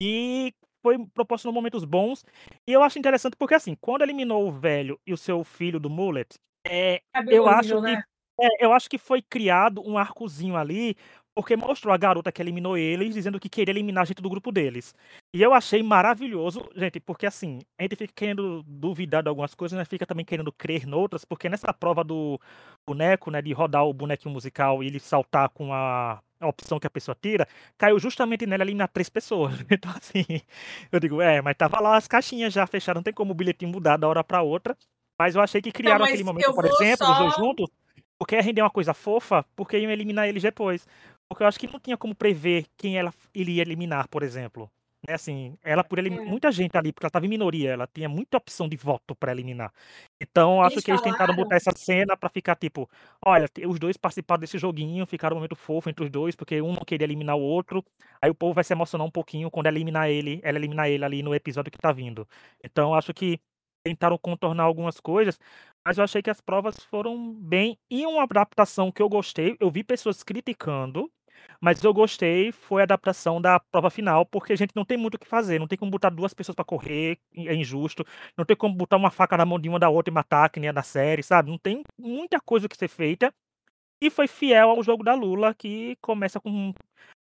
E 0.00 0.54
foi 0.82 0.98
proporcionou 1.12 1.54
momentos 1.54 1.84
bons. 1.84 2.24
E 2.66 2.72
eu 2.72 2.82
acho 2.82 2.98
interessante 2.98 3.36
porque, 3.36 3.54
assim, 3.54 3.76
quando 3.80 4.02
eliminou 4.02 4.48
o 4.48 4.52
velho 4.52 4.98
e 5.06 5.12
o 5.12 5.16
seu 5.16 5.44
filho 5.44 5.78
do 5.78 5.90
Mullet, 5.90 6.38
é, 6.66 7.02
eu 7.28 7.46
acho 7.46 7.74
que 7.76 7.80
né? 7.80 8.02
É, 8.42 8.64
eu 8.64 8.72
acho 8.72 8.88
que 8.88 8.96
foi 8.96 9.20
criado 9.20 9.86
um 9.86 9.98
arcozinho 9.98 10.56
ali, 10.56 10.96
porque 11.40 11.56
mostrou 11.56 11.94
a 11.94 11.96
garota 11.96 12.30
que 12.30 12.42
eliminou 12.42 12.76
eles, 12.76 13.14
dizendo 13.14 13.40
que 13.40 13.48
queria 13.48 13.72
eliminar 13.72 14.02
a 14.02 14.04
gente 14.04 14.20
do 14.20 14.28
grupo 14.28 14.52
deles. 14.52 14.94
E 15.32 15.40
eu 15.40 15.54
achei 15.54 15.82
maravilhoso, 15.82 16.68
gente, 16.76 17.00
porque 17.00 17.24
assim, 17.24 17.60
a 17.78 17.82
gente 17.82 17.96
fica 17.96 18.12
querendo 18.14 18.62
duvidar 18.66 19.22
de 19.22 19.30
algumas 19.30 19.54
coisas, 19.54 19.74
mas 19.78 19.88
fica 19.88 20.04
também 20.04 20.22
querendo 20.22 20.52
crer 20.52 20.86
noutras, 20.86 21.24
porque 21.24 21.48
nessa 21.48 21.72
prova 21.72 22.04
do 22.04 22.38
boneco, 22.86 23.30
né, 23.30 23.40
de 23.40 23.54
rodar 23.54 23.86
o 23.86 23.94
bonequinho 23.94 24.34
musical 24.34 24.82
e 24.82 24.86
ele 24.88 25.00
saltar 25.00 25.48
com 25.48 25.72
a, 25.72 26.20
a 26.38 26.46
opção 26.46 26.78
que 26.78 26.86
a 26.86 26.90
pessoa 26.90 27.16
tira, 27.18 27.48
caiu 27.78 27.98
justamente 27.98 28.44
nela 28.44 28.62
eliminar 28.62 28.88
três 28.88 29.08
pessoas. 29.08 29.54
Então, 29.70 29.90
assim, 29.96 30.42
eu 30.92 31.00
digo, 31.00 31.22
é, 31.22 31.40
mas 31.40 31.56
tava 31.56 31.80
lá 31.80 31.96
as 31.96 32.06
caixinhas 32.06 32.52
já 32.52 32.66
fechadas, 32.66 32.98
não 32.98 33.02
tem 33.02 33.14
como 33.14 33.32
o 33.32 33.34
bilhetinho 33.34 33.72
mudar 33.72 33.96
da 33.96 34.06
hora 34.06 34.22
pra 34.22 34.42
outra. 34.42 34.76
Mas 35.18 35.34
eu 35.34 35.40
achei 35.40 35.62
que 35.62 35.72
criaram 35.72 36.00
Não, 36.00 36.06
aquele 36.06 36.22
momento, 36.22 36.52
por 36.52 36.66
exemplo, 36.66 37.10
os 37.10 37.18
dois 37.18 37.34
só. 37.34 37.40
juntos, 37.42 37.70
porque 38.20 38.34
ia 38.36 38.42
render 38.42 38.60
uma 38.60 38.68
coisa 38.70 38.92
fofa, 38.92 39.46
porque 39.56 39.78
iam 39.78 39.90
eliminar 39.90 40.28
eles 40.28 40.42
depois. 40.42 40.86
Porque 41.30 41.44
eu 41.44 41.46
acho 41.46 41.60
que 41.60 41.68
não 41.68 41.78
tinha 41.78 41.96
como 41.96 42.12
prever 42.12 42.66
quem 42.76 42.98
ela 42.98 43.14
iria 43.32 43.62
eliminar, 43.62 44.08
por 44.08 44.24
exemplo. 44.24 44.68
Né, 45.06 45.14
assim, 45.14 45.56
ela 45.62 45.82
por 45.84 45.98
eliminar 45.98 46.26
É. 46.26 46.28
muita 46.28 46.50
gente 46.52 46.76
ali, 46.76 46.92
porque 46.92 47.06
ela 47.06 47.08
estava 47.08 47.24
em 47.24 47.28
minoria, 47.28 47.70
ela 47.70 47.86
tinha 47.86 48.08
muita 48.08 48.36
opção 48.36 48.68
de 48.68 48.76
voto 48.76 49.14
para 49.14 49.30
eliminar. 49.32 49.72
Então, 50.20 50.60
acho 50.60 50.74
Eles 50.74 50.82
que 50.82 50.90
eles 50.90 51.00
tentaram 51.00 51.32
falaram. 51.32 51.34
botar 51.34 51.56
essa 51.56 51.70
cena 51.74 52.16
para 52.16 52.28
ficar 52.28 52.56
tipo, 52.56 52.90
olha, 53.24 53.48
os 53.66 53.78
dois 53.78 53.96
participaram 53.96 54.40
desse 54.40 54.58
joguinho, 54.58 55.06
ficaram 55.06 55.36
um 55.36 55.38
momento 55.38 55.56
fofo 55.56 55.88
entre 55.88 56.04
os 56.04 56.10
dois, 56.10 56.34
porque 56.36 56.60
um 56.60 56.72
não 56.74 56.84
queria 56.84 57.06
eliminar 57.06 57.36
o 57.36 57.40
outro. 57.40 57.82
Aí 58.20 58.28
o 58.30 58.34
povo 58.34 58.52
vai 58.54 58.64
se 58.64 58.72
emocionar 58.74 59.06
um 59.06 59.10
pouquinho 59.10 59.50
quando 59.50 59.66
ela 59.66 59.76
eliminar 59.78 60.10
ele, 60.10 60.40
ela 60.42 60.58
eliminar 60.58 60.90
ele 60.90 61.04
ali 61.04 61.22
no 61.22 61.34
episódio 61.34 61.70
que 61.72 61.78
tá 61.78 61.92
vindo. 61.92 62.28
Então, 62.62 62.92
acho 62.94 63.14
que 63.14 63.40
tentaram 63.82 64.18
contornar 64.18 64.64
algumas 64.64 65.00
coisas, 65.00 65.38
mas 65.86 65.96
eu 65.96 66.04
achei 66.04 66.20
que 66.22 66.28
as 66.30 66.40
provas 66.40 66.76
foram 66.84 67.32
bem. 67.34 67.78
E 67.90 68.04
uma 68.06 68.24
adaptação 68.24 68.92
que 68.92 69.00
eu 69.00 69.08
gostei, 69.08 69.56
eu 69.58 69.70
vi 69.70 69.82
pessoas 69.82 70.22
criticando, 70.22 71.10
mas 71.60 71.82
eu 71.82 71.92
gostei, 71.92 72.52
foi 72.52 72.82
a 72.82 72.84
adaptação 72.84 73.40
da 73.40 73.60
prova 73.60 73.90
final, 73.90 74.24
porque 74.26 74.52
a 74.52 74.56
gente 74.56 74.74
não 74.74 74.84
tem 74.84 74.96
muito 74.96 75.14
o 75.14 75.18
que 75.18 75.26
fazer, 75.26 75.58
não 75.58 75.66
tem 75.68 75.78
como 75.78 75.90
botar 75.90 76.10
duas 76.10 76.34
pessoas 76.34 76.54
pra 76.54 76.64
correr, 76.64 77.18
é 77.34 77.54
injusto, 77.54 78.04
não 78.36 78.44
tem 78.44 78.56
como 78.56 78.74
botar 78.74 78.96
uma 78.96 79.10
faca 79.10 79.36
na 79.36 79.44
mão 79.44 79.58
de 79.58 79.68
uma 79.68 79.78
da 79.78 79.88
outra 79.88 80.10
e 80.10 80.14
matar, 80.14 80.48
que 80.50 80.60
nem 80.60 80.68
é 80.70 80.72
da 80.72 80.82
série, 80.82 81.22
sabe? 81.22 81.50
Não 81.50 81.58
tem 81.58 81.82
muita 81.98 82.40
coisa 82.40 82.68
que 82.68 82.76
ser 82.76 82.88
feita. 82.88 83.32
E 84.02 84.08
foi 84.10 84.26
fiel 84.26 84.70
ao 84.70 84.82
jogo 84.82 85.04
da 85.04 85.14
Lula, 85.14 85.54
que 85.54 85.96
começa 86.00 86.40
com 86.40 86.72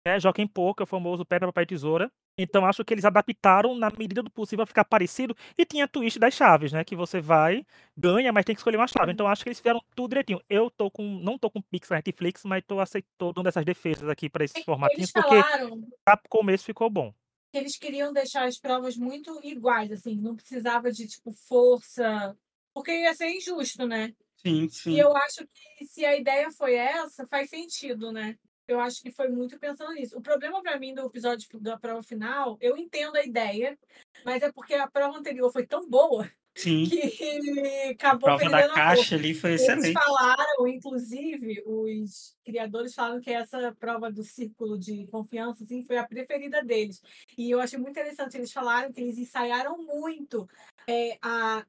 né, 0.05 0.19
Joga 0.19 0.41
em 0.41 0.47
Pouco, 0.47 0.81
é 0.81 0.85
o 0.85 0.87
famoso 0.87 1.25
Pedra, 1.25 1.47
Papel 1.47 1.63
e 1.63 1.67
Tesoura. 1.67 2.11
Então 2.37 2.65
acho 2.65 2.83
que 2.83 2.93
eles 2.93 3.05
adaptaram 3.05 3.75
na 3.75 3.91
medida 3.97 4.23
do 4.23 4.29
possível 4.31 4.63
a 4.63 4.65
ficar 4.67 4.85
parecido. 4.85 5.35
E 5.57 5.65
tinha 5.65 5.87
twist 5.87 6.17
das 6.19 6.33
chaves, 6.33 6.71
né? 6.71 6.83
Que 6.83 6.95
você 6.95 7.21
vai, 7.21 7.65
ganha, 7.95 8.31
mas 8.33 8.45
tem 8.45 8.55
que 8.55 8.59
escolher 8.59 8.77
uma 8.77 8.87
chave. 8.87 9.11
Então 9.11 9.27
acho 9.27 9.43
que 9.43 9.49
eles 9.49 9.59
fizeram 9.59 9.79
tudo 9.95 10.09
direitinho. 10.11 10.41
Eu 10.49 10.69
tô 10.71 10.89
com. 10.89 11.03
Não 11.19 11.37
tô 11.37 11.49
com 11.51 11.61
Pix 11.61 11.89
na 11.89 11.97
Netflix, 11.97 12.43
mas 12.43 12.63
tô 12.65 12.79
aceitando 12.79 13.33
dando 13.33 13.47
essas 13.49 13.65
defesas 13.65 14.09
aqui 14.09 14.29
pra 14.29 14.43
esses 14.45 14.63
formatinhos, 14.63 15.11
porque 15.11 15.35
falaram 15.35 15.87
pra 16.05 16.19
começo 16.29 16.65
ficou 16.65 16.89
bom. 16.89 17.13
que 17.51 17.57
eles 17.57 17.77
queriam 17.77 18.11
deixar 18.11 18.45
as 18.47 18.59
provas 18.59 18.97
muito 18.97 19.39
iguais, 19.43 19.91
assim, 19.91 20.15
não 20.15 20.35
precisava 20.35 20.91
de, 20.91 21.07
tipo, 21.07 21.31
força, 21.47 22.35
porque 22.73 22.91
ia 22.91 23.13
ser 23.13 23.29
injusto, 23.29 23.85
né? 23.87 24.13
Sim, 24.35 24.69
E 24.69 24.69
sim. 24.69 24.99
eu 24.99 25.15
acho 25.15 25.45
que 25.47 25.85
se 25.87 26.05
a 26.05 26.15
ideia 26.17 26.49
foi 26.51 26.75
essa, 26.75 27.25
faz 27.27 27.49
sentido, 27.49 28.11
né? 28.11 28.37
Eu 28.67 28.79
acho 28.79 29.01
que 29.01 29.11
foi 29.11 29.29
muito 29.29 29.59
pensando 29.59 29.93
nisso. 29.93 30.17
O 30.17 30.21
problema 30.21 30.61
para 30.61 30.79
mim 30.79 30.93
do 30.93 31.05
episódio 31.05 31.47
da 31.59 31.77
prova 31.77 32.01
final, 32.01 32.57
eu 32.61 32.77
entendo 32.77 33.15
a 33.17 33.23
ideia, 33.23 33.77
mas 34.23 34.41
é 34.41 34.51
porque 34.51 34.73
a 34.73 34.89
prova 34.89 35.17
anterior 35.17 35.51
foi 35.51 35.65
tão 35.65 35.89
boa 35.89 36.29
Sim. 36.55 36.87
que 36.87 37.01
A 37.01 37.91
acabou 37.91 38.29
prova 38.29 38.43
da 38.45 38.49
perdendo 38.49 38.71
a 38.71 38.75
caixa 38.75 39.15
ali 39.15 39.33
foi 39.33 39.51
Eles 39.51 39.63
excelente. 39.63 39.93
falaram, 39.93 40.67
inclusive, 40.67 41.63
os 41.65 42.37
criadores 42.45 42.93
falaram 42.93 43.19
que 43.19 43.31
essa 43.31 43.75
prova 43.79 44.11
do 44.11 44.23
círculo 44.23 44.77
de 44.77 45.07
confiança 45.07 45.63
assim, 45.63 45.83
foi 45.83 45.97
a 45.97 46.07
preferida 46.07 46.63
deles. 46.63 47.01
E 47.37 47.49
eu 47.49 47.59
achei 47.59 47.79
muito 47.79 47.91
interessante. 47.91 48.37
Eles 48.37 48.51
falaram 48.53 48.91
que 48.91 49.01
eles 49.01 49.17
ensaiaram 49.17 49.77
muito 49.77 50.47
é, 50.87 51.17
a, 51.21 51.65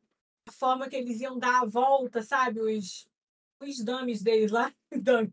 a 0.46 0.52
forma 0.52 0.88
que 0.88 0.96
eles 0.96 1.20
iam 1.20 1.38
dar 1.38 1.62
a 1.62 1.66
volta, 1.66 2.22
sabe? 2.22 2.60
Os, 2.60 3.08
os 3.64 3.82
dummies 3.82 4.22
deles 4.22 4.50
lá. 4.50 4.72
Dummy. 4.94 5.32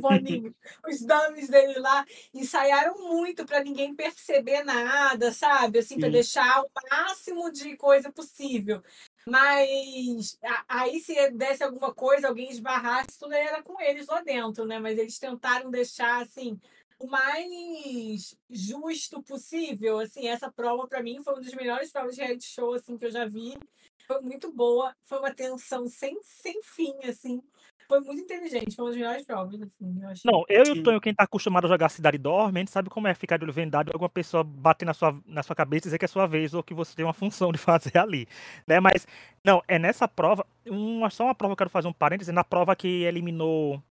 Boninho. 0.00 0.54
Os 0.88 1.00
dummies 1.02 1.48
dele 1.48 1.78
lá 1.78 2.04
ensaiaram 2.32 2.98
muito 2.98 3.44
para 3.44 3.62
ninguém 3.62 3.94
perceber 3.94 4.64
nada, 4.64 5.32
sabe? 5.32 5.78
Assim, 5.80 5.98
para 5.98 6.08
deixar 6.08 6.62
o 6.62 6.70
máximo 6.90 7.50
de 7.52 7.76
coisa 7.76 8.10
possível. 8.10 8.82
Mas 9.26 10.38
aí 10.68 11.00
se 11.00 11.30
desse 11.30 11.62
alguma 11.62 11.94
coisa, 11.94 12.28
alguém 12.28 12.50
esbarrasse, 12.50 13.18
tudo 13.18 13.32
era 13.34 13.62
com 13.62 13.80
eles 13.80 14.06
lá 14.06 14.20
dentro, 14.20 14.64
né? 14.64 14.78
Mas 14.78 14.98
eles 14.98 15.18
tentaram 15.18 15.70
deixar 15.70 16.22
assim 16.22 16.58
o 16.98 17.06
mais 17.06 18.36
justo 18.48 19.22
possível. 19.22 19.98
Assim, 19.98 20.26
essa 20.28 20.50
prova 20.50 20.86
para 20.86 21.02
mim 21.02 21.22
foi 21.22 21.34
uma 21.34 21.42
das 21.42 21.54
melhores 21.54 21.90
provas 21.90 22.14
de 22.14 22.22
reality 22.22 22.46
show 22.46 22.74
assim 22.74 22.96
que 22.96 23.06
eu 23.06 23.10
já 23.10 23.26
vi. 23.26 23.58
Foi 24.06 24.20
muito 24.20 24.52
boa, 24.52 24.94
foi 25.04 25.18
uma 25.18 25.32
tensão 25.34 25.86
sem, 25.88 26.18
sem 26.22 26.60
fim, 26.62 26.92
assim. 27.08 27.42
Foi 27.88 28.00
muito 28.00 28.22
inteligente, 28.22 28.74
foi 28.76 28.84
uma 28.84 28.90
das 28.90 28.98
melhores 28.98 29.24
provas, 29.24 29.62
assim, 29.62 30.02
eu 30.02 30.08
achei. 30.08 30.30
Não, 30.30 30.44
eu 30.48 30.64
e 30.64 30.70
o 30.70 30.82
Tonho, 30.82 31.00
quem 31.00 31.14
tá 31.14 31.24
acostumado 31.24 31.66
a 31.66 31.68
jogar 31.68 31.88
Cidade 31.88 32.16
Dorme, 32.18 32.58
a 32.58 32.60
gente 32.60 32.70
sabe 32.70 32.88
como 32.88 33.06
é 33.08 33.14
ficar 33.14 33.36
de 33.36 33.44
olho 33.44 33.52
vendado 33.52 33.88
e 33.88 33.92
alguma 33.92 34.08
pessoa 34.08 34.42
bater 34.42 34.84
na 34.86 34.94
sua, 34.94 35.18
na 35.26 35.42
sua 35.42 35.54
cabeça 35.54 35.86
e 35.86 35.88
dizer 35.88 35.98
que 35.98 36.04
é 36.04 36.08
sua 36.08 36.26
vez 36.26 36.54
ou 36.54 36.62
que 36.62 36.72
você 36.74 36.94
tem 36.94 37.04
uma 37.04 37.12
função 37.12 37.52
de 37.52 37.58
fazer 37.58 37.98
ali, 37.98 38.26
né? 38.66 38.80
Mas, 38.80 39.06
não, 39.44 39.62
é 39.68 39.78
nessa 39.78 40.08
prova, 40.08 40.46
uma, 40.66 41.10
só 41.10 41.24
uma 41.24 41.34
prova 41.34 41.52
que 41.52 41.54
eu 41.62 41.64
quero 41.64 41.70
fazer 41.70 41.88
um 41.88 41.92
parêntese, 41.92 42.32
na 42.32 42.44
prova 42.44 42.74
que 42.74 42.88
eliminou 43.04 43.82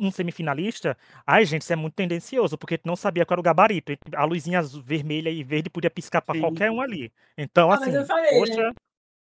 um 0.00 0.10
semifinalista, 0.10 0.96
ai, 1.26 1.44
gente, 1.44 1.60
isso 1.62 1.72
é 1.72 1.76
muito 1.76 1.94
tendencioso, 1.94 2.56
porque 2.56 2.78
tu 2.78 2.86
não 2.86 2.96
sabia 2.96 3.26
qual 3.26 3.34
era 3.34 3.40
o 3.40 3.44
gabarito. 3.44 3.92
A 4.14 4.24
luzinha 4.24 4.58
azul- 4.60 4.82
vermelha 4.82 5.28
e 5.28 5.44
verde 5.44 5.68
podia 5.68 5.90
piscar 5.90 6.22
pra 6.22 6.34
Sim. 6.34 6.40
qualquer 6.40 6.70
um 6.70 6.80
ali. 6.80 7.12
Então, 7.36 7.70
Ah, 7.70 7.76
mas 7.78 7.94
eu 7.94 8.00
assim, 8.00 8.06
falei, 8.06 8.40
né? 8.56 8.72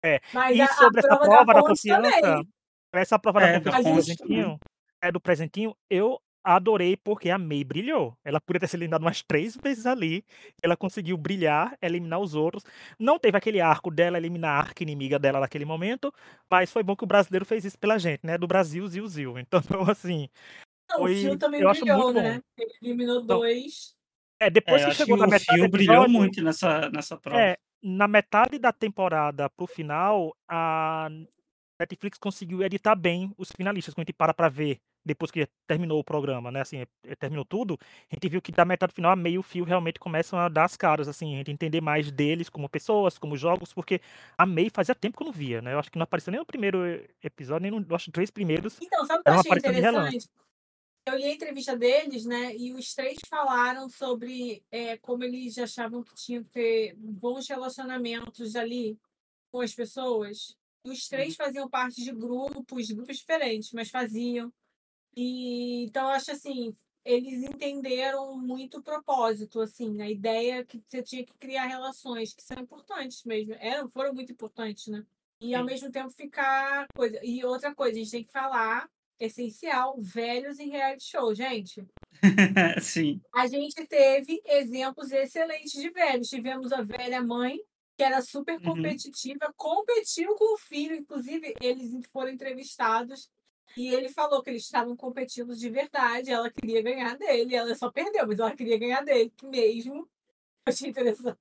É. 0.04 0.20
Mas 0.32 0.58
E 0.58 0.62
a, 0.62 0.66
a 0.66 0.68
sobre 0.68 1.00
essa 1.00 1.18
prova 1.18 1.28
da 1.30 1.46
prova 1.46 1.54
da 1.54 1.64
ponte 1.64 1.70
confiança, 1.72 2.20
também. 2.22 2.50
essa 2.94 3.20
prova 3.20 3.40
da 3.42 3.48
É, 3.48 3.60
da 3.60 3.72
confiança 3.72 3.72
do 3.72 3.76
A 3.76 3.84
presentinho, 3.84 4.60
é 5.02 5.12
do 5.12 5.20
presentinho, 5.22 5.76
eu 5.90 6.20
adorei 6.44 6.96
porque 6.98 7.30
a 7.30 7.38
May 7.38 7.64
brilhou. 7.64 8.18
Ela 8.24 8.40
podia 8.42 8.60
ter 8.62 8.68
sido 8.68 8.80
eliminada 8.82 9.04
umas 9.06 9.22
três 9.22 9.56
vezes 9.62 9.86
ali. 9.86 10.24
Ela 10.64 10.76
conseguiu 10.78 11.18
brilhar, 11.18 11.78
eliminar 11.82 12.20
os 12.20 12.34
outros. 12.34 12.64
Não 12.98 13.20
teve 13.20 13.38
aquele 13.38 13.60
arco 13.62 13.92
dela 13.92 14.18
eliminar 14.18 14.52
a 14.58 14.60
arca 14.60 14.84
inimiga 14.84 15.20
dela 15.20 15.40
naquele 15.40 15.66
momento, 15.66 16.12
mas 16.50 16.72
foi 16.72 16.82
bom 16.84 16.96
que 16.96 17.04
o 17.04 17.08
brasileiro 17.08 17.46
fez 17.46 17.66
isso 17.66 17.78
pela 17.78 17.98
gente, 18.00 18.22
né? 18.26 18.38
Do 18.38 18.48
Brasil, 18.48 18.88
Zil, 18.88 19.08
Zil. 19.08 19.36
Então, 19.40 19.62
assim, 19.90 20.30
não, 20.90 21.04
o 21.04 21.08
Fio 21.08 21.30
foi. 21.30 21.38
também 21.38 21.62
Eu 21.62 21.70
brilhou, 21.70 22.14
bom. 22.14 22.22
né? 22.22 22.42
Ele 22.58 22.74
eliminou 22.82 23.22
Então, 23.24 23.38
dois. 23.40 23.96
é, 24.40 24.50
depois 24.50 24.82
É, 24.82 24.86
que 24.86 24.92
chegou 24.96 25.18
na 25.18 25.26
o 25.26 25.30
metade 25.30 25.46
do 25.60 25.66
Fio 25.66 25.70
brilhou 25.70 26.08
episódio, 26.08 26.20
muito 26.20 26.42
nessa, 26.44 26.90
nessa 26.90 27.18
prova. 27.18 27.42
é, 27.42 27.58
na 27.82 28.08
metade 28.08 28.60
da 28.60 28.72
temporada 28.72 29.50
pro 29.50 29.68
final, 29.68 30.36
a 30.48 31.10
Netflix 31.80 32.18
conseguiu 32.18 32.62
editar 32.64 32.96
bem 32.96 33.34
os 33.38 33.52
finalistas, 33.52 33.94
quando 33.94 34.04
a 34.04 34.06
gente 34.08 34.14
para 34.14 34.34
pra 34.34 34.50
ver 34.50 34.80
depois 35.06 35.32
que 35.32 35.48
terminou 35.66 36.00
o 36.00 36.04
programa, 36.04 36.52
né? 36.52 36.62
Assim, 36.62 36.86
eh, 37.06 37.16
terminou 37.16 37.46
tudo, 37.46 37.78
a 38.12 38.16
gente 38.16 38.30
viu 38.30 38.42
que 38.42 38.52
da 38.52 38.66
metade 38.66 38.92
do 38.92 38.96
final 38.96 39.12
a 39.12 39.16
meio 39.16 39.42
fio 39.42 39.64
realmente 39.64 40.00
começam 40.00 40.38
a 40.38 40.50
dar 40.50 40.66
as 40.66 40.76
caras, 40.76 41.08
assim, 41.08 41.36
a 41.36 41.38
gente 41.38 41.52
entender 41.52 41.82
mais 41.82 42.12
deles 42.12 42.50
como 42.50 42.70
pessoas, 42.70 43.18
como 43.18 43.38
jogos, 43.38 43.74
porque 43.74 44.02
a 44.38 44.46
May 44.46 44.70
fazia 44.70 44.94
tempo 44.94 45.18
que 45.18 45.24
eu 45.24 45.28
não 45.28 45.34
via, 45.34 45.62
né? 45.62 45.74
Eu 45.74 45.80
acho 45.80 45.92
que 45.92 45.98
não 45.98 46.04
apareceu 46.04 46.32
nem 46.32 46.40
no 46.40 46.46
primeiro 46.46 46.86
eh, 46.86 47.08
episódio, 47.24 47.72
nem 47.72 47.80
no, 47.80 47.96
acho 47.96 48.12
três 48.12 48.30
primeiros, 48.30 48.78
Então, 48.82 49.06
sabe 49.06 49.22
o 49.22 49.24
que 49.24 49.30
eu 49.30 49.34
achei 49.34 49.58
interessante? 49.58 50.30
Eu 51.06 51.16
li 51.18 51.24
a 51.26 51.34
entrevista 51.34 51.76
deles, 51.76 52.26
né? 52.26 52.56
E 52.56 52.74
os 52.74 52.94
três 52.94 53.18
falaram 53.28 53.90
sobre 53.90 54.64
é, 54.70 54.98
como 54.98 55.24
eles 55.24 55.58
achavam 55.58 56.04
que 56.04 56.14
tinham 56.16 56.44
que 56.44 56.50
ter 56.52 56.96
bons 56.98 57.48
relacionamentos 57.48 58.56
ali 58.56 59.00
com 59.52 59.62
as 59.62 59.74
pessoas. 59.74 60.58
E 60.86 60.92
os 60.92 61.08
três 61.08 61.30
Uhum. 61.32 61.36
faziam 61.36 61.70
parte 61.70 62.04
de 62.04 62.12
grupos, 62.14 62.92
grupos 62.92 63.18
diferentes, 63.18 63.72
mas 63.74 63.90
faziam. 63.90 64.54
E 65.16 65.84
então 65.86 66.04
eu 66.04 66.10
acho 66.10 66.32
assim, 66.32 66.76
eles 67.04 67.44
entenderam 67.44 68.38
muito 68.40 68.80
o 68.80 68.84
propósito, 68.84 69.62
assim, 69.62 70.02
a 70.02 70.10
ideia 70.10 70.66
que 70.66 70.84
você 70.88 71.04
tinha 71.04 71.26
que 71.26 71.34
criar 71.38 71.66
relações 71.68 72.34
que 72.34 72.44
são 72.44 72.58
importantes 72.62 73.24
mesmo, 73.26 73.54
eram, 73.56 73.90
foram 73.90 74.14
muito 74.14 74.32
importantes, 74.32 74.88
né? 74.88 75.06
E 75.42 75.56
ao 75.56 75.64
Sim. 75.64 75.66
mesmo 75.66 75.92
tempo 75.92 76.10
ficar 76.12 76.88
coisa. 76.96 77.20
E 77.24 77.44
outra 77.46 77.74
coisa, 77.76 77.96
a 77.96 78.00
gente 78.00 78.12
tem 78.12 78.24
que 78.26 78.32
falar, 78.32 78.90
essencial, 79.20 79.96
velhos 80.00 80.60
em 80.60 80.70
reality 80.70 81.04
show, 81.06 81.34
gente. 81.36 81.86
Sim. 82.82 83.22
A 83.34 83.48
gente 83.48 83.86
teve 83.88 84.42
exemplos 84.46 85.12
excelentes 85.12 85.72
de 85.74 85.90
velhos. 85.92 86.30
Tivemos 86.30 86.72
a 86.72 86.82
velha 86.82 87.22
mãe, 87.22 87.58
que 87.98 88.04
era 88.04 88.22
super 88.22 88.60
Uhum. 88.60 88.62
competitiva, 88.62 89.54
competiu 89.56 90.36
com 90.36 90.56
o 90.56 90.58
filho, 90.58 90.96
inclusive 90.96 91.56
eles 91.62 91.92
foram 92.12 92.32
entrevistados 92.32 93.30
e 93.78 93.94
ele 93.94 94.10
falou 94.10 94.42
que 94.42 94.50
eles 94.50 94.64
estavam 94.64 94.96
competindo 94.98 95.56
de 95.56 95.70
verdade, 95.70 96.32
ela 96.32 96.50
queria 96.52 96.82
ganhar 96.82 97.16
dele, 97.18 97.56
ela 97.56 97.76
só 97.76 97.92
perdeu, 97.92 98.26
mas 98.28 98.40
ela 98.40 98.56
queria 98.56 98.78
ganhar 98.80 99.04
dele 99.04 99.32
mesmo. 99.44 100.10
Eu 100.68 100.74
achei 100.74 100.90
interessante. 100.90 101.38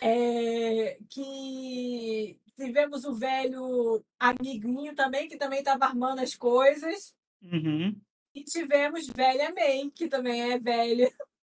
É, 0.00 0.98
que 1.08 2.38
tivemos 2.56 3.04
o 3.04 3.14
velho 3.14 4.04
amiguinho 4.18 4.94
também, 4.94 5.28
que 5.28 5.36
também 5.36 5.60
estava 5.60 5.86
armando 5.86 6.20
as 6.20 6.34
coisas. 6.34 7.14
Uhum. 7.42 7.96
E 8.34 8.44
tivemos 8.44 9.06
velha 9.06 9.52
May, 9.54 9.90
que 9.90 10.08
também 10.08 10.52
é 10.52 10.58
velha, 10.58 11.10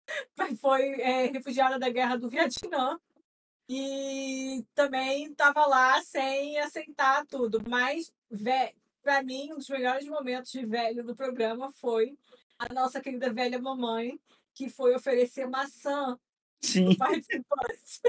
foi 0.60 1.02
é, 1.02 1.26
refugiada 1.28 1.80
da 1.80 1.89
guerra 1.89 2.18
do 2.18 2.30
Vietnã. 2.30 3.00
E 3.68 4.64
também 4.76 5.26
estava 5.32 5.66
lá 5.66 6.02
sem 6.04 6.60
aceitar 6.60 7.26
tudo. 7.26 7.64
Mas, 7.68 8.14
para 9.02 9.24
mim, 9.24 9.54
um 9.54 9.58
dos 9.58 9.70
melhores 9.70 10.08
momentos 10.08 10.52
de 10.52 10.64
velho 10.66 11.04
do 11.04 11.16
programa 11.16 11.72
foi 11.72 12.16
a 12.60 12.72
nossa 12.74 13.02
querida 13.02 13.34
velha 13.34 13.60
mamãe, 13.60 14.20
que 14.54 14.70
foi 14.70 14.96
oferecer 14.96 15.48
maçã 15.48 16.18
Sim. 16.62 16.95
participante. 16.95 18.01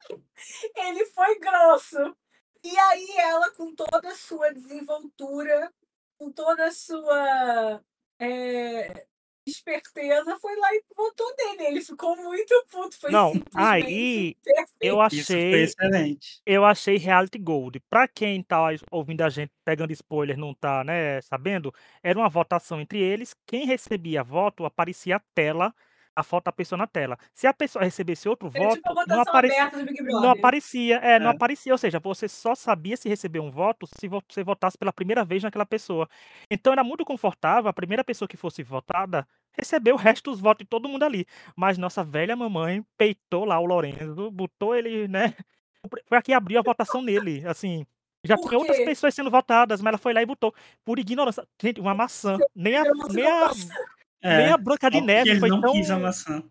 Ele 0.76 1.06
foi 1.06 1.38
grosso. 1.38 2.16
E 2.62 2.78
aí 2.78 3.10
ela, 3.18 3.50
com 3.52 3.74
toda 3.74 4.10
a 4.10 4.14
sua 4.14 4.52
desenvoltura, 4.52 5.72
com 6.18 6.30
toda 6.30 6.66
a 6.66 6.72
sua 6.72 7.82
é, 8.18 9.06
esperteza, 9.46 10.38
foi 10.38 10.54
lá 10.56 10.74
e 10.74 10.84
votou 10.94 11.34
nele. 11.36 11.66
Ele 11.68 11.80
ficou 11.82 12.16
muito 12.16 12.54
puto. 12.70 12.98
Foi 12.98 13.10
Não, 13.10 13.32
aí 13.54 14.36
eu 14.80 15.00
achei. 15.00 15.64
excelente. 15.64 16.42
Eu 16.44 16.64
achei 16.64 16.98
reality 16.98 17.38
gold. 17.38 17.80
Pra 17.88 18.06
quem 18.06 18.42
tá 18.42 18.58
ouvindo 18.90 19.22
a 19.22 19.30
gente, 19.30 19.52
pegando 19.64 19.92
spoiler, 19.92 20.36
não 20.36 20.54
tá, 20.54 20.84
né, 20.84 21.20
sabendo, 21.22 21.72
era 22.02 22.18
uma 22.18 22.28
votação 22.28 22.80
entre 22.80 22.98
eles. 22.98 23.34
Quem 23.46 23.64
recebia 23.64 24.22
voto 24.22 24.66
aparecia 24.66 25.16
a 25.16 25.22
tela 25.34 25.74
a 26.20 26.22
foto 26.22 26.44
da 26.44 26.52
pessoa 26.52 26.76
na 26.78 26.86
tela. 26.86 27.16
Se 27.34 27.46
a 27.46 27.52
pessoa 27.54 27.84
recebesse 27.84 28.28
outro 28.28 28.48
voto, 28.48 28.76
tipo 28.76 28.88
a 28.90 29.04
não, 29.06 29.16
não 30.22 30.30
aparecia, 30.30 30.96
é, 30.96 31.18
não 31.18 31.28
É. 31.30 31.34
aparecia, 31.34 31.72
ou 31.72 31.78
seja, 31.78 31.98
você 31.98 32.28
só 32.28 32.54
sabia 32.54 32.96
se 32.96 33.08
receber 33.08 33.40
um 33.40 33.50
voto 33.50 33.86
se 33.98 34.08
você 34.08 34.44
votasse 34.44 34.78
pela 34.78 34.92
primeira 34.92 35.24
vez 35.24 35.42
naquela 35.42 35.66
pessoa. 35.66 36.08
Então 36.50 36.72
era 36.72 36.84
muito 36.84 37.04
confortável, 37.04 37.68
a 37.68 37.72
primeira 37.72 38.04
pessoa 38.04 38.28
que 38.28 38.36
fosse 38.36 38.62
votada 38.62 39.26
recebeu 39.52 39.94
o 39.96 39.98
resto 39.98 40.30
dos 40.30 40.40
votos 40.40 40.64
de 40.64 40.68
todo 40.68 40.88
mundo 40.88 41.02
ali. 41.04 41.26
Mas 41.56 41.76
nossa 41.76 42.04
velha 42.04 42.36
mamãe 42.36 42.84
peitou 42.96 43.44
lá 43.44 43.58
o 43.58 43.64
Lorenzo, 43.66 44.30
botou 44.30 44.74
ele, 44.74 45.08
né? 45.08 45.34
Foi 46.06 46.18
aqui 46.18 46.32
abriu 46.32 46.58
a 46.58 46.62
votação 46.62 47.02
nele, 47.02 47.42
assim. 47.46 47.86
Já 48.22 48.36
tinha 48.36 48.58
outras 48.58 48.76
pessoas 48.84 49.14
sendo 49.14 49.30
votadas, 49.30 49.80
mas 49.80 49.88
ela 49.92 49.98
foi 49.98 50.12
lá 50.12 50.20
e 50.20 50.26
botou. 50.26 50.54
Por 50.84 50.98
ignorância. 50.98 51.42
Gente, 51.60 51.80
uma 51.80 51.94
maçã. 51.94 52.38
Nem 52.54 52.76
a, 52.76 52.84
não 52.84 53.08
sei 53.08 53.22
nem 53.22 53.32
uma 53.32 53.48
a, 54.22 54.28
nem 54.36 54.46
É, 54.46 54.50
a 54.52 54.56
Branca 54.58 54.90
de 54.90 55.00
Neve 55.00 55.30
ele 55.30 55.40
foi 55.40 55.48
não 55.48 55.60
tão. 55.60 55.72
quis 55.72 55.90
a 55.90 55.98
maçã. 55.98 56.42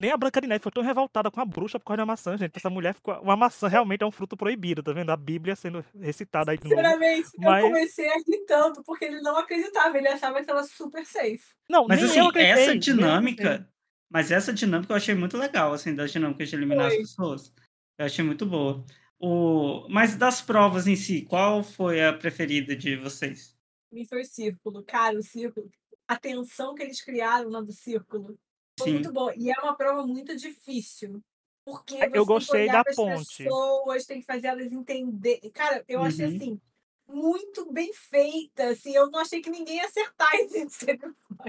Nem 0.00 0.12
a 0.12 0.16
Branca 0.16 0.40
de 0.40 0.46
Neve 0.46 0.62
foi 0.62 0.70
tão 0.70 0.82
revoltada 0.82 1.28
com 1.28 1.40
a 1.40 1.44
bruxa 1.44 1.78
por 1.80 1.86
causa 1.86 1.98
da 1.98 2.06
maçã, 2.06 2.36
gente. 2.36 2.52
Essa 2.56 2.70
mulher 2.70 2.94
ficou. 2.94 3.14
Uma 3.20 3.34
maçã 3.34 3.66
realmente 3.66 4.02
é 4.04 4.06
um 4.06 4.12
fruto 4.12 4.36
proibido, 4.36 4.80
tá 4.82 4.92
vendo? 4.92 5.10
A 5.10 5.16
Bíblia 5.16 5.56
sendo 5.56 5.84
recitada 6.00 6.52
aí 6.52 6.58
de 6.58 6.64
novo. 6.68 6.76
Sinceramente, 6.76 7.28
Mas- 7.38 7.62
eu 7.64 7.68
comecei 7.70 8.08
a 8.08 8.14
rir 8.14 8.44
tanto, 8.46 8.84
porque 8.84 9.06
ele 9.06 9.20
não 9.20 9.36
acreditava, 9.36 9.98
ele 9.98 10.06
achava 10.08 10.42
que 10.44 10.48
ela 10.50 10.62
super 10.62 11.04
safe. 11.04 11.42
Não, 11.68 11.86
Mas 11.88 12.00
nem 12.00 12.10
assim, 12.20 12.38
essa 12.38 12.78
dinâmica. 12.78 13.68
Mas 14.10 14.30
essa 14.30 14.52
dinâmica 14.52 14.92
eu 14.92 14.96
achei 14.96 15.14
muito 15.16 15.36
legal, 15.36 15.72
assim, 15.72 15.94
das 15.94 16.12
dinâmicas 16.12 16.48
de 16.48 16.54
eliminar 16.56 16.86
as 16.86 16.92
Foi. 16.94 17.02
pessoas. 17.02 17.52
Eu 17.98 18.06
achei 18.06 18.24
muito 18.24 18.46
boa. 18.46 18.84
O... 19.18 19.86
Mas 19.90 20.14
das 20.14 20.40
provas 20.40 20.86
em 20.86 20.94
si, 20.94 21.22
qual 21.22 21.62
foi 21.64 22.04
a 22.04 22.12
preferida 22.12 22.76
de 22.76 22.94
vocês? 22.96 23.54
Me 23.92 24.06
foi 24.06 24.22
o 24.22 24.24
círculo. 24.24 24.82
Cara, 24.84 25.18
o 25.18 25.22
círculo. 25.22 25.68
A 26.08 26.16
tensão 26.18 26.74
que 26.74 26.82
eles 26.82 27.02
criaram 27.02 27.50
na 27.50 27.60
do 27.60 27.72
círculo 27.72 28.38
foi 28.78 28.88
Sim. 28.88 28.92
muito 28.92 29.12
boa. 29.12 29.34
E 29.36 29.50
é 29.50 29.54
uma 29.62 29.76
prova 29.76 30.06
muito 30.06 30.34
difícil. 30.36 31.22
Porque 31.64 31.96
É, 32.00 32.08
eu 32.12 32.24
você 32.24 32.32
tem 32.32 32.44
que 32.44 32.50
gostei 32.50 32.68
olhar 32.68 32.76
da 32.76 32.84
ponte. 32.84 33.58
pessoas, 33.58 34.06
tem 34.06 34.20
que 34.20 34.26
fazer 34.26 34.48
elas 34.48 34.72
entender. 34.72 35.40
Cara, 35.52 35.84
eu 35.86 36.02
achei 36.02 36.24
Uhum. 36.24 36.26
assim, 36.26 36.58
muito 37.06 37.70
bem 37.72 37.92
feita. 37.92 38.70
Assim, 38.70 38.94
eu 38.94 39.10
não 39.10 39.20
achei 39.20 39.42
que 39.42 39.50
ninguém 39.50 39.76
ia 39.76 39.86
acertar 39.86 40.30
esse 40.36 40.68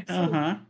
Aham. 0.08 0.68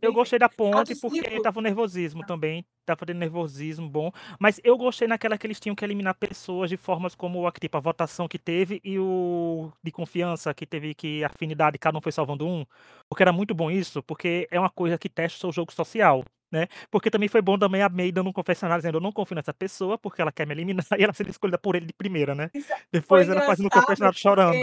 Eu 0.00 0.12
gostei 0.12 0.38
da 0.38 0.48
ponte 0.48 0.94
porque 1.00 1.40
tava 1.40 1.58
o 1.58 1.62
nervosismo 1.62 2.24
também. 2.24 2.64
Tava 2.84 3.06
tendo 3.06 3.18
nervosismo 3.18 3.88
bom. 3.88 4.10
Mas 4.38 4.60
eu 4.64 4.76
gostei 4.76 5.06
naquela 5.06 5.38
que 5.38 5.46
eles 5.46 5.60
tinham 5.60 5.74
que 5.74 5.84
eliminar 5.84 6.14
pessoas 6.14 6.70
de 6.70 6.76
formas 6.76 7.14
como 7.14 7.46
a, 7.46 7.52
tipo, 7.52 7.76
a 7.76 7.80
votação 7.80 8.26
que 8.28 8.38
teve 8.38 8.80
e 8.84 8.98
o 8.98 9.70
de 9.82 9.90
confiança 9.90 10.52
que 10.54 10.66
teve 10.66 10.94
que 10.94 11.24
afinidade, 11.24 11.78
cada 11.78 11.96
um 11.98 12.00
foi 12.00 12.12
salvando 12.12 12.46
um. 12.46 12.64
Porque 13.08 13.22
era 13.22 13.32
muito 13.32 13.54
bom 13.54 13.70
isso, 13.70 14.02
porque 14.02 14.48
é 14.50 14.58
uma 14.58 14.70
coisa 14.70 14.98
que 14.98 15.08
testa 15.08 15.36
o 15.36 15.40
seu 15.40 15.52
jogo 15.52 15.72
social. 15.72 16.24
Né? 16.52 16.66
Porque 16.90 17.10
também 17.10 17.28
foi 17.28 17.40
bom 17.40 17.56
também 17.56 17.80
a 17.80 17.88
May 17.88 18.10
dando 18.10 18.28
um 18.28 18.32
confessionário 18.32 18.82
dizendo 18.82 18.96
eu 18.96 19.00
não 19.00 19.12
confio 19.12 19.36
nessa 19.36 19.54
pessoa 19.54 19.96
porque 19.96 20.20
ela 20.20 20.32
quer 20.32 20.48
me 20.48 20.52
eliminar 20.52 20.84
e 20.98 21.04
ela 21.04 21.12
sendo 21.12 21.30
escolhida 21.30 21.56
por 21.56 21.76
ele 21.76 21.86
de 21.86 21.92
primeira, 21.92 22.34
né? 22.34 22.50
Isso 22.52 22.72
Depois 22.90 23.28
ela 23.28 23.42
fazendo 23.42 23.66
um 23.66 23.70
confessionário 23.70 24.18
chorando. 24.18 24.58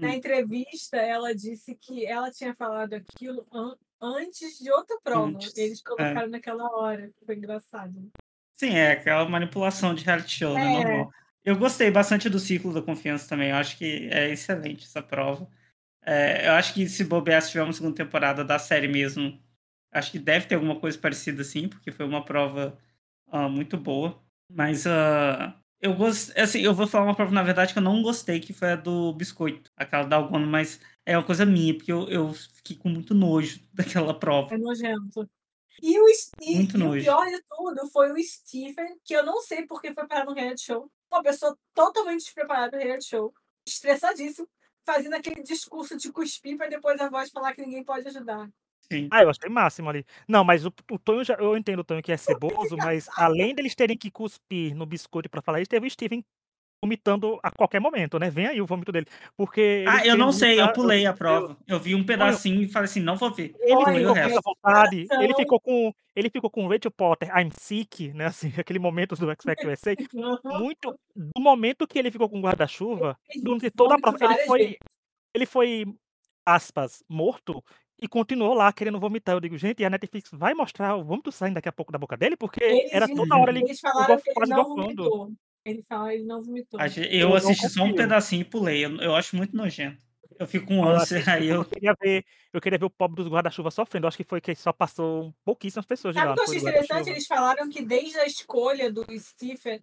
Na 0.00 0.08
Hum. 0.08 0.12
entrevista 0.12 0.96
ela 0.96 1.34
disse 1.34 1.74
que 1.74 2.06
ela 2.06 2.30
tinha 2.30 2.54
falado 2.54 2.94
aquilo 2.94 3.46
an- 3.52 3.76
antes 4.00 4.58
de 4.58 4.70
outra 4.70 4.98
prova. 5.02 5.28
Antes, 5.36 5.56
Eles 5.56 5.80
é. 5.80 5.82
colocaram 5.84 6.28
naquela 6.28 6.64
hora. 6.76 7.10
Foi 7.24 7.36
engraçado. 7.36 8.10
Sim, 8.54 8.70
é 8.70 8.92
aquela 8.92 9.28
manipulação 9.28 9.94
de 9.94 10.04
reality 10.04 10.30
show, 10.38 10.54
né? 10.54 10.66
É. 10.66 10.72
Normal. 10.84 11.10
Eu 11.44 11.56
gostei 11.56 11.90
bastante 11.90 12.28
do 12.28 12.38
ciclo 12.38 12.74
da 12.74 12.82
confiança 12.82 13.28
também. 13.28 13.50
Eu 13.50 13.56
acho 13.56 13.78
que 13.78 14.08
é 14.12 14.30
excelente 14.30 14.84
essa 14.84 15.02
prova. 15.02 15.48
É, 16.02 16.48
eu 16.48 16.52
acho 16.52 16.74
que 16.74 16.88
se 16.88 17.04
bobear, 17.04 17.40
se 17.42 17.50
tiver 17.50 17.62
uma 17.64 17.72
segunda 17.72 17.94
temporada 17.94 18.44
da 18.44 18.58
série 18.58 18.88
mesmo, 18.88 19.40
acho 19.92 20.10
que 20.10 20.18
deve 20.18 20.46
ter 20.46 20.54
alguma 20.56 20.78
coisa 20.78 20.98
parecida 20.98 21.42
assim, 21.42 21.68
porque 21.68 21.90
foi 21.92 22.04
uma 22.06 22.24
prova 22.24 22.78
ah, 23.28 23.48
muito 23.48 23.76
boa. 23.76 24.22
Mas 24.50 24.86
eu 25.80 25.94
gostei. 25.94 26.42
Assim, 26.42 26.60
eu 26.60 26.74
vou 26.74 26.86
falar 26.86 27.04
uma 27.04 27.14
prova, 27.14 27.32
na 27.32 27.42
verdade, 27.42 27.72
que 27.72 27.78
eu 27.78 27.82
não 27.82 28.02
gostei, 28.02 28.40
que 28.40 28.52
foi 28.52 28.72
a 28.72 28.76
do 28.76 29.12
biscoito, 29.14 29.70
aquela 29.76 30.04
da 30.04 30.16
Algono, 30.16 30.46
mas 30.46 30.80
é 31.06 31.16
uma 31.16 31.24
coisa 31.24 31.46
minha, 31.46 31.74
porque 31.74 31.92
eu, 31.92 32.08
eu 32.08 32.32
fiquei 32.34 32.76
com 32.76 32.88
muito 32.88 33.14
nojo 33.14 33.60
daquela 33.72 34.18
prova. 34.18 34.54
É 34.54 34.58
nojento. 34.58 35.28
E 35.82 35.98
o, 36.00 36.08
S- 36.08 36.30
e, 36.42 36.62
o 36.62 36.92
pior 36.92 37.26
de 37.26 37.42
tudo 37.42 37.88
foi 37.90 38.10
o 38.12 38.22
Stephen, 38.22 38.98
que 39.04 39.14
eu 39.14 39.24
não 39.24 39.40
sei 39.42 39.66
porque 39.66 39.94
foi 39.94 40.06
parar 40.06 40.24
no 40.24 40.34
reality 40.34 40.62
show. 40.66 40.90
Uma 41.10 41.22
pessoa 41.22 41.56
totalmente 41.72 42.24
despreparada 42.24 42.76
no 42.76 42.82
reality 42.82 43.06
show, 43.10 43.32
estressadíssimo, 43.66 44.48
fazendo 44.84 45.14
aquele 45.14 45.42
discurso 45.42 45.96
de 45.96 46.10
cuspir 46.12 46.56
para 46.56 46.68
depois 46.68 47.00
a 47.00 47.08
voz 47.08 47.30
falar 47.30 47.54
que 47.54 47.62
ninguém 47.62 47.84
pode 47.84 48.08
ajudar. 48.08 48.48
Sim. 48.90 49.08
Ah, 49.10 49.22
eu 49.22 49.30
achei 49.30 49.48
máximo 49.50 49.90
ali. 49.90 50.04
Não, 50.26 50.42
mas 50.44 50.64
o, 50.64 50.72
o 50.90 50.98
Tonho, 50.98 51.22
já, 51.24 51.34
eu 51.34 51.56
entendo 51.56 51.80
o 51.80 51.84
Tonho 51.84 52.02
que 52.02 52.12
é 52.12 52.16
ceboso, 52.16 52.76
mas 52.76 53.08
além 53.16 53.54
deles 53.54 53.74
terem 53.74 53.96
que 53.96 54.10
cuspir 54.10 54.74
no 54.74 54.86
biscoito 54.86 55.28
pra 55.28 55.42
falar 55.42 55.60
isso, 55.60 55.68
teve 55.68 55.86
o 55.86 55.90
Steven 55.90 56.24
vomitando 56.82 57.40
a 57.42 57.50
qualquer 57.50 57.80
momento, 57.80 58.18
né? 58.20 58.30
Vem 58.30 58.46
aí 58.46 58.60
o 58.60 58.66
vômito 58.66 58.92
dele. 58.92 59.06
Porque. 59.36 59.84
Ah, 59.86 60.06
eu 60.06 60.16
não 60.16 60.30
sei, 60.32 60.52
eu 60.52 60.56
vomitar- 60.58 60.74
pulei 60.74 61.06
a 61.06 61.10
eu- 61.10 61.14
prova. 61.14 61.56
Eu 61.66 61.78
vi 61.80 61.94
um 61.94 62.04
pedacinho 62.04 62.62
e 62.62 62.68
falei 62.68 62.84
assim, 62.84 63.00
não 63.00 63.16
vou 63.16 63.32
ver. 63.34 63.54
Ele 63.60 63.74
Olha, 63.74 64.14
ficou 64.14 64.42
com 64.42 64.54
vontade, 64.54 65.06
ele 65.20 65.34
ficou 65.34 65.60
com. 65.60 65.92
Ele 66.16 66.30
ficou 66.30 66.50
com 66.50 66.66
Rachel 66.66 66.90
Potter, 66.90 67.28
I'm 67.36 67.50
sick, 67.58 68.12
né? 68.12 68.26
Assim, 68.26 68.52
aquele 68.64 68.78
momento 68.78 69.14
do 69.16 69.30
X 69.30 69.44
Factor 69.44 69.70
USA. 69.72 69.94
Muito. 70.44 70.98
Do 71.14 71.40
momento 71.42 71.86
que 71.86 71.98
ele 71.98 72.10
ficou 72.10 72.28
com 72.28 72.38
o 72.38 72.42
guarda-chuva, 72.42 73.18
durante 73.42 73.70
toda 73.70 73.94
a 73.96 73.98
prova, 74.00 74.24
ele 74.24 74.46
foi. 74.46 74.78
Ele 75.34 75.46
foi, 75.46 75.84
aspas, 76.46 77.02
morto 77.08 77.62
e 78.00 78.06
continuou 78.06 78.54
lá 78.54 78.72
querendo 78.72 79.00
vomitar. 79.00 79.34
Eu 79.34 79.40
digo, 79.40 79.58
gente, 79.58 79.80
e 79.80 79.84
a 79.84 79.90
Netflix 79.90 80.30
vai 80.32 80.54
mostrar 80.54 80.96
o 80.96 81.04
vômito 81.04 81.32
saindo 81.32 81.54
daqui 81.54 81.68
a 81.68 81.72
pouco 81.72 81.92
da 81.92 81.98
boca 81.98 82.16
dele? 82.16 82.36
Porque 82.36 82.62
Eles, 82.62 82.92
era 82.92 83.08
toda 83.08 83.36
hora 83.36 83.50
ele 83.50 83.60
eles 83.64 83.80
falaram 83.80 84.16
que 84.18 84.30
ele 84.30 84.46
não 84.46 84.64
golfando. 84.64 85.02
vomitou. 85.04 85.32
Ele 85.64 85.82
fala, 85.82 86.14
ele 86.14 86.24
não 86.24 86.42
vomitou. 86.42 86.80
Eu 86.80 87.04
Eu 87.04 87.34
assisti 87.34 87.68
só 87.68 87.82
um 87.82 87.94
pedacinho 87.94 88.42
e 88.42 88.44
pulei. 88.44 88.84
Eu, 88.84 88.96
eu 88.96 89.14
acho 89.14 89.36
muito 89.36 89.56
nojento. 89.56 90.00
Eu 90.38 90.46
fico 90.46 90.66
com 90.66 90.84
ânsia, 90.84 91.22
aí 91.26 91.48
eu. 91.48 91.64
queria 91.64 91.94
ver, 92.00 92.24
eu 92.52 92.60
queria 92.60 92.78
ver 92.78 92.84
o 92.84 92.90
pobre 92.90 93.16
dos 93.16 93.30
guarda-chuva 93.30 93.72
sofrendo. 93.72 94.04
Eu 94.04 94.08
acho 94.08 94.16
que 94.16 94.24
foi 94.24 94.40
que 94.40 94.54
só 94.54 94.72
passou 94.72 95.34
pouquíssimas 95.44 95.84
pessoas 95.84 96.14
Sabe 96.14 96.30
o 96.30 96.34
que 96.34 96.40
eu 96.40 96.44
achei 96.44 96.58
interessante? 96.58 97.10
Eles 97.10 97.26
falaram 97.26 97.68
que 97.68 97.82
desde 97.84 98.18
a 98.18 98.24
escolha 98.24 98.92
do 98.92 99.04
Stephen 99.18 99.82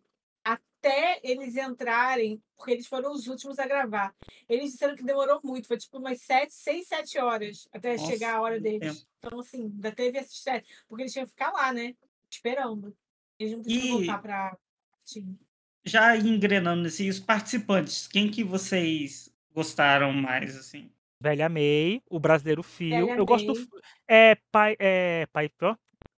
até 0.85 1.19
eles 1.23 1.55
entrarem, 1.55 2.41
porque 2.55 2.71
eles 2.71 2.87
foram 2.87 3.11
os 3.11 3.27
últimos 3.27 3.57
a 3.57 3.67
gravar, 3.67 4.13
eles 4.47 4.71
disseram 4.71 4.95
que 4.95 5.03
demorou 5.03 5.39
muito, 5.43 5.67
foi 5.67 5.77
tipo 5.77 5.97
umas 5.97 6.21
sete, 6.21 6.53
seis, 6.53 6.87
sete 6.87 7.17
horas 7.17 7.67
até 7.73 7.93
Nossa, 7.97 8.05
chegar 8.11 8.35
a 8.35 8.41
hora 8.41 8.59
deles. 8.59 8.99
tempo. 8.99 9.07
Então, 9.19 9.39
assim, 9.39 9.63
ainda 9.63 9.91
teve 9.91 10.19
esse 10.19 10.33
estresse, 10.33 10.67
porque 10.87 11.03
eles 11.03 11.13
tinham 11.13 11.25
que 11.25 11.31
ficar 11.31 11.51
lá, 11.51 11.73
né? 11.73 11.95
Esperando. 12.29 12.95
Eles 13.39 13.53
não 13.53 13.61
podiam 13.63 13.83
E- 13.85 13.89
voltar 13.89 14.21
pra 14.21 14.57
time. 15.03 15.39
Já 15.83 16.15
engrenando 16.17 16.81
nesse, 16.83 17.07
os 17.09 17.19
participantes, 17.19 18.07
quem 18.07 18.29
que 18.29 18.43
vocês 18.43 19.31
gostaram 19.53 20.11
mais, 20.13 20.55
assim? 20.55 20.91
Velha 21.19 21.47
May, 21.49 22.01
o 22.09 22.19
brasileiro 22.19 22.61
Fio. 22.63 23.07
Velha 23.07 23.17
Eu 23.19 23.25
gosto 23.25 23.53
do. 23.53 23.59
May. 23.59 23.81
É, 24.07 24.35
pai, 24.51 24.75
é, 24.79 25.25
pai, 25.31 25.49
ó, 25.61 25.75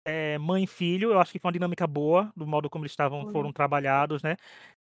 é, 0.08 0.38
mãe 0.38 0.64
e 0.64 0.68
filho. 0.68 1.12
Eu 1.12 1.20
acho 1.20 1.34
que 1.34 1.40
foi 1.40 1.50
uma 1.50 1.54
dinâmica 1.54 1.86
boa, 1.86 2.32
do 2.36 2.48
modo 2.48 2.70
como 2.70 2.86
eles 2.86 2.94
estavam, 2.94 3.24
Foi. 3.24 3.34
foram 3.34 3.52
trabalhados, 3.52 4.24
né? 4.24 4.38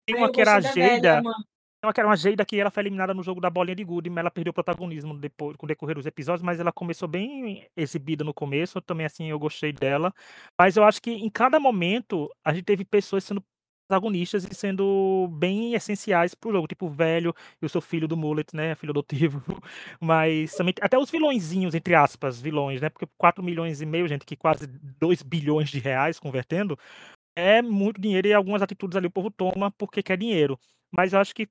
Tem 0.04 0.18
uma 0.18 0.32
que 0.32 0.42
era 0.42 0.56
a 0.56 0.60
Geida. 0.60 1.22
Tem 1.22 1.88
uma 1.88 1.94
que 1.94 2.00
era 2.00 2.10
uma 2.10 2.16
Geida 2.16 2.44
que 2.44 2.60
ela 2.60 2.72
foi 2.72 2.84
eliminada 2.84 3.14
no 3.14 3.24
jogo 3.24 3.40
da 3.40 3.50
bolinha 3.50 3.76
de 3.76 3.86
mas 3.86 4.18
ela 4.18 4.32
perdeu 4.32 4.50
o 4.50 4.54
protagonismo 4.54 5.16
depois, 5.16 5.56
com 5.58 5.66
o 5.66 5.68
decorrer 5.68 5.96
dos 5.96 6.06
episódios, 6.06 6.42
mas 6.42 6.60
ela 6.60 6.72
começou 6.72 7.08
bem 7.08 7.68
exibida 7.78 8.24
no 8.24 8.34
começo, 8.34 8.82
também 8.82 9.06
assim 9.06 9.30
eu 9.30 9.38
gostei 9.38 9.72
dela. 9.72 10.12
Mas 10.60 10.76
eu 10.76 10.84
acho 10.84 11.02
que 11.02 11.12
em 11.12 11.30
cada 11.30 11.60
momento 11.60 12.30
a 12.44 12.54
gente 12.54 12.66
teve 12.66 12.84
pessoas 12.84 13.24
sendo 13.24 13.44
protagonistas 13.92 14.46
e 14.46 14.56
sendo 14.56 15.28
bem 15.34 15.74
essenciais 15.74 16.34
pro 16.34 16.52
jogo, 16.52 16.68
tipo 16.68 16.86
o 16.86 16.90
velho, 16.90 17.34
eu 17.62 17.68
sou 17.68 17.82
filho 17.82 18.08
do 18.08 18.16
Mullet, 18.16 18.56
né, 18.56 18.74
filho 18.76 18.92
adotivo, 18.92 19.42
mas 20.00 20.56
também 20.56 20.74
até 20.82 20.98
os 20.98 21.12
vilõezinhos, 21.12 21.76
entre 21.76 21.94
aspas, 21.94 22.40
vilões, 22.40 22.80
né, 22.82 22.90
porque 22.90 23.06
4 23.18 23.44
milhões 23.44 23.82
e 23.82 23.86
meio, 23.86 24.08
gente, 24.08 24.26
que 24.26 24.36
quase 24.38 24.66
2 25.00 25.22
bilhões 25.22 25.70
de 25.70 25.80
reais 25.80 26.20
convertendo, 26.20 26.78
é 27.36 27.62
muito 27.62 28.02
dinheiro 28.02 28.28
e 28.28 28.34
algumas 28.34 28.62
atitudes 28.62 28.96
ali 28.98 29.08
o 29.08 29.12
povo 29.12 29.32
toma 29.32 29.72
porque 29.72 30.04
quer 30.04 30.18
dinheiro. 30.18 30.60
Mas 30.92 31.14
eu 31.14 31.20
acho 31.20 31.34
que 31.36 31.48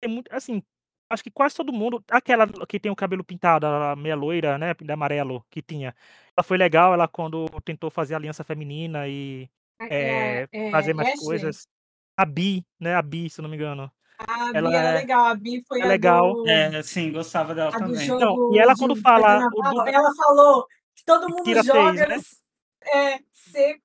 tem 0.00 0.10
muito, 0.12 0.32
assim, 0.34 0.62
acho 1.10 1.22
que 1.24 1.30
quase 1.30 1.56
todo 1.56 1.72
mundo, 1.72 2.02
aquela 2.10 2.46
que 2.68 2.80
tem 2.80 2.90
o 2.92 2.96
cabelo 2.96 3.24
pintado, 3.24 3.66
a 3.66 3.96
meia 3.96 4.16
loira, 4.16 4.58
né, 4.58 4.74
de 4.74 4.92
amarelo, 4.92 5.44
que 5.50 5.62
tinha, 5.62 5.94
ela 6.36 6.44
foi 6.44 6.58
legal, 6.58 6.94
ela 6.94 7.08
quando 7.08 7.46
tentou 7.64 7.90
fazer 7.90 8.14
aliança 8.14 8.44
feminina 8.44 9.08
e 9.08 9.48
É, 9.80 10.42
é, 10.42 10.48
fazer 10.70 10.94
mais 10.94 11.08
Ashley? 11.08 11.26
coisas. 11.26 11.66
A 12.18 12.24
Bi, 12.24 12.66
né, 12.80 12.96
a 12.96 13.00
Bi, 13.02 13.30
se 13.30 13.40
não 13.40 13.48
me 13.48 13.54
engano. 13.54 13.88
A 14.18 14.46
Bi 14.50 14.56
Ela 14.56 14.76
era 14.76 14.88
é 14.88 14.94
legal, 14.94 15.26
a 15.26 15.34
Bi 15.36 15.62
foi 15.68 15.80
é 15.80 15.84
a 15.84 15.86
legal. 15.86 16.34
do 16.34 16.48
É, 16.48 16.82
sim, 16.82 17.12
gostava 17.12 17.54
dela 17.54 17.68
a 17.68 17.78
do 17.78 17.78
também. 17.78 18.08
Não, 18.08 18.52
e 18.52 18.58
ela 18.58 18.74
de 18.74 18.80
quando 18.80 18.96
batalha 18.96 19.48
fala 19.52 19.72
do 19.72 19.88
ela 19.88 20.14
falou 20.16 20.66
que 20.96 21.04
todo 21.04 21.28
mundo 21.28 21.44
tira 21.44 21.62
6, 21.62 21.76
joga 21.76 22.08
né? 22.08 22.16
é, 22.82 23.20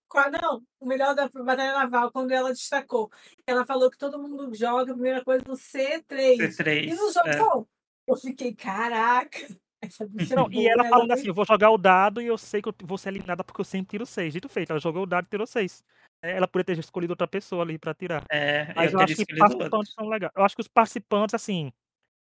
qua- 0.07 0.31
não, 0.31 0.63
o 0.79 0.87
melhor 0.87 1.13
da 1.13 1.29
batalha 1.29 1.73
naval, 1.73 2.11
quando 2.11 2.31
ela 2.31 2.49
destacou. 2.49 3.11
Ela 3.45 3.67
falou 3.67 3.91
que 3.91 3.99
todo 3.99 4.17
mundo 4.19 4.51
joga 4.55 4.91
a 4.91 4.95
primeira 4.95 5.23
coisa 5.23 5.43
no 5.47 5.53
C3. 5.55 6.39
E 6.39 6.51
C3, 6.51 6.97
não 6.97 7.09
é. 7.27 7.37
jogou. 7.37 7.67
Eu 8.07 8.17
fiquei, 8.17 8.55
caraca, 8.55 9.37
é 9.81 10.35
Não, 10.35 10.47
e 10.49 10.53
boa, 10.53 10.69
ela 10.71 10.81
ela 10.83 10.89
falando 10.89 11.07
tem 11.09 11.17
assim: 11.19 11.27
"Eu 11.27 11.33
vou 11.33 11.45
jogar 11.45 11.69
o 11.69 11.77
dado 11.77 12.21
e 12.21 12.25
eu 12.25 12.37
sei 12.37 12.61
que 12.61 12.69
eu 12.69 12.75
vou 12.83 12.97
ser 12.97 13.09
eliminada 13.09 13.43
porque 13.43 13.61
eu 13.61 13.65
sempre 13.65 13.91
tiro 13.91 14.05
6", 14.05 14.33
dito 14.33 14.47
e 14.47 14.49
feito, 14.49 14.71
ela 14.71 14.79
jogou 14.79 15.03
o 15.03 15.05
dado 15.05 15.25
e 15.25 15.29
tirou 15.29 15.45
6. 15.47 15.83
Eh, 16.23 16.31
ela 16.37 16.47
podia 16.47 16.63
ter 16.65 16.79
escolhido 16.79 17.11
outra 17.11 17.27
pessoa 17.27 17.63
ali 17.63 17.77
pra 17.77 17.93
tirar. 17.93 18.25
É, 18.31 18.73
Mas 18.73 18.93
eu 18.93 18.99
eu 18.99 18.99
acho 19.01 19.15
que 19.15 19.25
outro. 19.65 19.77
participantes 19.77 19.93
são 19.93 20.07
legais. 20.07 20.31
Eu 20.35 20.43
acho 20.43 20.55
que 20.55 20.61
os 20.61 20.67
participantes, 20.67 21.35
assim, 21.35 21.71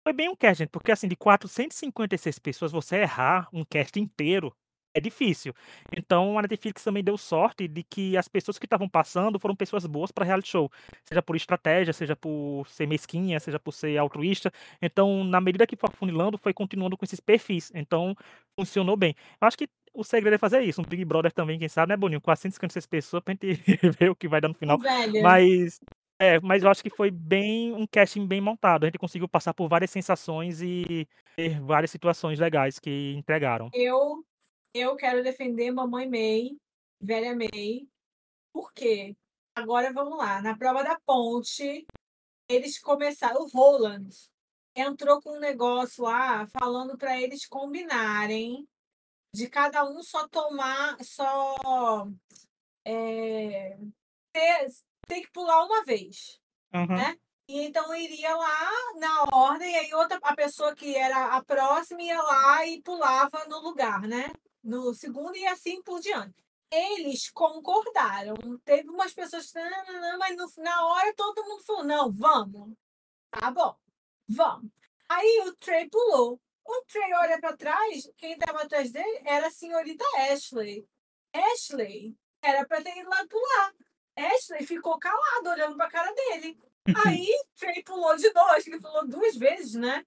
foi 0.05 0.13
bem 0.13 0.29
um 0.29 0.35
cast, 0.35 0.59
gente, 0.59 0.69
porque 0.71 0.91
assim, 0.91 1.07
de 1.07 1.15
456 1.17 2.39
pessoas, 2.39 2.71
você 2.71 2.97
errar 2.97 3.49
um 3.53 3.65
cast 3.65 3.99
inteiro 3.99 4.55
é 4.95 5.01
difícil. 5.01 5.53
Então 5.97 6.39
a 6.39 6.43
Netflix 6.43 6.83
também 6.83 7.03
deu 7.03 7.17
sorte 7.17 7.67
de 7.67 7.83
que 7.83 8.17
as 8.17 8.27
pessoas 8.27 8.59
que 8.59 8.65
estavam 8.65 8.89
passando 8.89 9.39
foram 9.39 9.55
pessoas 9.55 9.85
boas 9.87 10.11
pra 10.11 10.25
reality 10.25 10.49
show, 10.49 10.71
seja 11.05 11.21
por 11.21 11.35
estratégia, 11.35 11.93
seja 11.93 12.15
por 12.15 12.65
ser 12.69 12.87
mesquinha, 12.87 13.39
seja 13.39 13.59
por 13.59 13.73
ser 13.73 13.97
altruísta. 13.97 14.51
Então, 14.81 15.23
na 15.23 15.41
medida 15.41 15.67
que 15.67 15.77
foi 15.77 15.89
afunilando, 15.93 16.37
foi 16.37 16.53
continuando 16.53 16.97
com 16.97 17.05
esses 17.05 17.19
perfis, 17.21 17.71
então 17.75 18.15
funcionou 18.59 18.97
bem. 18.97 19.15
Eu 19.41 19.47
acho 19.47 19.57
que 19.57 19.67
o 19.95 20.03
segredo 20.03 20.35
é 20.35 20.37
fazer 20.37 20.61
isso, 20.61 20.81
um 20.81 20.85
Big 20.85 21.03
Brother 21.05 21.31
também, 21.31 21.57
quem 21.57 21.69
sabe, 21.69 21.89
né, 21.89 21.97
Boninho, 21.97 22.21
456 22.21 22.85
pessoas 22.85 23.23
pra 23.23 23.33
gente 23.33 23.47
ver 23.99 24.09
o 24.09 24.15
que 24.15 24.27
vai 24.27 24.41
dar 24.41 24.47
no 24.47 24.53
final. 24.53 24.77
Ô, 24.77 24.81
velha. 24.81 25.21
Mas 25.21 25.79
é, 26.17 26.39
mas 26.39 26.63
eu 26.63 26.69
acho 26.69 26.81
que 26.81 26.89
foi 26.89 27.11
bem 27.11 27.73
um 27.73 27.85
casting 27.85 28.25
bem 28.25 28.39
montado, 28.39 28.83
a 28.83 28.87
gente 28.87 28.97
conseguiu 28.97 29.27
passar 29.27 29.53
por 29.53 29.67
várias 29.67 29.91
sensações 29.91 30.61
e 30.61 31.07
ter 31.35 31.59
várias 31.61 31.91
situações 31.91 32.39
legais 32.39 32.79
que 32.79 33.13
entregaram. 33.17 33.69
Eu, 33.73 34.23
eu 34.73 34.95
quero 34.95 35.23
defender 35.23 35.71
Mamãe 35.71 36.09
May, 36.09 36.57
Velha 37.01 37.35
May. 37.35 37.87
Por 38.53 38.71
quê? 38.73 39.15
Agora 39.53 39.91
vamos 39.91 40.17
lá. 40.17 40.41
Na 40.41 40.57
prova 40.57 40.83
da 40.83 40.97
ponte, 41.05 41.85
eles 42.49 42.79
começaram. 42.79 43.41
O 43.41 43.47
Roland 43.49 44.07
entrou 44.73 45.21
com 45.21 45.37
um 45.37 45.39
negócio 45.39 46.03
lá 46.03 46.47
falando 46.47 46.97
para 46.97 47.21
eles 47.21 47.45
combinarem 47.45 48.65
de 49.35 49.49
cada 49.49 49.83
um 49.83 50.01
só 50.01 50.25
tomar, 50.29 50.97
só 51.03 52.07
é, 52.85 53.77
ter, 54.31 54.67
ter 55.05 55.21
que 55.21 55.31
pular 55.31 55.65
uma 55.65 55.83
vez, 55.83 56.39
Aham. 56.73 56.95
né? 56.95 57.17
E 57.45 57.65
então 57.65 57.93
iria 57.93 58.33
lá 58.33 58.71
na 58.97 59.23
ordem, 59.33 59.71
e 59.71 59.75
aí 59.75 59.93
outra, 59.93 60.17
a 60.23 60.33
pessoa 60.33 60.73
que 60.73 60.95
era 60.95 61.35
a 61.35 61.43
próxima 61.43 62.01
ia 62.01 62.19
lá 62.21 62.65
e 62.65 62.81
pulava 62.81 63.45
no 63.49 63.59
lugar, 63.59 64.03
né? 64.03 64.31
No 64.63 64.93
segundo 64.93 65.35
e 65.35 65.45
assim 65.45 65.83
por 65.83 65.99
diante. 65.99 66.33
Eles 66.71 67.29
concordaram. 67.29 68.35
Teve 68.63 68.89
umas 68.89 69.13
pessoas 69.13 69.51
que, 69.51 69.59
não, 69.59 69.85
não, 69.85 70.01
não, 70.01 70.17
mas 70.17 70.35
no, 70.35 70.63
na 70.63 70.85
hora 70.87 71.13
todo 71.13 71.43
mundo 71.43 71.63
falou: 71.63 71.83
não, 71.83 72.11
vamos. 72.11 72.73
Tá 73.29 73.51
bom, 73.51 73.75
vamos. 74.27 74.71
Aí 75.09 75.43
o 75.45 75.55
Trey 75.57 75.89
pulou. 75.89 76.41
O 76.65 76.81
Trey 76.85 77.13
olha 77.13 77.39
para 77.39 77.55
trás, 77.55 78.09
quem 78.17 78.33
estava 78.33 78.63
atrás 78.63 78.91
dele 78.91 79.21
era 79.25 79.47
a 79.47 79.51
senhorita 79.51 80.03
Ashley. 80.31 80.87
Ashley 81.33 82.15
era 82.41 82.65
para 82.65 82.81
ter 82.83 82.97
ido 82.97 83.09
lá 83.09 83.25
pular. 83.27 83.73
Ashley 84.15 84.65
ficou 84.65 84.97
calado, 84.99 85.49
olhando 85.49 85.77
para 85.77 85.85
a 85.87 85.91
cara 85.91 86.11
dele. 86.13 86.57
Aí 87.05 87.27
Trey 87.57 87.83
pulou 87.83 88.15
de 88.15 88.31
novo, 88.33 88.49
acho 88.51 88.65
que 88.65 88.71
ele 88.71 88.81
pulou 88.81 89.07
duas 89.07 89.35
vezes, 89.35 89.73
né? 89.75 90.05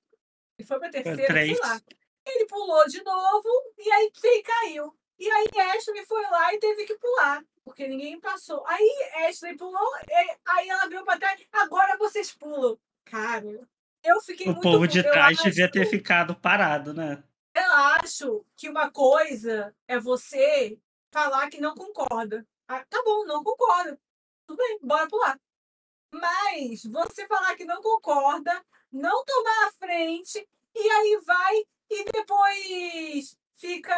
E 0.59 0.65
foi 0.65 0.79
para 0.79 0.91
terceira, 0.91 1.17
sei 1.17 1.27
três. 1.27 1.61
lá. 1.61 1.81
Ele 2.27 2.47
pulou 2.47 2.87
de 2.89 3.03
novo 3.03 3.49
e 3.79 3.91
aí 3.91 4.11
Trey 4.13 4.43
caiu. 4.43 4.95
E 5.19 5.29
aí 5.31 5.49
Ashley 5.77 6.05
foi 6.07 6.23
lá 6.23 6.53
e 6.55 6.59
teve 6.59 6.85
que 6.85 6.95
pular, 6.99 7.43
porque 7.65 7.87
ninguém 7.89 8.21
passou. 8.21 8.65
Aí 8.67 8.91
Ashley 9.29 9.57
pulou, 9.57 9.97
e- 10.09 10.37
aí 10.47 10.69
ela 10.69 10.89
viu 10.89 11.05
para 11.05 11.19
trás, 11.19 11.41
agora 11.53 11.97
vocês 11.97 12.33
pulam. 12.35 12.79
Cara, 13.05 13.61
eu 14.05 14.21
fiquei 14.21 14.47
O 14.47 14.51
muito 14.51 14.63
povo 14.63 14.87
de 14.89 15.03
trás 15.03 15.39
acho- 15.39 15.45
devia 15.49 15.71
ter 15.71 15.87
ficado 15.87 16.35
parado, 16.37 16.93
né? 16.95 17.23
eu 17.55 17.73
acho 17.73 18.45
que 18.57 18.69
uma 18.69 18.91
coisa 18.91 19.75
é 19.89 19.99
você 19.99 20.79
falar 21.13 21.51
que 21.51 21.61
não 21.61 21.75
concorda. 21.75 22.47
Ah, 22.69 22.85
tá 22.89 23.03
bom, 23.05 23.25
não 23.25 23.43
concordo. 23.43 23.99
Tudo 24.47 24.57
bem, 24.59 24.79
bora 24.83 25.09
pular. 25.09 25.39
Mas 26.13 26.85
você 26.85 27.27
falar 27.27 27.55
que 27.57 27.65
não 27.65 27.83
concorda, 27.83 28.65
não 28.93 29.25
tomar 29.25 29.67
a 29.69 29.73
frente, 29.73 30.49
e 30.75 30.79
aí 30.91 31.21
vai 31.27 31.57
e 31.91 32.05
depois 32.13 33.37
fica. 33.55 33.95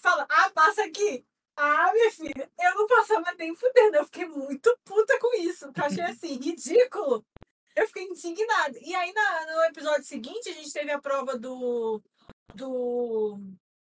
Fala, 0.00 0.26
ah, 0.30 0.50
passa 0.50 0.84
aqui. 0.84 1.26
Ah, 1.56 1.92
minha 1.92 2.10
filha, 2.12 2.50
eu 2.60 2.74
não 2.76 2.86
passava 2.86 3.34
nem 3.36 3.54
fudendo. 3.56 3.96
Eu 3.96 4.04
fiquei 4.04 4.26
muito 4.26 4.78
puta 4.84 5.18
com 5.18 5.34
isso. 5.40 5.66
porque 5.66 5.80
achei 5.80 6.04
assim, 6.04 6.36
ridículo. 6.38 7.24
Eu 7.78 7.86
fiquei 7.86 8.04
indignada. 8.04 8.76
E 8.82 8.92
aí, 8.94 9.12
na- 9.12 9.46
no 9.46 9.62
episódio 9.64 10.04
seguinte, 10.04 10.48
a 10.48 10.52
gente 10.52 10.72
teve 10.72 10.90
a 10.90 11.00
prova 11.00 11.38
do, 11.38 12.02
do, 12.54 13.38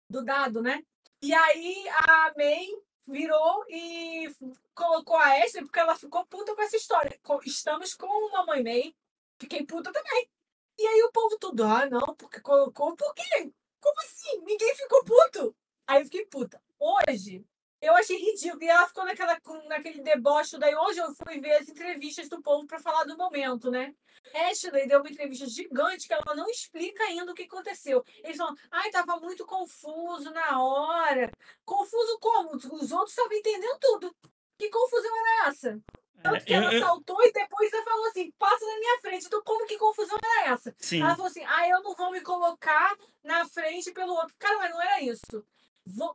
do 0.10 0.24
dado, 0.24 0.62
né? 0.62 0.82
E 1.22 1.34
aí 1.34 1.88
a 1.90 2.34
May 2.36 2.68
virou 3.08 3.64
e 3.70 4.30
colocou 4.74 5.16
a 5.16 5.44
Ashley 5.44 5.64
porque 5.64 5.80
ela 5.80 5.96
ficou 5.96 6.26
puta 6.28 6.54
com 6.54 6.62
essa 6.62 6.76
história. 6.76 7.18
Estamos 7.46 7.94
com 7.94 8.06
uma 8.08 8.46
mãe 8.46 8.62
May. 8.64 8.94
Fiquei 9.40 9.66
puta 9.66 9.92
também. 9.94 10.30
E 10.78 10.86
aí 10.86 11.04
o 11.04 11.12
povo 11.12 11.38
tudo, 11.40 11.64
ah, 11.64 11.86
não, 11.90 12.16
porque 12.18 12.42
colocou. 12.42 12.96
Por 12.98 13.14
quê? 13.14 13.52
Como 13.80 14.00
assim? 14.02 14.42
Ninguém 14.42 14.76
ficou 14.76 15.04
puto. 15.06 15.56
Aí 15.88 16.02
eu 16.02 16.06
fiquei 16.06 16.26
puta. 16.26 16.62
Hoje, 16.78 17.46
eu 17.86 17.96
achei 17.96 18.18
ridículo. 18.18 18.64
E 18.64 18.68
ela 18.68 18.88
ficou 18.88 19.06
naquela, 19.06 19.38
naquele 19.68 20.02
deboche. 20.02 20.58
Daí 20.58 20.76
hoje 20.76 21.00
eu 21.00 21.14
fui 21.16 21.40
ver 21.40 21.54
as 21.54 21.70
entrevistas 21.70 22.28
do 22.30 22.42
povo 22.42 22.66
para 22.68 22.80
falar 22.80 23.04
do 23.06 23.18
momento, 23.18 23.70
né? 23.72 23.94
Ashley 24.34 24.88
deu 24.88 25.00
uma 25.02 25.10
entrevista 25.10 25.46
gigante 25.48 26.08
que 26.08 26.14
ela 26.14 26.36
não 26.36 26.50
explica 26.50 27.04
ainda 27.04 27.32
o 27.32 27.36
que 27.36 27.44
aconteceu. 27.44 28.04
Eles 28.24 28.38
falam, 28.38 28.56
ai, 28.72 28.90
tava 28.92 29.18
muito 29.20 29.46
confuso 29.46 30.32
na 30.32 30.62
hora. 30.62 31.32
Confuso 31.64 32.18
como? 32.20 32.56
Os 32.56 32.92
outros 32.92 33.12
estavam 33.12 33.34
entendendo 33.34 33.78
tudo. 33.80 34.16
Que 34.58 34.70
confusão 34.70 35.12
era 35.18 35.50
essa? 35.50 35.80
Tanto 36.24 36.44
que 36.46 36.54
É, 36.54 36.58
ela 36.58 36.72
eu- 36.74 36.80
eu- 36.80 36.86
saltou 36.86 37.22
e 37.24 37.32
depois 37.32 37.72
ela 37.72 37.84
falou 37.84 38.06
assim: 38.08 38.32
passa 38.40 38.66
na 38.66 38.80
minha 38.80 39.00
frente. 39.02 39.26
Então, 39.28 39.44
como 39.44 39.66
que 39.68 39.78
confusão 39.78 40.18
era 40.24 40.54
essa? 40.54 40.74
Sim. 40.80 41.02
Ela 41.02 41.12
falou 41.12 41.28
assim: 41.28 41.44
ah, 41.46 41.68
eu 41.70 41.84
não 41.84 41.94
vou 41.94 42.10
me 42.12 42.22
colocar 42.22 42.98
na 43.24 43.46
frente 43.48 43.92
pelo 43.92 44.14
outro. 44.14 44.34
Cara, 44.40 44.58
mas 44.58 44.72
não 44.72 44.82
era 44.82 45.02
isso. 45.04 45.46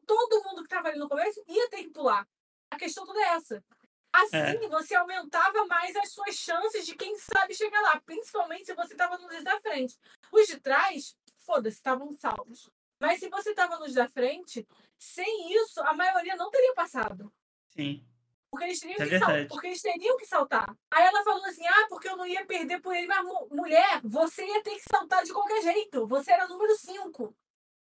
Todo 0.06 0.42
mundo 0.44 0.56
que 0.62 0.66
estava 0.66 0.88
ali 0.88 0.98
no 0.98 1.08
começo 1.08 1.42
ia 1.48 1.68
ter 1.70 1.84
que 1.84 1.90
pular. 1.90 2.26
A 2.70 2.76
questão 2.76 3.04
toda 3.06 3.18
é 3.20 3.34
essa. 3.34 3.62
Assim, 4.12 4.68
você 4.68 4.94
aumentava 4.96 5.64
mais 5.66 5.94
as 5.96 6.12
suas 6.12 6.34
chances 6.34 6.84
de 6.84 6.96
quem 6.96 7.16
sabe 7.16 7.54
chegar 7.54 7.80
lá, 7.80 8.00
principalmente 8.00 8.66
se 8.66 8.74
você 8.74 8.92
estava 8.94 9.16
nos 9.18 9.44
da 9.44 9.60
frente. 9.60 9.96
Os 10.32 10.46
de 10.48 10.58
trás, 10.60 11.16
foda-se, 11.46 11.76
estavam 11.76 12.10
salvos. 12.12 12.68
Mas 13.00 13.20
se 13.20 13.28
você 13.28 13.50
estava 13.50 13.78
nos 13.78 13.94
da 13.94 14.08
frente, 14.08 14.66
sem 14.98 15.52
isso, 15.54 15.80
a 15.82 15.94
maioria 15.94 16.34
não 16.36 16.50
teria 16.50 16.74
passado. 16.74 17.32
Sim. 17.68 18.04
Porque 18.50 18.64
eles 18.64 18.80
teriam, 18.80 19.00
É 19.00 19.08
que, 19.08 19.18
sal- 19.20 19.46
porque 19.48 19.66
eles 19.68 19.80
teriam 19.80 20.16
que 20.16 20.26
saltar. 20.26 20.76
Aí 20.90 21.04
ela 21.04 21.22
falou 21.22 21.44
assim: 21.44 21.64
ah, 21.66 21.86
porque 21.88 22.08
eu 22.08 22.16
não 22.16 22.26
ia 22.26 22.44
perder 22.44 22.80
por 22.80 22.94
ele. 22.94 23.06
Mas, 23.06 23.24
mu- 23.24 23.46
mulher, 23.52 24.00
você 24.02 24.44
ia 24.44 24.60
ter 24.62 24.74
que 24.74 24.82
saltar 24.90 25.22
de 25.22 25.32
qualquer 25.32 25.62
jeito. 25.62 26.04
Você 26.08 26.32
era 26.32 26.48
número 26.48 26.74
5. 26.76 27.32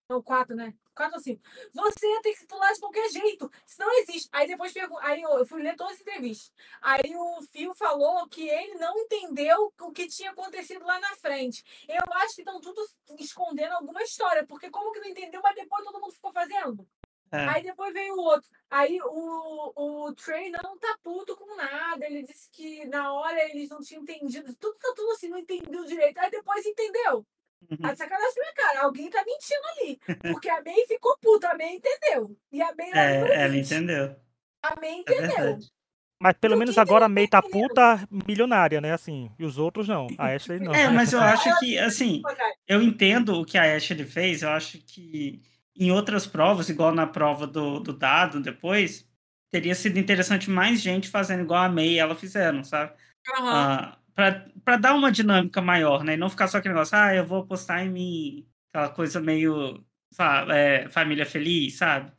Não, 0.10 0.22
4, 0.22 0.56
né? 0.56 0.74
4 0.94 1.16
ou 1.16 1.22
5. 1.22 1.42
Você 1.74 2.22
ter 2.22 2.36
que 2.36 2.46
pular 2.46 2.72
de 2.74 2.80
qualquer 2.80 3.10
jeito. 3.10 3.50
Isso 3.66 3.80
não 3.80 3.92
existe. 4.00 4.30
Aí 4.32 4.48
depois 4.48 4.72
pergun- 4.74 4.98
aí 5.00 5.22
eu 5.22 5.30
eu 5.40 5.46
fui 5.46 5.62
ler 5.64 5.76
todas 5.76 5.94
as 5.94 6.02
entrevistas. 6.02 6.52
Aí 6.82 7.16
o 7.16 7.42
Fio 7.52 7.74
falou 7.74 8.28
que 8.28 8.48
ele 8.48 8.76
não 8.76 8.96
entendeu 9.00 9.74
o 9.82 9.92
que 9.92 10.08
tinha 10.08 10.32
acontecido 10.32 10.86
lá 10.86 11.00
na 11.00 11.16
frente. 11.16 11.64
Eu 11.88 12.04
acho 12.16 12.36
que 12.36 12.42
estão 12.42 12.60
tudo 12.62 12.86
escondendo 13.18 13.74
alguma 13.74 14.04
história. 14.04 14.46
Porque 14.46 14.70
como 14.70 14.92
que 14.92 15.00
não 15.00 15.08
entendeu, 15.08 15.42
mas 15.42 15.56
depois 15.56 15.84
todo 15.84 16.00
mundo 16.00 16.14
ficou 16.14 16.32
fazendo? 16.32 16.88
É. 17.32 17.48
Aí 17.48 17.64
depois 17.64 17.92
veio 17.94 18.14
o 18.16 18.22
outro. 18.22 18.48
Aí 18.70 19.00
o, 19.02 19.74
o 20.08 20.14
Trey 20.14 20.52
não 20.52 20.78
tá 20.78 21.00
puto 21.02 21.36
com 21.36 21.56
nada. 21.56 22.06
Ele 22.06 22.22
disse 22.24 22.52
que 22.52 22.86
na 22.88 23.12
hora 23.14 23.42
eles 23.50 23.70
não 23.70 23.80
tinham 23.82 24.04
entendido. 24.04 24.54
Tudo 24.58 24.78
tá 24.78 24.94
tudo 24.96 25.12
assim, 25.14 25.30
não 25.30 25.40
entendeu 25.40 25.84
direito. 25.86 26.20
Aí 26.20 26.30
depois 26.30 26.64
entendeu. 26.66 27.26
Uhum. 27.70 27.90
A 27.90 27.96
sacanagem 27.96 28.36
minha 28.36 28.54
cara, 28.54 28.84
alguém 28.84 29.10
tá 29.10 29.24
mentindo 29.26 29.62
ali. 29.78 30.00
Porque 30.32 30.50
a 30.50 30.62
May 30.64 30.86
ficou 30.88 31.18
puta, 31.22 31.50
a 31.50 31.58
May 31.58 31.76
entendeu. 31.76 32.38
E 32.52 32.62
a 32.62 32.74
May 32.76 32.92
É, 32.94 33.44
ela 33.44 33.58
entendeu. 33.58 34.16
A 34.62 34.80
May 34.80 34.92
É 34.92 35.00
entendeu. 35.00 35.28
verdade. 35.28 35.74
Mas 36.22 36.38
pelo 36.40 36.56
menos 36.56 36.78
agora 36.78 37.06
a 37.06 37.10
May 37.10 37.28
tá 37.28 37.42
puta 37.42 38.08
milionária, 38.10 38.80
né? 38.80 38.94
Assim. 38.94 39.30
E 39.38 39.44
os 39.44 39.58
outros 39.58 39.90
não. 39.90 40.08
A 40.18 40.28
Ashley 40.28 40.60
não. 40.60 40.74
É, 40.74 40.90
mas 40.90 41.12
eu 41.12 41.20
acho 41.20 41.60
que, 41.60 41.78
assim, 41.78 42.22
eu 42.66 42.82
entendo 42.82 43.42
o 43.42 43.46
que 43.46 43.58
a 43.58 43.76
Ashley 43.76 44.06
fez. 44.06 44.42
Eu 44.42 44.50
acho 44.52 44.78
que 44.78 45.42
em 45.76 45.92
outras 45.92 46.26
provas, 46.26 46.70
igual 46.70 46.94
na 46.94 47.06
prova 47.06 47.46
do, 47.46 47.80
do 47.80 47.92
dado 47.92 48.40
depois, 48.40 49.06
teria 49.52 49.76
sido 49.76 50.00
interessante 50.00 50.50
mais 50.50 50.80
gente 50.80 51.10
fazendo 51.10 51.44
igual 51.44 51.64
a 51.64 51.70
May 51.70 51.90
e 51.90 52.00
ela 52.00 52.16
fizeram, 52.16 52.64
sabe? 52.64 52.94
Ah, 53.36 53.98
pra 54.16 54.78
dar 54.78 54.94
uma 54.96 55.12
dinâmica 55.12 55.62
maior, 55.62 56.04
né? 56.04 56.14
E 56.14 56.18
não 56.18 56.30
ficar 56.30 56.48
só 56.48 56.58
aquele 56.58 56.74
negócio, 56.74 56.98
ah, 56.98 57.14
eu 57.16 57.26
vou 57.26 57.46
postar 57.46 57.84
em 57.84 57.90
mim, 57.90 58.48
aquela 58.72 58.90
coisa 58.90 59.20
meio, 59.22 59.84
sabe, 60.12 60.52
é, 60.54 60.90
família 60.90 61.26
feliz, 61.26 61.78
sabe? 61.78 62.12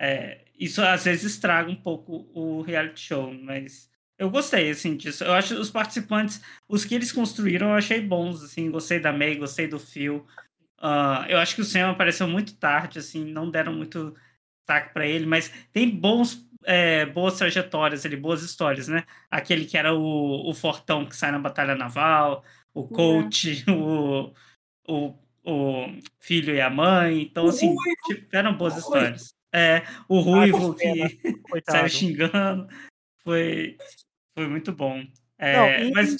É, 0.00 0.44
isso 0.58 0.82
às 0.82 1.04
vezes 1.04 1.34
estraga 1.34 1.70
um 1.70 1.76
pouco 1.76 2.28
o 2.34 2.62
reality 2.62 3.00
show, 3.00 3.32
mas 3.34 3.90
eu 4.18 4.30
gostei, 4.30 4.70
assim, 4.70 4.96
disso. 4.96 5.24
Eu 5.24 5.34
acho 5.34 5.54
os 5.60 5.70
participantes, 5.70 6.40
os 6.68 6.84
que 6.84 6.94
eles 6.94 7.12
construíram, 7.12 7.68
eu 7.70 7.74
achei 7.74 8.00
bons, 8.00 8.42
assim, 8.42 8.70
gostei 8.70 9.00
da 9.00 9.12
May, 9.12 9.36
gostei 9.36 9.68
do 9.68 9.78
Phil. 9.78 10.26
Ah, 10.78 11.26
eu 11.28 11.38
acho 11.38 11.54
que 11.56 11.62
o 11.62 11.64
Sam 11.64 11.90
apareceu 11.90 12.28
muito 12.28 12.56
tarde, 12.56 12.98
assim, 12.98 13.24
não 13.24 13.50
deram 13.50 13.74
muito 13.74 14.14
destaque 14.60 14.92
pra 14.92 15.06
ele, 15.06 15.26
mas 15.26 15.50
tem 15.72 15.88
bons, 15.90 16.45
é, 16.66 17.06
boas 17.06 17.38
trajetórias 17.38 18.04
ali, 18.04 18.16
boas 18.16 18.42
histórias, 18.42 18.88
né? 18.88 19.04
Aquele 19.30 19.64
que 19.64 19.78
era 19.78 19.94
o, 19.94 20.50
o 20.50 20.52
fortão 20.52 21.06
que 21.06 21.14
sai 21.16 21.30
na 21.30 21.38
batalha 21.38 21.76
naval, 21.76 22.44
o 22.74 22.84
É. 22.84 22.88
coach, 22.94 23.64
o, 23.70 24.34
o, 24.88 25.14
o 25.44 25.86
filho 26.20 26.52
e 26.54 26.60
a 26.60 26.68
mãe. 26.68 27.22
Então, 27.22 27.46
O 27.46 27.48
assim, 27.50 27.74
tiveram 28.06 28.56
boas 28.56 28.74
O 28.74 28.78
histórias. 28.80 29.32
É, 29.54 29.84
o 30.08 30.18
Ruivo 30.20 30.74
que 30.74 30.84
saiu 31.70 31.88
xingando. 31.88 32.68
Foi, 33.22 33.78
foi 34.36 34.48
muito 34.48 34.72
bom. 34.72 34.98
Não, 34.98 35.06
É, 35.38 35.84
e, 35.84 35.92
mas 35.92 36.14
e 36.14 36.18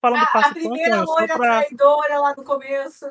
falando 0.00 0.22
A, 0.32 0.38
a 0.40 0.54
primeira 0.54 0.98
só 0.98 1.04
loira 1.04 1.36
pra. 1.36 1.60
traidora 1.62 2.18
lá 2.20 2.34
no 2.36 2.44
começo. 2.44 3.04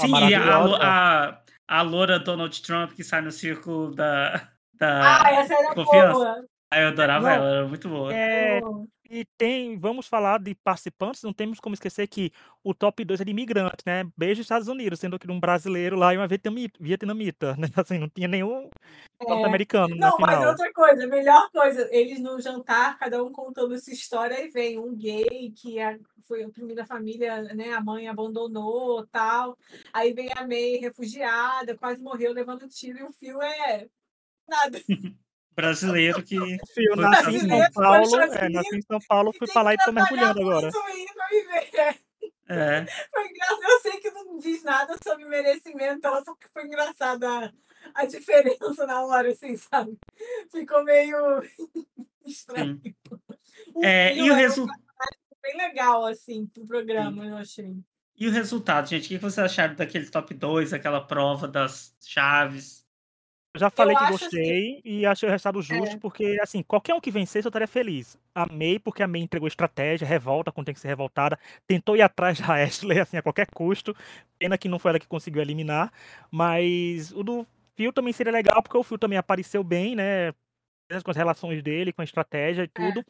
A 0.00 0.02
sim, 0.06 0.08
e 0.28 0.34
a, 0.34 0.40
maravilhosa. 0.40 0.78
a, 0.82 1.42
a 1.68 1.82
loura 1.82 2.18
Donald 2.18 2.62
Trump 2.62 2.92
que 2.92 3.02
sai 3.04 3.20
no 3.22 3.32
círculo 3.32 3.94
da, 3.94 4.48
Ah, 4.80 5.22
da 5.22 5.30
essa 5.30 5.54
era 5.54 5.74
confiança. 5.74 6.12
boa. 6.12 6.46
Ah, 6.70 6.80
eu 6.80 6.88
adorava 6.88 7.26
Não, 7.26 7.34
ela, 7.34 7.48
era 7.56 7.68
muito 7.68 7.88
boa. 7.88 8.14
É, 8.14 8.60
e 9.10 9.26
tem, 9.36 9.78
vamos 9.78 10.06
falar 10.06 10.38
de 10.38 10.54
participantes, 10.54 11.22
não 11.22 11.32
temos 11.32 11.60
como 11.60 11.74
esquecer 11.74 12.06
que 12.06 12.32
o 12.64 12.72
top 12.72 13.04
2 13.04 13.20
é 13.20 13.24
de 13.24 13.30
imigrante, 13.30 13.82
né? 13.84 14.04
Beijo 14.16 14.40
Estados 14.40 14.68
Unidos, 14.68 14.98
sendo 14.98 15.18
que 15.18 15.30
um 15.30 15.38
brasileiro 15.38 15.96
lá 15.96 16.14
e 16.14 16.16
uma 16.16 16.26
vietnami- 16.26 16.72
vietnamita, 16.80 17.54
né? 17.60 17.68
Assim, 17.76 17.98
não 17.98 18.08
tinha 18.08 18.26
nenhum 18.26 18.70
É. 19.20 19.28
norte-americano 19.28 19.94
na 19.94 20.08
Não, 20.08 20.16
mas 20.18 20.42
outra 20.46 20.72
coisa, 20.72 21.06
melhor 21.06 21.50
coisa, 21.50 21.86
eles 21.92 22.20
no 22.20 22.40
jantar, 22.40 22.96
cada 22.98 23.22
um 23.22 23.30
contando 23.30 23.78
sua 23.78 23.92
história, 23.92 24.42
e 24.42 24.48
vem 24.48 24.78
um 24.78 24.96
gay 24.96 25.52
que 25.54 25.78
a- 25.78 25.98
foi 26.26 26.44
oprimido 26.46 26.76
da 26.76 26.86
família, 26.86 27.42
né? 27.54 27.74
A 27.74 27.82
mãe 27.82 28.08
abandonou 28.08 29.06
tal. 29.08 29.58
Aí 29.92 30.14
vem 30.14 30.30
a 30.34 30.46
May, 30.46 30.76
refugiada, 30.78 31.76
quase 31.76 32.02
morreu 32.02 32.32
levando 32.32 32.66
tiro, 32.66 32.98
e 32.98 33.02
o 33.02 33.12
fio 33.12 33.42
é 33.42 33.88
nada. 34.48 34.80
Brasileiro 35.54 36.22
que 36.22 36.38
Fio 36.38 36.94
foi 36.94 37.02
nasci 37.02 37.36
em 37.36 37.48
São 37.48 37.72
Paulo, 37.72 38.04
Estados 38.04 38.36
é, 38.36 38.48
nasci 38.48 38.76
em 38.76 38.82
São 38.82 38.98
Paulo, 39.06 39.32
e 39.34 39.38
fui 39.38 39.48
pra 39.48 39.62
lá 39.62 39.74
e 39.74 39.78
tô 39.78 39.92
mergulhando 39.92 40.40
agora. 40.40 40.70
viver. 41.30 42.00
É, 42.48 42.84
Foi 43.10 43.28
engraçado. 43.28 43.62
Eu 43.62 43.80
sei 43.80 44.00
que 44.00 44.10
não 44.10 44.36
diz 44.38 44.62
nada 44.62 44.96
sobre 45.02 45.24
merecimento, 45.24 46.06
ela 46.06 46.24
só 46.24 46.34
que 46.34 46.48
foi 46.48 46.64
engraçada 46.64 47.52
a, 47.94 48.04
diferença 48.04 48.86
na 48.86 49.04
hora, 49.04 49.30
assim, 49.30 49.56
sabe? 49.56 49.96
Ficou 50.50 50.84
meio 50.84 51.16
estranho. 52.26 52.80
sim. 52.82 52.94
O 53.74 53.84
É, 53.84 54.14
e 54.16 54.30
o 54.30 54.34
resultado. 54.34 54.80
bem 55.42 55.56
legal, 55.56 56.04
assim, 56.06 56.46
pro 56.46 56.66
programa, 56.66 57.24
eu 57.24 57.36
achei. 57.36 57.76
E 58.16 58.28
o 58.28 58.30
resultado, 58.30 58.88
gente? 58.88 59.06
O 59.06 59.08
que 59.08 59.18
vocês 59.18 59.38
acharam 59.38 59.74
daquele 59.74 60.08
top 60.08 60.34
2, 60.34 60.72
aquela 60.72 61.00
prova 61.00 61.48
das 61.48 61.96
chaves? 62.00 62.81
Eu 63.54 63.60
já 63.60 63.66
Eu 63.66 63.70
falei 63.70 63.94
que 63.94 64.02
acho 64.02 64.14
assim, 64.14 64.24
gostei 64.24 64.80
e 64.82 65.04
achei 65.04 65.28
o 65.28 65.30
resultado 65.30 65.60
justo, 65.60 65.96
é, 65.96 65.98
porque, 65.98 66.38
assim, 66.40 66.62
qualquer 66.62 66.94
um 66.94 67.00
que 67.00 67.10
vencesse 67.10 67.46
eu 67.46 67.50
estaria 67.50 67.68
feliz. 67.68 68.18
Amei, 68.34 68.78
porque 68.78 69.02
a 69.02 69.08
May 69.08 69.20
entregou 69.20 69.46
estratégia, 69.46 70.08
revolta 70.08 70.50
quando 70.50 70.66
tem 70.66 70.74
que 70.74 70.80
ser 70.80 70.88
revoltada, 70.88 71.38
tentou 71.66 71.94
ir 71.94 72.00
atrás 72.00 72.40
da 72.40 72.46
Ashley, 72.64 72.98
assim, 72.98 73.18
a 73.18 73.22
qualquer 73.22 73.46
custo. 73.52 73.94
Pena 74.38 74.56
que 74.56 74.68
não 74.68 74.78
foi 74.78 74.90
ela 74.90 74.98
que 74.98 75.06
conseguiu 75.06 75.42
eliminar. 75.42 75.92
Mas 76.30 77.12
o 77.12 77.22
do 77.22 77.46
Phil 77.76 77.92
também 77.92 78.14
seria 78.14 78.32
legal, 78.32 78.62
porque 78.62 78.76
o 78.76 78.82
Phil 78.82 78.98
também 78.98 79.18
apareceu 79.18 79.62
bem, 79.62 79.94
né? 79.94 80.32
Com 81.04 81.10
as 81.10 81.16
relações 81.16 81.62
dele, 81.62 81.92
com 81.92 82.00
a 82.00 82.04
estratégia 82.04 82.62
e 82.62 82.64
é. 82.64 82.68
tudo. 82.68 83.04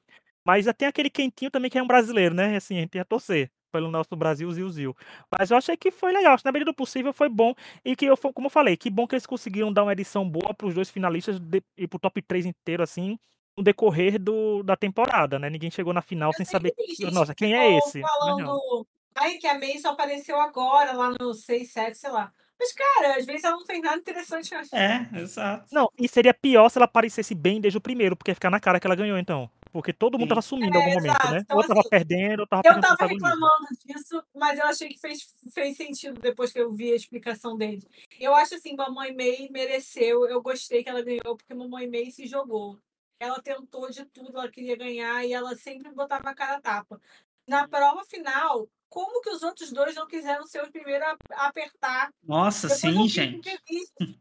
Mas 0.44 0.66
tem 0.76 0.88
aquele 0.88 1.08
quentinho 1.08 1.52
também 1.52 1.70
que 1.70 1.78
é 1.78 1.82
um 1.82 1.86
brasileiro, 1.86 2.34
né? 2.34 2.56
Assim, 2.56 2.78
a 2.78 2.80
gente 2.80 2.96
ia 2.96 3.04
torcer 3.04 3.48
pelo 3.72 3.90
nosso 3.90 4.14
Brasil, 4.14 4.52
Zil 4.52 4.68
Zil. 4.68 4.96
Mas 5.30 5.50
eu 5.50 5.56
achei 5.56 5.76
que 5.76 5.90
foi 5.90 6.12
legal, 6.12 6.34
acho 6.34 6.42
que 6.42 6.48
na 6.48 6.52
medida 6.52 6.70
do 6.70 6.74
possível 6.74 7.12
foi 7.12 7.28
bom. 7.28 7.54
E 7.84 7.96
que 7.96 8.04
eu, 8.04 8.16
como 8.16 8.46
eu 8.46 8.50
falei, 8.50 8.76
que 8.76 8.90
bom 8.90 9.06
que 9.06 9.14
eles 9.14 9.26
conseguiram 9.26 9.72
dar 9.72 9.82
uma 9.82 9.92
edição 9.92 10.28
boa 10.28 10.52
para 10.52 10.66
os 10.66 10.74
dois 10.74 10.90
finalistas 10.90 11.40
de, 11.40 11.62
e 11.76 11.88
pro 11.88 11.98
top 11.98 12.20
3 12.20 12.46
inteiro, 12.46 12.82
assim, 12.82 13.18
no 13.56 13.64
decorrer 13.64 14.18
do, 14.18 14.62
da 14.62 14.76
temporada, 14.76 15.38
né? 15.38 15.48
Ninguém 15.48 15.70
chegou 15.70 15.94
na 15.94 16.02
final 16.02 16.30
Eu 16.30 16.34
sem 16.34 16.44
que 16.44 16.52
saber, 16.52 16.72
tem 16.72 16.94
gente 16.94 17.10
nossa, 17.10 17.34
que 17.34 17.44
quem 17.44 17.54
é 17.54 17.78
esse? 17.78 18.00
Falando. 18.00 18.86
Ai, 19.14 19.36
que 19.36 19.46
a 19.46 19.58
May 19.58 19.78
só 19.78 19.90
apareceu 19.90 20.40
agora, 20.40 20.92
lá 20.92 21.14
no 21.20 21.34
6, 21.34 21.70
7, 21.70 21.98
sei 21.98 22.10
lá. 22.10 22.32
Mas, 22.58 22.72
cara, 22.72 23.16
às 23.16 23.26
vezes 23.26 23.44
ela 23.44 23.56
não 23.56 23.66
fez 23.66 23.82
nada 23.82 23.96
interessante. 23.96 24.52
eu 24.52 24.58
acho. 24.58 24.74
É, 24.74 25.10
exato. 25.16 25.66
Não, 25.72 25.90
e 25.98 26.08
seria 26.08 26.32
pior 26.32 26.68
se 26.68 26.78
ela 26.78 26.84
aparecesse 26.84 27.34
bem 27.34 27.60
desde 27.60 27.76
o 27.76 27.80
primeiro, 27.80 28.16
porque 28.16 28.30
ia 28.30 28.34
ficar 28.34 28.50
na 28.50 28.60
cara 28.60 28.80
que 28.80 28.86
ela 28.86 28.96
ganhou, 28.96 29.18
então. 29.18 29.50
Porque 29.72 29.92
todo 29.92 30.18
mundo 30.18 30.28
tava 30.30 30.42
Sim. 30.42 30.48
sumindo 30.48 30.74
em 30.76 30.78
algum 30.78 30.90
É, 30.90 30.94
momento, 30.94 31.08
exato. 31.08 31.28
né? 31.28 31.40
Então, 31.40 31.56
Ou 31.56 31.64
tava 31.64 31.80
assim, 31.80 31.88
perdendo, 31.88 32.40
ou 32.40 32.46
tava 32.46 32.62
eu 32.64 32.64
perdendo 32.64 32.82
tava 32.82 32.96
protagonismo. 32.96 33.28
reclamando 33.30 33.68
disso, 33.84 34.24
mas 34.34 34.58
eu 34.58 34.66
achei 34.66 34.88
que 34.88 34.98
fez, 35.00 35.34
fez 35.52 35.76
sentido 35.76 36.20
depois 36.20 36.52
que 36.52 36.60
eu 36.60 36.72
vi 36.72 36.92
a 36.92 36.96
explicação 36.96 37.56
dele. 37.56 37.82
Eu 38.20 38.34
acho 38.34 38.54
assim, 38.54 38.76
Mamãe 38.76 39.14
May 39.14 39.48
mereceu, 39.50 40.28
eu 40.28 40.42
gostei 40.42 40.82
que 40.84 40.88
ela 40.90 41.02
ganhou, 41.02 41.36
porque 41.36 41.54
Mamãe 41.54 41.88
May 41.90 42.10
se 42.10 42.26
jogou. 42.26 42.78
Ela 43.18 43.40
tentou 43.42 43.90
de 43.90 44.04
tudo, 44.06 44.36
ela 44.38 44.50
queria 44.50 44.76
ganhar 44.76 45.24
e 45.24 45.32
ela 45.32 45.56
sempre 45.56 45.90
botava 45.92 46.30
a 46.30 46.34
cara 46.34 46.56
a 46.58 46.60
tapa. 46.60 47.00
Na 47.46 47.66
prova 47.68 48.04
final, 48.04 48.68
como 48.92 49.22
que 49.22 49.30
os 49.30 49.42
outros 49.42 49.72
dois 49.72 49.94
não 49.94 50.06
quiseram 50.06 50.46
ser 50.46 50.62
os 50.62 50.68
primeiros 50.68 51.08
a 51.30 51.46
apertar 51.46 52.12
Nossa, 52.22 52.68
depois 52.68 52.80
sim, 52.80 53.08
gente. 53.08 53.40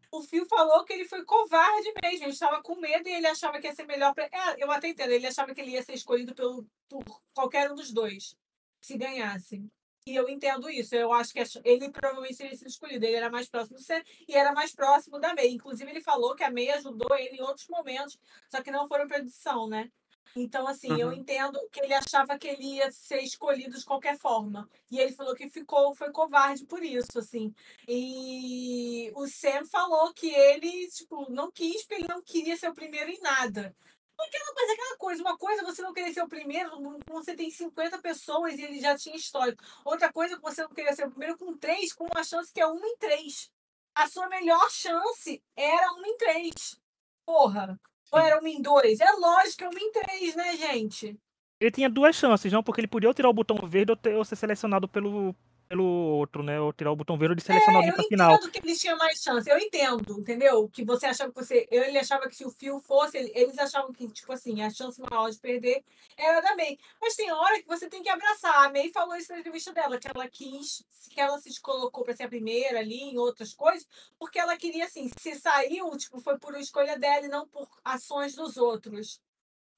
o 0.09 0.23
Fio 0.23 0.45
falou 0.45 0.85
que 0.85 0.93
ele 0.93 1.03
foi 1.03 1.25
covarde 1.25 1.91
mesmo, 2.01 2.23
ele 2.23 2.31
estava 2.31 2.63
com 2.63 2.79
medo 2.79 3.09
e 3.09 3.11
ele 3.11 3.27
achava 3.27 3.59
que 3.59 3.67
ia 3.67 3.75
ser 3.75 3.85
melhor 3.85 4.13
para. 4.13 4.23
É, 4.25 4.63
eu 4.63 4.71
até 4.71 4.87
entendo, 4.87 5.11
ele 5.11 5.27
achava 5.27 5.53
que 5.53 5.59
ele 5.59 5.71
ia 5.71 5.83
ser 5.83 5.93
escolhido 5.93 6.33
pelo, 6.33 6.65
por 6.87 7.03
qualquer 7.33 7.69
um 7.69 7.75
dos 7.75 7.91
dois, 7.91 8.33
se 8.79 8.97
ganhasse. 8.97 9.61
E 10.07 10.15
eu 10.15 10.29
entendo 10.29 10.69
isso, 10.69 10.95
eu 10.95 11.11
acho 11.11 11.33
que 11.33 11.43
ele 11.65 11.91
provavelmente 11.91 12.37
teria 12.37 12.55
sido 12.55 12.69
escolhido, 12.69 13.05
ele 13.05 13.17
era 13.17 13.29
mais 13.29 13.49
próximo 13.49 13.77
do 13.77 13.83
Sam 13.83 14.01
e 14.25 14.33
era 14.33 14.53
mais 14.53 14.73
próximo 14.73 15.19
da 15.19 15.35
May. 15.35 15.49
Inclusive, 15.49 15.91
ele 15.91 16.01
falou 16.01 16.33
que 16.33 16.43
a 16.43 16.49
May 16.49 16.69
ajudou 16.71 17.15
ele 17.17 17.35
em 17.35 17.41
outros 17.41 17.67
momentos, 17.67 18.17
só 18.49 18.63
que 18.63 18.71
não 18.71 18.87
foram 18.87 19.05
para 19.05 19.19
edição, 19.19 19.67
né? 19.67 19.91
Então, 20.35 20.67
assim, 20.67 20.99
eu 20.99 21.07
Uhum. 21.07 21.13
entendo 21.13 21.59
que 21.71 21.79
ele 21.81 21.93
achava 21.93 22.37
que 22.37 22.47
ele 22.47 22.75
ia 22.77 22.91
ser 22.91 23.21
escolhido 23.21 23.77
de 23.77 23.85
qualquer 23.85 24.17
forma. 24.17 24.69
E 24.89 24.99
ele 24.99 25.13
falou 25.13 25.35
que 25.35 25.49
ficou, 25.49 25.93
foi 25.95 26.11
covarde 26.11 26.65
por 26.65 26.83
isso, 26.83 27.19
assim. 27.19 27.53
E 27.87 29.11
o 29.15 29.27
Sam 29.27 29.65
falou 29.65 30.13
que 30.13 30.29
ele, 30.33 30.87
tipo, 30.89 31.29
não 31.31 31.51
quis, 31.51 31.81
porque 31.83 31.95
ele 31.95 32.07
não 32.07 32.21
queria 32.21 32.55
ser 32.57 32.69
o 32.69 32.73
primeiro 32.73 33.09
em 33.11 33.19
nada. 33.21 33.75
Aquela 34.19 34.53
coisa, 34.53 34.73
aquela 34.73 34.97
coisa, 34.97 35.21
uma 35.23 35.37
coisa 35.37 35.61
é 35.61 35.65
você 35.65 35.81
não 35.81 35.93
querer 35.93 36.13
ser 36.13 36.21
o 36.21 36.27
primeiro, 36.29 36.69
quando 36.69 37.03
você 37.07 37.35
tem 37.35 37.49
50 37.49 37.97
pessoas 37.99 38.53
e 38.57 38.61
ele 38.63 38.79
já 38.79 38.95
tinha 38.95 39.15
histórico. 39.15 39.63
Outra 39.83 40.13
coisa 40.13 40.35
é 40.35 40.37
que 40.37 40.43
você 40.43 40.61
não 40.61 40.69
queria 40.69 40.93
ser 40.95 41.07
o 41.07 41.09
primeiro 41.09 41.37
com 41.37 41.57
três, 41.57 41.91
com 41.91 42.05
uma 42.05 42.23
chance 42.23 42.53
que 42.53 42.61
é 42.61 42.67
uma 42.67 42.85
em 42.87 42.97
três. 42.97 43.51
A 43.95 44.07
sua 44.07 44.29
melhor 44.29 44.69
chance 44.69 45.43
era 45.55 45.91
uma 45.93 46.07
em 46.07 46.17
três. 46.17 46.79
Porra. 47.25 47.79
Ou 48.11 48.19
era 48.19 48.39
uma 48.39 48.49
em 48.49 48.61
dois? 48.61 48.99
É 48.99 49.11
lógico 49.13 49.57
que 49.59 49.63
é 49.63 49.69
uma 49.69 49.79
em 49.79 49.91
três, 49.91 50.35
né, 50.35 50.55
gente? 50.57 51.19
Ele 51.59 51.71
tinha 51.71 51.89
duas 51.89 52.15
chances, 52.15 52.51
não? 52.51 52.63
Porque 52.63 52.81
ele 52.81 52.87
podia 52.87 53.13
tirar 53.13 53.29
o 53.29 53.33
botão 53.33 53.57
verde 53.67 53.91
ou, 53.91 53.95
ter- 53.97 54.15
ou 54.15 54.25
ser 54.25 54.35
selecionado 54.35 54.87
pelo, 54.87 55.35
pelo 55.71 55.85
outro, 55.85 56.43
né? 56.43 56.59
Ou 56.59 56.73
tirar 56.73 56.91
o 56.91 56.95
botão 56.97 57.17
verde 57.17 57.41
e 57.41 57.45
selecionar 57.45 57.77
alguém 57.77 57.91
É, 57.91 57.93
eu 57.93 57.95
pra 57.95 58.03
final. 58.03 58.35
entendo 58.35 58.51
que 58.51 58.59
eles 58.59 58.79
tinham 58.79 58.97
mais 58.97 59.21
chance. 59.21 59.49
Eu 59.49 59.57
entendo, 59.57 60.19
entendeu? 60.19 60.67
Que 60.67 60.83
você 60.83 61.05
achava 61.05 61.31
que 61.31 61.37
você. 61.41 61.65
eu- 61.71 61.83
Ele 61.85 61.97
achava 61.97 62.27
que 62.27 62.35
se 62.35 62.45
o 62.45 62.49
Phil 62.51 62.77
fosse, 62.81 63.17
ele- 63.17 63.31
eles 63.33 63.57
achavam 63.57 63.93
que, 63.93 64.05
tipo 64.09 64.31
assim, 64.33 64.61
a 64.61 64.69
chance 64.69 64.99
maior 65.09 65.29
de 65.31 65.39
perder 65.39 65.81
era 66.17 66.41
da 66.41 66.55
May. 66.57 66.77
Mas 67.01 67.15
tem 67.15 67.31
hora 67.31 67.61
que 67.61 67.67
você 67.67 67.87
tem 67.89 68.03
que 68.03 68.09
abraçar. 68.09 68.65
A 68.65 68.69
May 68.69 68.91
falou 68.91 69.15
isso 69.15 69.31
na 69.31 69.39
entrevista 69.39 69.71
dela, 69.71 69.97
que 69.97 70.09
ela 70.09 70.27
quis, 70.27 70.83
que 71.09 71.19
ela 71.21 71.39
se 71.39 71.59
colocou 71.61 72.03
pra 72.03 72.13
ser 72.15 72.23
a 72.23 72.27
primeira 72.27 72.79
ali 72.79 73.01
em 73.01 73.17
outras 73.17 73.53
coisas, 73.53 73.87
porque 74.19 74.37
ela 74.39 74.57
queria, 74.57 74.83
assim, 74.85 75.09
se 75.17 75.35
saiu, 75.39 75.89
tipo, 75.97 76.19
foi 76.19 76.37
por 76.37 76.53
escolha 76.59 76.99
dela 76.99 77.25
e 77.25 77.29
não 77.29 77.47
por 77.47 77.67
ações 77.85 78.35
dos 78.35 78.57
outros. 78.57 79.21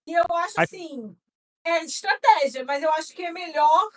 E 0.08 0.14
eu 0.14 0.26
acho 0.38 0.60
assim, 0.60 1.16
é 1.64 1.84
estratégia, 1.86 2.64
mas 2.66 2.82
eu 2.82 2.92
acho 2.94 3.14
que 3.14 3.24
é 3.24 3.32
melhor. 3.32 3.90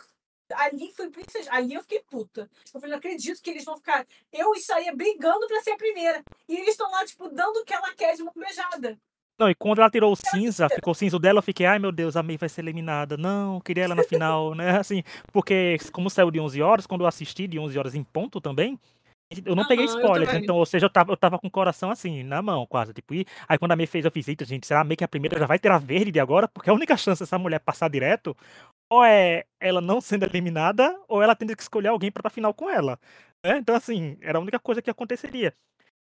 Ali 0.54 0.92
foi 0.92 1.10
princesa- 1.10 1.52
ali 1.52 1.74
eu 1.74 1.82
fiquei 1.82 2.02
puta. 2.08 2.48
Eu 2.72 2.80
falei, 2.80 2.90
não 2.90 2.98
acredito 2.98 3.42
que 3.42 3.50
eles 3.50 3.64
vão 3.64 3.76
ficar. 3.76 4.06
Eu 4.32 4.52
estaria 4.54 4.94
brigando 4.94 5.46
pra 5.46 5.60
ser 5.62 5.72
a 5.72 5.76
primeira. 5.76 6.22
E 6.48 6.54
eles 6.54 6.68
estão 6.68 6.90
lá, 6.90 7.04
tipo, 7.04 7.28
dando 7.28 7.56
o 7.58 7.64
que 7.64 7.74
ela 7.74 7.92
quer 7.94 8.14
de 8.14 8.22
uma 8.22 8.32
beijada. 8.34 8.98
Não, 9.38 9.50
e 9.50 9.54
quando 9.54 9.80
ela 9.80 9.90
tirou 9.90 10.12
o 10.12 10.16
cinza, 10.16 10.66
ficou 10.68 10.92
o 10.92 10.94
cinza 10.94 11.18
dela, 11.18 11.40
eu 11.40 11.42
fiquei, 11.42 11.66
ai 11.66 11.78
meu 11.78 11.92
Deus, 11.92 12.16
a 12.16 12.22
May 12.22 12.38
vai 12.38 12.48
ser 12.48 12.62
eliminada. 12.62 13.18
Não, 13.18 13.60
queria 13.60 13.84
ela 13.84 13.94
na 13.94 14.02
final, 14.02 14.54
né? 14.54 14.78
Assim, 14.80 15.02
porque 15.30 15.76
como 15.92 16.08
saiu 16.08 16.30
de 16.30 16.40
11 16.40 16.62
horas, 16.62 16.86
quando 16.86 17.02
eu 17.02 17.06
assisti 17.06 17.46
de 17.46 17.58
11 17.58 17.78
horas 17.78 17.94
em 17.94 18.02
ponto 18.02 18.40
também, 18.40 18.80
eu 19.44 19.56
não 19.56 19.64
peguei 19.64 19.84
Aham, 19.84 20.02
eu 20.04 20.10
spoilers, 20.10 20.32
também. 20.32 20.34
então, 20.34 20.56
ou 20.56 20.64
seja, 20.64 20.86
eu 20.86 20.90
tava, 20.90 21.12
eu 21.12 21.16
tava 21.16 21.38
com 21.38 21.48
o 21.48 21.50
coração 21.50 21.90
assim, 21.90 22.22
na 22.22 22.40
mão, 22.40 22.64
quase, 22.66 22.92
tipo, 22.92 23.12
e 23.14 23.26
aí 23.48 23.58
quando 23.58 23.72
a 23.72 23.76
May 23.76 23.86
fez, 23.86 24.04
eu 24.04 24.10
fiz, 24.10 24.24
gente, 24.26 24.66
será 24.66 24.80
a 24.80 24.84
May 24.84 24.96
que 24.96 25.02
é 25.04 25.06
a 25.06 25.08
primeira 25.08 25.38
já 25.38 25.46
vai 25.46 25.58
ter 25.58 25.70
a 25.72 25.78
verde 25.78 26.12
de 26.12 26.20
agora? 26.20 26.46
Porque 26.48 26.70
a 26.70 26.72
única 26.72 26.96
chance 26.96 27.20
dessa 27.22 27.38
mulher 27.38 27.58
passar 27.60 27.88
direto, 27.90 28.36
ou 28.90 29.04
é 29.04 29.44
ela 29.60 29.80
não 29.80 30.00
sendo 30.00 30.24
eliminada, 30.26 30.98
ou 31.08 31.22
ela 31.22 31.36
tendo 31.36 31.56
que 31.56 31.62
escolher 31.62 31.88
alguém 31.88 32.12
pra 32.12 32.22
pra 32.22 32.30
final 32.30 32.54
com 32.54 32.70
ela, 32.70 32.98
né? 33.44 33.58
Então, 33.58 33.74
assim, 33.76 34.18
era 34.22 34.38
a 34.38 34.40
única 34.42 34.60
coisa 34.60 34.82
que 34.82 34.90
aconteceria. 34.90 35.54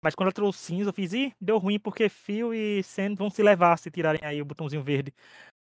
Mas 0.02 0.14
quando 0.14 0.28
ela 0.28 0.32
trouxe 0.34 0.60
cinza, 0.60 0.90
eu 0.90 0.94
fiz, 0.94 1.12
ih, 1.14 1.32
deu 1.40 1.58
ruim, 1.58 1.78
porque 1.80 2.08
Phil 2.08 2.54
e 2.54 2.82
Sam 2.84 3.14
vão 3.16 3.30
se 3.30 3.42
levar 3.42 3.78
se 3.78 3.90
tirarem 3.90 4.20
aí 4.24 4.42
o 4.42 4.46
botãozinho 4.46 4.82
verde. 4.84 5.12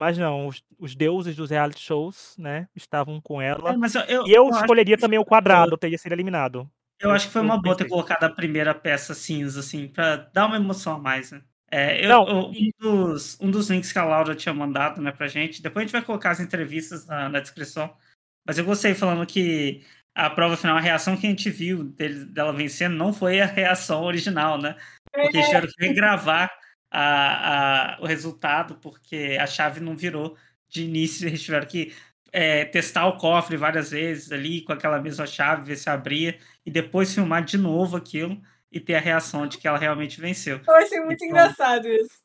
Mas 0.01 0.19
não, 0.19 0.49
os, 0.49 0.63
os 0.79 0.95
deuses 0.97 1.37
dos 1.37 1.51
reality 1.51 1.81
shows, 1.83 2.37
né, 2.39 2.69
estavam 2.77 3.21
com 3.23 3.41
É, 3.67 3.73
ela. 3.73 3.77
mas 3.77 3.95
eu, 3.95 4.03
eu, 4.03 4.25
E 4.25 4.33
eu 4.33 4.49
acho 4.55 4.75
escolheria 4.75 4.99
que 4.99 4.99
também 4.99 5.19
o 5.19 5.25
boa. 5.49 5.73
quadrado, 5.73 5.79
teria 5.79 5.99
sido 5.99 6.13
eliminado. 6.13 6.71
Eu 7.01 7.11
acho 7.11 7.26
que 7.26 7.32
foi 7.32 7.42
uma 7.42 7.61
boa 7.61 7.76
ter 7.76 7.88
colocado 7.88 8.24
a 8.24 8.30
primeira 8.30 8.74
peça 8.74 9.14
cinza, 9.14 9.61
assim, 9.61 9.88
pra 9.88 10.16
dar 10.16 10.47
uma 10.47 10.57
emoção 10.57 10.95
a 10.95 10.99
mais, 10.99 11.30
né? 11.32 11.42
É, 11.70 12.05
eu, 12.05 12.09
Não, 12.09 12.28
eu- 12.28 12.51
um, 12.51 12.70
dos, 12.78 13.38
um 13.40 13.51
dos 13.51 13.68
links 13.68 13.92
que 13.92 13.99
a 13.99 14.05
Laura 14.05 14.34
tinha 14.34 14.55
mandado, 14.55 15.03
né, 15.03 15.11
pra 15.11 15.26
gente, 15.26 15.61
depois 15.62 15.82
a 15.82 15.86
gente 15.86 15.92
vai 15.92 16.03
colocar 16.03 16.30
as 16.30 16.40
entrevistas 16.40 17.07
na, 17.07 17.28
na 17.28 17.40
descrição, 17.40 17.95
mas 18.47 18.59
eu 18.59 18.64
gostei 18.64 18.95
falando 18.95 19.26
que 19.26 19.84
a 20.14 20.30
prova 20.30 20.57
final, 20.57 20.76
a 20.76 20.80
reação 20.80 21.16
que 21.16 21.26
a 21.26 21.30
gente 21.30 21.51
viu 21.51 21.82
dele, 21.84 22.26
dela 22.26 22.53
vencendo 22.53 22.95
não 22.97 23.12
foi 23.12 23.40
a 23.40 23.47
reação 23.47 24.03
original, 24.05 24.59
né? 24.61 24.76
Porque 25.20 25.38
eles 25.38 25.49
tiveram 25.49 25.68
que 25.68 25.84
regravar 25.86 26.51
a, 26.90 27.97
a, 27.97 28.01
o 28.01 28.07
resultado, 28.07 28.76
porque 28.76 29.36
a 29.40 29.47
chave 29.47 29.80
não 29.80 29.97
virou 29.97 30.36
de 30.68 30.84
início, 30.84 31.26
eles 31.26 31.42
tiveram 31.42 31.66
que 31.66 31.92
é, 32.35 32.64
testar 32.66 33.07
o 33.09 33.18
cofre 33.18 33.57
várias 33.57 33.91
vezes 33.93 34.32
ali 34.32 34.62
com 34.62 34.72
aquela 34.72 35.01
mesma 35.01 35.26
chave, 35.26 35.64
ver 35.64 35.76
se 35.76 35.91
abria, 35.91 36.39
e 36.66 36.70
depois 36.72 37.14
filmar 37.14 37.45
de 37.45 37.59
novo 37.59 37.97
aquilo 37.97 38.43
e 38.72 38.80
ter 38.80 38.97
a 38.97 39.01
reação 39.01 39.47
de 39.49 39.59
que 39.59 39.68
ela 39.68 39.78
realmente 39.78 40.20
venceu. 40.20 40.61
Eu 40.66 40.74
achei 40.74 41.01
muito 41.01 41.24
Então, 41.24 41.28
engraçado 41.28 41.89
isso. 41.89 42.18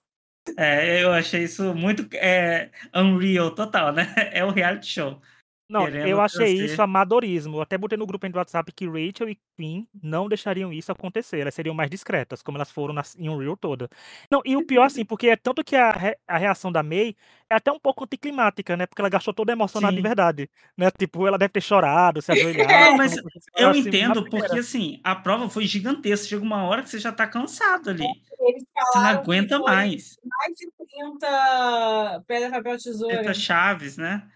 é, 0.57 1.03
eu 1.03 1.11
achei 1.13 1.43
isso 1.43 1.73
muito 1.75 2.07
é, 2.15 2.71
unreal 2.95 3.53
total, 3.55 3.93
né? 3.93 4.03
É 4.33 4.43
o 4.43 4.51
reality 4.51 4.87
show. 4.87 5.21
Não, 5.69 5.85
Querendo 5.85 6.07
eu 6.07 6.19
achei 6.19 6.51
isso 6.65 6.81
amadorismo. 6.81 7.57
Eu 7.57 7.61
até 7.61 7.77
botei 7.77 7.95
no 7.97 8.05
grupo 8.07 8.25
aí 8.25 8.31
do 8.31 8.37
WhatsApp 8.37 8.71
que 8.71 8.87
Rachel 8.87 9.29
e 9.29 9.39
Queen 9.55 9.87
não 10.01 10.27
deixariam 10.27 10.73
isso 10.73 10.91
acontecer. 10.91 11.39
Elas 11.41 11.53
seriam 11.53 11.75
mais 11.75 11.89
discretas, 11.91 12.41
como 12.41 12.57
elas 12.57 12.71
foram 12.71 12.91
na, 12.93 13.03
em 13.17 13.29
Unreal 13.29 13.55
toda. 13.55 13.87
Não, 14.31 14.41
e 14.43 14.57
o 14.57 14.65
pior, 14.65 14.85
assim, 14.85 15.05
porque 15.05 15.27
é 15.29 15.35
tanto 15.35 15.63
que 15.63 15.75
a, 15.75 15.91
re- 15.91 16.17
a 16.27 16.37
reação 16.39 16.71
da 16.71 16.81
May 16.81 17.15
é 17.47 17.55
até 17.55 17.71
um 17.71 17.79
pouco 17.79 18.03
anticlimática, 18.03 18.75
né? 18.75 18.87
Porque 18.87 19.01
ela 19.01 19.09
gastou 19.09 19.33
toda 19.33 19.51
a 19.51 19.53
emocionada 19.53 19.95
de 19.95 20.01
verdade. 20.01 20.49
Né? 20.75 20.89
Tipo, 20.91 21.27
ela 21.27 21.37
deve 21.37 21.51
ter 21.53 21.61
chorado, 21.61 22.19
se 22.21 22.31
ajoelhado. 22.33 22.73
Não, 22.73 22.85
foi 22.87 22.97
mas 22.97 23.21
coisa 23.21 23.37
assim, 23.37 23.63
eu 23.63 23.69
assim, 23.69 23.79
entendo, 23.81 24.23
porque 24.27 24.57
assim, 24.57 24.99
a 25.03 25.15
prova 25.15 25.49
foi 25.49 25.65
gigantesca. 25.67 26.27
Chega 26.27 26.43
uma 26.43 26.63
hora 26.63 26.81
que 26.81 26.89
você 26.89 26.99
já 26.99 27.11
tá 27.11 27.27
cansado 27.27 27.91
ali. 27.91 28.03
Eles 28.39 28.63
Você 28.63 28.99
não 28.99 29.05
aguenta 29.05 29.59
mais. 29.59 30.17
mais 30.23 30.55
de 30.55 30.67
30 30.87 32.23
pedra, 32.25 32.51
papel, 32.51 32.77
tesoura. 32.77 33.17
Tenta 33.17 33.33
chaves, 33.33 33.97
né? 33.97 34.27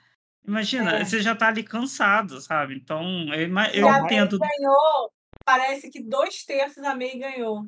Imagina, 0.45 0.99
É. 0.99 1.05
você 1.05 1.21
já 1.21 1.35
tá 1.35 1.47
ali 1.47 1.63
cansado, 1.63 2.39
sabe? 2.41 2.75
Então, 2.75 3.01
eu, 3.33 3.47
E 3.73 3.79
eu 3.79 3.87
a 3.89 3.99
May 3.99 3.99
entendo. 3.99 4.37
ganhou, 4.39 5.11
parece 5.45 5.89
que 5.89 6.01
dois 6.03 6.43
terços 6.45 6.83
a 6.83 6.95
May 6.95 7.17
ganhou. 7.17 7.65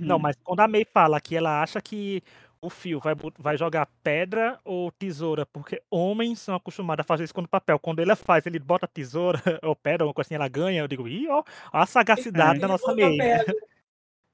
Não, 0.00 0.16
Uhum. 0.16 0.22
mas 0.22 0.36
quando 0.44 0.60
a 0.60 0.68
May 0.68 0.84
fala 0.84 1.20
que 1.20 1.36
ela 1.36 1.62
acha 1.62 1.80
que 1.82 2.22
o 2.60 2.70
fio 2.70 3.00
vai, 3.00 3.14
vai 3.38 3.56
jogar 3.58 3.88
pedra 4.04 4.58
ou 4.64 4.92
tesoura, 4.92 5.46
porque 5.46 5.82
homens 5.90 6.40
são 6.40 6.54
acostumados 6.56 7.02
a 7.04 7.06
fazer 7.06 7.24
isso 7.24 7.34
com 7.34 7.42
o 7.42 7.48
papel. 7.48 7.78
Quando 7.78 8.00
ele 8.00 8.14
faz, 8.16 8.46
ele 8.46 8.58
bota 8.60 8.86
tesoura 8.88 9.40
ou 9.64 9.76
pedra, 9.76 10.06
uma 10.06 10.14
coisa 10.14 10.28
assim, 10.28 10.34
ela 10.36 10.48
ganha. 10.48 10.80
Eu 10.82 10.88
digo, 10.88 11.08
ih, 11.08 11.28
ó, 11.28 11.42
a 11.72 11.86
sagacidade 11.86 12.58
É. 12.58 12.60
da 12.60 12.66
Ele 12.66 12.72
nossa 12.72 12.94
May. 12.94 13.16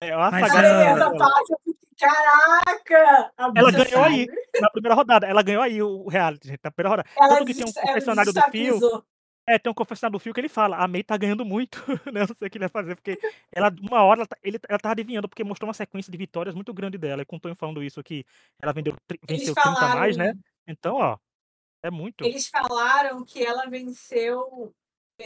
É, 0.03 0.17
ó 0.17 0.21
a 0.23 0.31
Mas 0.31 0.53
sagacidade 0.53 0.91
essa 0.91 1.07
a. 1.07 1.11
dela. 1.11 1.19
parte 1.19 1.53
eu 1.53 1.59
caraca! 1.99 3.33
Ela 3.37 3.71
ganhou 3.73 4.05
aí, 4.05 4.27
sabe? 4.27 4.61
na 4.61 4.71
primeira 4.71 4.95
rodada. 4.95 5.27
Ela 5.27 5.43
ganhou 5.43 5.63
aí 5.63 5.83
o 5.83 6.09
reality, 6.09 6.49
gente, 6.49 6.61
na 6.63 6.71
primeira 6.71 6.91
rodada. 6.91 7.09
Ela, 7.17 7.29
Tanto 7.29 7.47
que 7.47 7.55
tem 7.55 7.65
um 7.65 7.73
confessionário 7.73 8.33
do 8.33 8.43
fio. 8.51 9.05
É, 9.47 9.59
tem 9.59 9.71
um 9.71 9.75
confessionário 9.75 10.13
do 10.13 10.21
fio 10.21 10.35
que 10.35 10.41
ele 10.41 10.49
fala, 10.49 10.77
a 10.77 10.87
May 10.87 11.03
tá 11.03 11.17
ganhando 11.17 11.43
muito, 11.43 11.83
né? 12.13 12.21
Eu 12.21 12.29
não 12.29 12.37
sei 12.37 12.49
o 12.49 12.51
que 12.51 12.59
ele 12.59 12.69
vai 12.69 12.83
fazer, 12.83 12.95
porque 12.95 13.19
ela, 13.51 13.75
uma 13.81 14.03
hora, 14.03 14.21
ela, 14.21 14.27
tá- 14.27 14.37
ele, 14.43 14.59
ela 14.69 14.79
tava 14.79 14.93
adivinhando, 14.93 15.27
porque 15.27 15.43
mostrou 15.43 15.67
uma 15.69 15.75
sequência 15.75 16.13
de 16.13 16.19
vitórias 16.19 16.55
muito 16.55 16.73
grande 16.75 16.99
dela. 16.99 17.23
E 17.23 17.25
com 17.25 17.37
o 17.37 17.41
Tonho 17.41 17.55
falando 17.57 17.83
isso 17.83 17.99
aqui, 17.99 18.27
ela 18.61 18.75
vendeu, 18.75 18.95
Eles 19.27 19.47
venceu 19.47 19.55
30 19.55 19.81
a 19.81 19.95
mais, 19.95 20.19
né? 20.19 20.35
Então, 20.67 20.97
ó, 20.97 21.17
é 21.83 21.91
muito. 21.91 22.25
eles 22.25 22.47
falaram 22.49 23.25
que 23.25 23.43
ela 23.43 23.65
venceu 23.67 24.75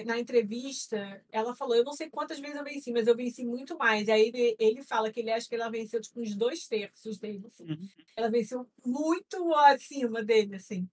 na 0.05 0.19
entrevista. 0.19 1.23
Ela 1.31 1.55
falou, 1.55 1.77
eu 1.77 1.85
não 1.85 1.93
sei 1.93 2.09
quantas 2.09 2.41
vezes 2.41 2.57
eu 2.57 2.65
venci, 2.65 2.93
mas 2.93 3.07
eu 3.07 3.17
venci 3.17 3.45
muito 3.45 3.77
mais. 3.77 4.09
Aí 4.09 4.29
ele, 4.29 4.57
ele 4.59 4.83
fala 4.83 5.13
que 5.13 5.21
ele 5.21 5.31
acha 5.31 5.49
que 5.49 5.55
ela 5.55 5.71
venceu 5.71 6.01
tipo 6.01 6.21
uns 6.21 6.35
dois 6.35 6.67
terços 6.67 7.19
dele. 7.19 7.47
assim. 7.47 7.71
Uhum. 7.71 7.89
Ela 8.17 8.31
venceu 8.31 8.67
muito 8.85 9.55
acima 9.55 10.23
dele, 10.23 10.57
assim. 10.57 10.89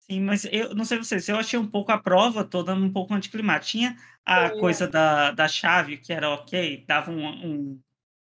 Sim, 0.00 0.20
mas 0.20 0.44
eu 0.44 0.74
não 0.74 0.84
sei 0.84 0.98
vocês, 0.98 1.26
eu 1.28 1.36
achei 1.36 1.58
um 1.58 1.66
pouco 1.66 1.90
a 1.90 1.98
prova 1.98 2.44
toda 2.44 2.74
um 2.74 2.92
pouco 2.92 3.14
anticlimática. 3.14 3.70
Tinha 3.70 3.96
a 4.24 4.44
é. 4.44 4.60
coisa 4.60 4.86
da, 4.86 5.30
da 5.30 5.48
chave, 5.48 5.96
que 5.96 6.12
era 6.12 6.30
ok, 6.30 6.84
dava 6.86 7.10
um, 7.10 7.26
um 7.26 7.80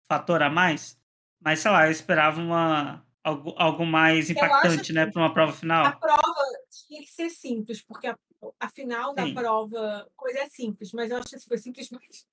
fator 0.07 0.43
a 0.43 0.49
mais, 0.49 0.99
mas 1.41 1.59
sei 1.59 1.71
lá, 1.71 1.87
eu 1.87 1.91
esperava 1.91 2.39
uma, 2.39 3.03
algo, 3.23 3.55
algo 3.57 3.85
mais 3.85 4.29
impactante, 4.29 4.93
né, 4.93 5.07
para 5.07 5.21
uma 5.21 5.33
prova 5.33 5.51
a 5.51 5.55
final. 5.55 5.99
prova 5.99 6.43
tinha 6.87 7.01
que 7.01 7.09
ser 7.09 7.29
simples, 7.31 7.81
porque 7.81 8.05
a, 8.05 8.17
a 8.59 8.69
final 8.69 9.13
da 9.13 9.25
Sim, 9.25 9.33
prova, 9.33 10.07
coisa 10.15 10.39
é 10.39 10.49
simples, 10.49 10.91
mas 10.91 11.11
eu 11.11 11.17
acho 11.17 11.29
que 11.29 11.39
foi 11.39 11.57
simples, 11.57 11.89
mas 11.91 12.27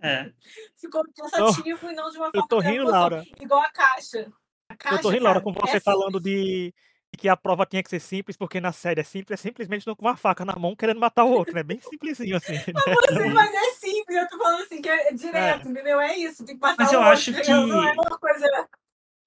é. 0.00 0.32
ficou 0.76 1.02
cansativo 1.14 1.90
e 1.90 1.94
não 1.94 2.10
de 2.10 2.18
uma 2.18 2.26
eu 2.26 2.32
forma 2.32 2.48
tô 2.48 2.58
que 2.58 2.64
dava 2.64 2.70
rindo. 2.70 2.90
Laura. 2.90 3.24
Igual 3.40 3.60
a 3.60 3.70
caixa. 3.70 4.32
A 4.68 4.74
Eu 4.74 4.78
tô 4.78 4.78
caixa, 4.78 5.08
rindo, 5.10 5.24
Laura, 5.24 5.40
cara, 5.40 5.54
com 5.54 5.66
é 5.66 5.70
você 5.70 5.80
falando 5.80 6.18
simples. 6.18 6.22
de 6.24 6.74
de 7.10 7.18
que 7.18 7.28
a 7.28 7.36
prova 7.36 7.64
tinha 7.64 7.82
que 7.82 7.88
ser 7.88 8.00
simples, 8.00 8.36
porque 8.36 8.60
na 8.60 8.70
série 8.72 9.00
é 9.00 9.04
simples, 9.04 9.40
é 9.40 9.42
simplesmente 9.42 9.84
com 9.84 9.94
uma 9.98 10.16
faca 10.16 10.44
na 10.44 10.54
mão 10.56 10.76
querendo 10.76 11.00
matar 11.00 11.24
o 11.24 11.30
outro, 11.30 11.54
né? 11.54 11.62
Bem 11.62 11.80
simplesinho 11.80 12.36
assim, 12.36 12.52
né? 12.68 12.96
Você, 13.08 13.18
Uhum. 13.24 13.32
mas 13.32 13.54
é 13.54 13.70
simples, 13.74 14.16
eu 14.18 14.28
tô 14.28 14.38
falando 14.38 14.62
assim, 14.62 14.82
que 14.82 14.88
é 14.88 15.08
É. 15.08 15.12
direto, 15.14 15.68
entendeu? 15.68 16.00
É 16.00 16.16
isso, 16.18 16.44
tem 16.44 16.54
que 16.56 16.60
matar 16.60 16.76
Mas 16.78 16.90
o 16.90 16.94
eu 16.94 16.98
outro, 16.98 17.12
acho 17.14 17.30
entendeu? 17.30 17.66
Não 17.66 17.82
é 17.88 17.92
que 17.92 18.00
uma 18.00 18.18
coisa. 18.18 18.68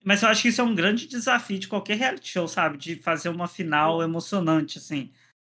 Mas 0.04 0.24
eu 0.24 0.30
acho 0.30 0.42
que 0.44 0.48
isso 0.48 0.62
é 0.62 0.64
um 0.64 0.76
grande 0.76 1.08
desafio 1.08 1.60
de 1.60 1.68
qualquer 1.68 1.98
reality 1.98 2.30
show, 2.30 2.48
sabe? 2.48 2.78
De 2.78 2.96
fazer 2.96 3.30
uma 3.30 3.48
final 3.48 4.02
emocionante, 4.02 4.78
assim. 4.78 5.12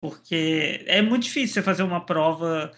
Porque 0.05 0.85
é 0.87 1.01
muito 1.01 1.23
difícil 1.23 1.55
você 1.55 1.63
fazer 1.63 1.83
uma 1.83 2.05
prova 2.05 2.71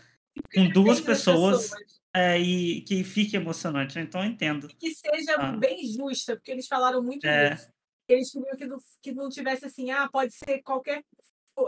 com 0.55 0.69
duas 0.69 1.01
pessoas 1.01 1.71
pessoas. 1.71 2.01
é, 2.15 2.39
e 2.39 2.83
que 2.83 3.03
fique 3.03 3.35
emocionante. 3.35 3.97
né? 3.97 4.03
Então 4.03 4.23
eu 4.23 4.31
entendo. 4.31 4.69
E 4.71 4.75
que 4.75 4.95
seja 4.95 5.35
Ah, 5.37 5.51
bem 5.51 5.85
justa, 5.89 6.37
porque 6.37 6.53
eles 6.53 6.69
falaram 6.69 7.03
muito 7.03 7.27
é, 7.27 7.53
isso. 7.53 7.69
Eles 8.09 8.31
queriam 8.31 8.57
que 8.57 8.67
não, 8.67 8.79
que 9.03 9.13
não 9.13 9.29
tivesse 9.29 9.65
assim, 9.65 9.91
ah, 9.91 10.09
pode 10.09 10.35
ser 10.35 10.63
qualquer 10.63 11.03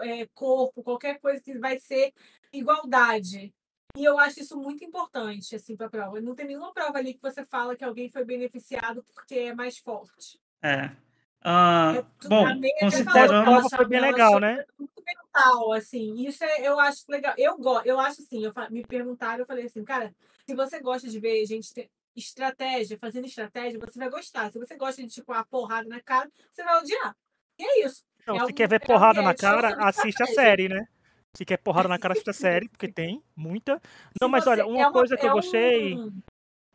é, 0.02 0.28
corpo, 0.32 0.80
qualquer 0.84 1.18
coisa 1.18 1.42
que 1.42 1.58
vai 1.58 1.80
ser 1.80 2.12
igualdade. 2.52 3.52
E 3.96 4.04
eu 4.04 4.16
acho 4.16 4.38
isso 4.38 4.56
muito 4.56 4.84
importante, 4.84 5.56
assim, 5.56 5.76
para 5.76 5.86
a 5.86 5.90
prova. 5.90 6.20
Não 6.20 6.36
tem 6.36 6.46
nenhuma 6.46 6.72
prova 6.72 6.98
ali 6.98 7.14
que 7.14 7.20
você 7.20 7.44
fala 7.44 7.74
que 7.74 7.82
alguém 7.82 8.08
foi 8.08 8.24
beneficiado 8.24 9.04
porque 9.12 9.34
é 9.34 9.54
mais 9.56 9.76
forte. 9.76 10.38
é. 10.62 10.92
É 11.40 11.48
Ah, 11.48 12.04
bom, 12.28 12.44
falou 12.44 12.60
considerando. 12.80 13.44
prova 13.44 13.68
foi 13.70 13.84
bem 13.86 14.00
legal, 14.00 14.40
né? 14.40 14.64
muito 14.78 15.02
mental, 15.04 15.72
assim. 15.72 16.14
Isso 16.26 16.42
é, 16.44 16.66
eu 16.66 16.78
acho 16.78 17.04
legal. 17.08 17.34
Eu 17.38 17.56
gosto, 17.56 17.86
eu 17.86 17.98
acho 17.98 18.22
assim, 18.22 18.44
eu, 18.44 18.52
me 18.70 18.84
perguntaram, 18.84 19.38
eu 19.40 19.46
falei 19.46 19.66
assim, 19.66 19.84
cara, 19.84 20.14
se 20.46 20.54
você 20.54 20.80
gosta 20.80 21.08
de 21.08 21.18
ver 21.20 21.44
gente 21.46 21.72
ter 21.72 21.88
estratégia, 22.16 22.98
fazendo 22.98 23.26
estratégia, 23.26 23.78
você 23.78 23.98
vai 23.98 24.10
gostar. 24.10 24.50
Se 24.50 24.58
você 24.58 24.76
gosta 24.76 25.02
de, 25.02 25.08
tipo, 25.08 25.32
a 25.32 25.44
porrada 25.44 25.88
na 25.88 26.00
cara, 26.00 26.28
você 26.50 26.64
vai 26.64 26.78
odiar. 26.80 27.16
E 27.58 27.64
é 27.64 27.84
isso. 27.86 28.02
Não, 28.26 28.36
É 28.36 28.44
se 28.44 28.52
um, 28.52 28.54
quer 28.54 28.68
ver 28.68 28.80
é 28.80 28.84
um 28.84 28.86
porrada 28.86 29.22
na 29.22 29.30
show 29.30 29.38
cara, 29.38 29.76
assiste 29.86 30.22
a 30.22 30.26
série, 30.26 30.68
né? 30.68 30.86
Se 31.34 31.44
quer 31.44 31.56
porrada 31.58 31.88
na 31.88 31.98
cara, 31.98 32.12
assiste 32.14 32.30
a 32.30 32.32
série, 32.34 32.68
porque 32.68 32.88
tem 32.90 33.22
muita. 33.36 33.80
Não, 34.20 34.28
Se 34.28 34.32
mas 34.32 34.46
olha, 34.46 34.66
uma 34.66 34.88
é 34.88 34.92
coisa 34.92 35.16
que 35.16 35.24
eu 35.24 35.30
é 35.30 35.32
gostei 35.32 35.94
um- 35.94 36.20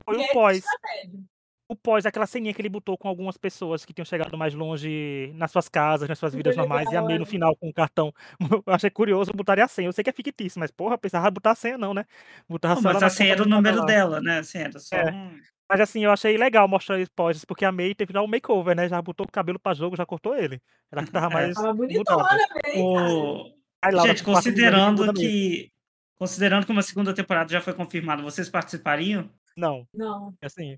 foi 0.05 0.15
é 0.21 0.25
o 0.25 0.33
pós. 0.33 0.57
estratégia. 0.57 1.19
O 1.67 1.75
pós, 1.75 2.05
aquela 2.05 2.25
ceninha 2.27 2.53
que 2.53 2.61
ele 2.61 2.69
botou 2.69 2.97
com 2.97 3.07
algumas 3.07 3.37
pessoas 3.37 3.85
que 3.85 3.93
tinham 3.93 4.05
chegado 4.05 4.37
mais 4.37 4.53
longe 4.53 5.31
nas 5.35 5.49
suas 5.49 5.69
casas, 5.69 6.09
nas 6.09 6.19
suas 6.19 6.35
vidas 6.35 6.55
normais, 6.57 6.85
e 6.85 6.89
legal, 6.89 7.05
amei 7.05 7.17
no 7.17 7.23
é. 7.23 7.25
final 7.25 7.55
com 7.55 7.69
o 7.69 7.73
cartão. 7.73 8.13
Eu 8.67 8.73
achei 8.73 8.89
curioso 8.89 9.31
botarem 9.33 9.63
a 9.63 9.67
senha. 9.67 9.87
Eu 9.87 9.93
sei 9.93 10.03
que 10.03 10.09
é 10.09 10.13
fictício, 10.13 10.59
mas 10.59 10.71
porra, 10.71 10.97
pensava 10.97 11.31
botar 11.31 11.51
a 11.51 11.55
senha 11.55 11.77
não, 11.77 11.93
né? 11.93 12.05
Botar 12.47 12.75
só 12.75 12.89
ela 12.89 12.99
mas 12.99 13.03
assim, 13.03 13.23
conta 13.23 13.33
era 13.33 13.43
o 13.43 13.47
número 13.47 13.77
lá. 13.79 13.85
dela, 13.85 14.21
né? 14.21 14.39
Assim, 14.39 14.57
era 14.59 14.77
só 14.79 14.95
É. 14.95 15.11
um... 15.11 15.39
Mas 15.69 15.79
assim, 15.79 16.03
eu 16.03 16.11
achei 16.11 16.37
legal 16.37 16.67
mostrar 16.67 16.99
os 16.99 17.09
pós, 17.09 17.43
porque 17.45 17.65
a 17.65 17.71
May 17.71 17.95
teve 17.95 18.13
lá 18.13 18.21
um 18.21 18.27
makeover, 18.27 18.75
né? 18.75 18.87
Já 18.87 19.01
botou 19.01 19.25
o 19.25 19.31
cabelo 19.31 19.57
pra 19.57 19.73
jogo, 19.73 19.95
já 19.95 20.05
cortou 20.05 20.35
ele. 20.35 20.61
Ela 20.91 21.03
que 21.03 21.11
tava 21.11 21.27
É. 21.31 21.33
mais 21.33 21.55
Tava 21.55 21.73
bonitona, 21.73 22.23
cara. 22.27 22.77
O... 22.77 23.51
Aí, 23.81 23.91
Laura, 23.93 24.09
Gente, 24.09 24.23
considerando 24.23 25.01
mesmo. 25.01 25.13
que... 25.15 25.71
Considerando 26.15 26.65
que 26.65 26.71
uma 26.71 26.81
segunda 26.83 27.13
temporada 27.13 27.51
já 27.51 27.59
foi 27.61 27.73
confirmada, 27.73 28.21
vocês 28.21 28.49
participariam? 28.49 29.29
Não, 29.57 29.87
Não. 29.93 30.33
assim, 30.41 30.77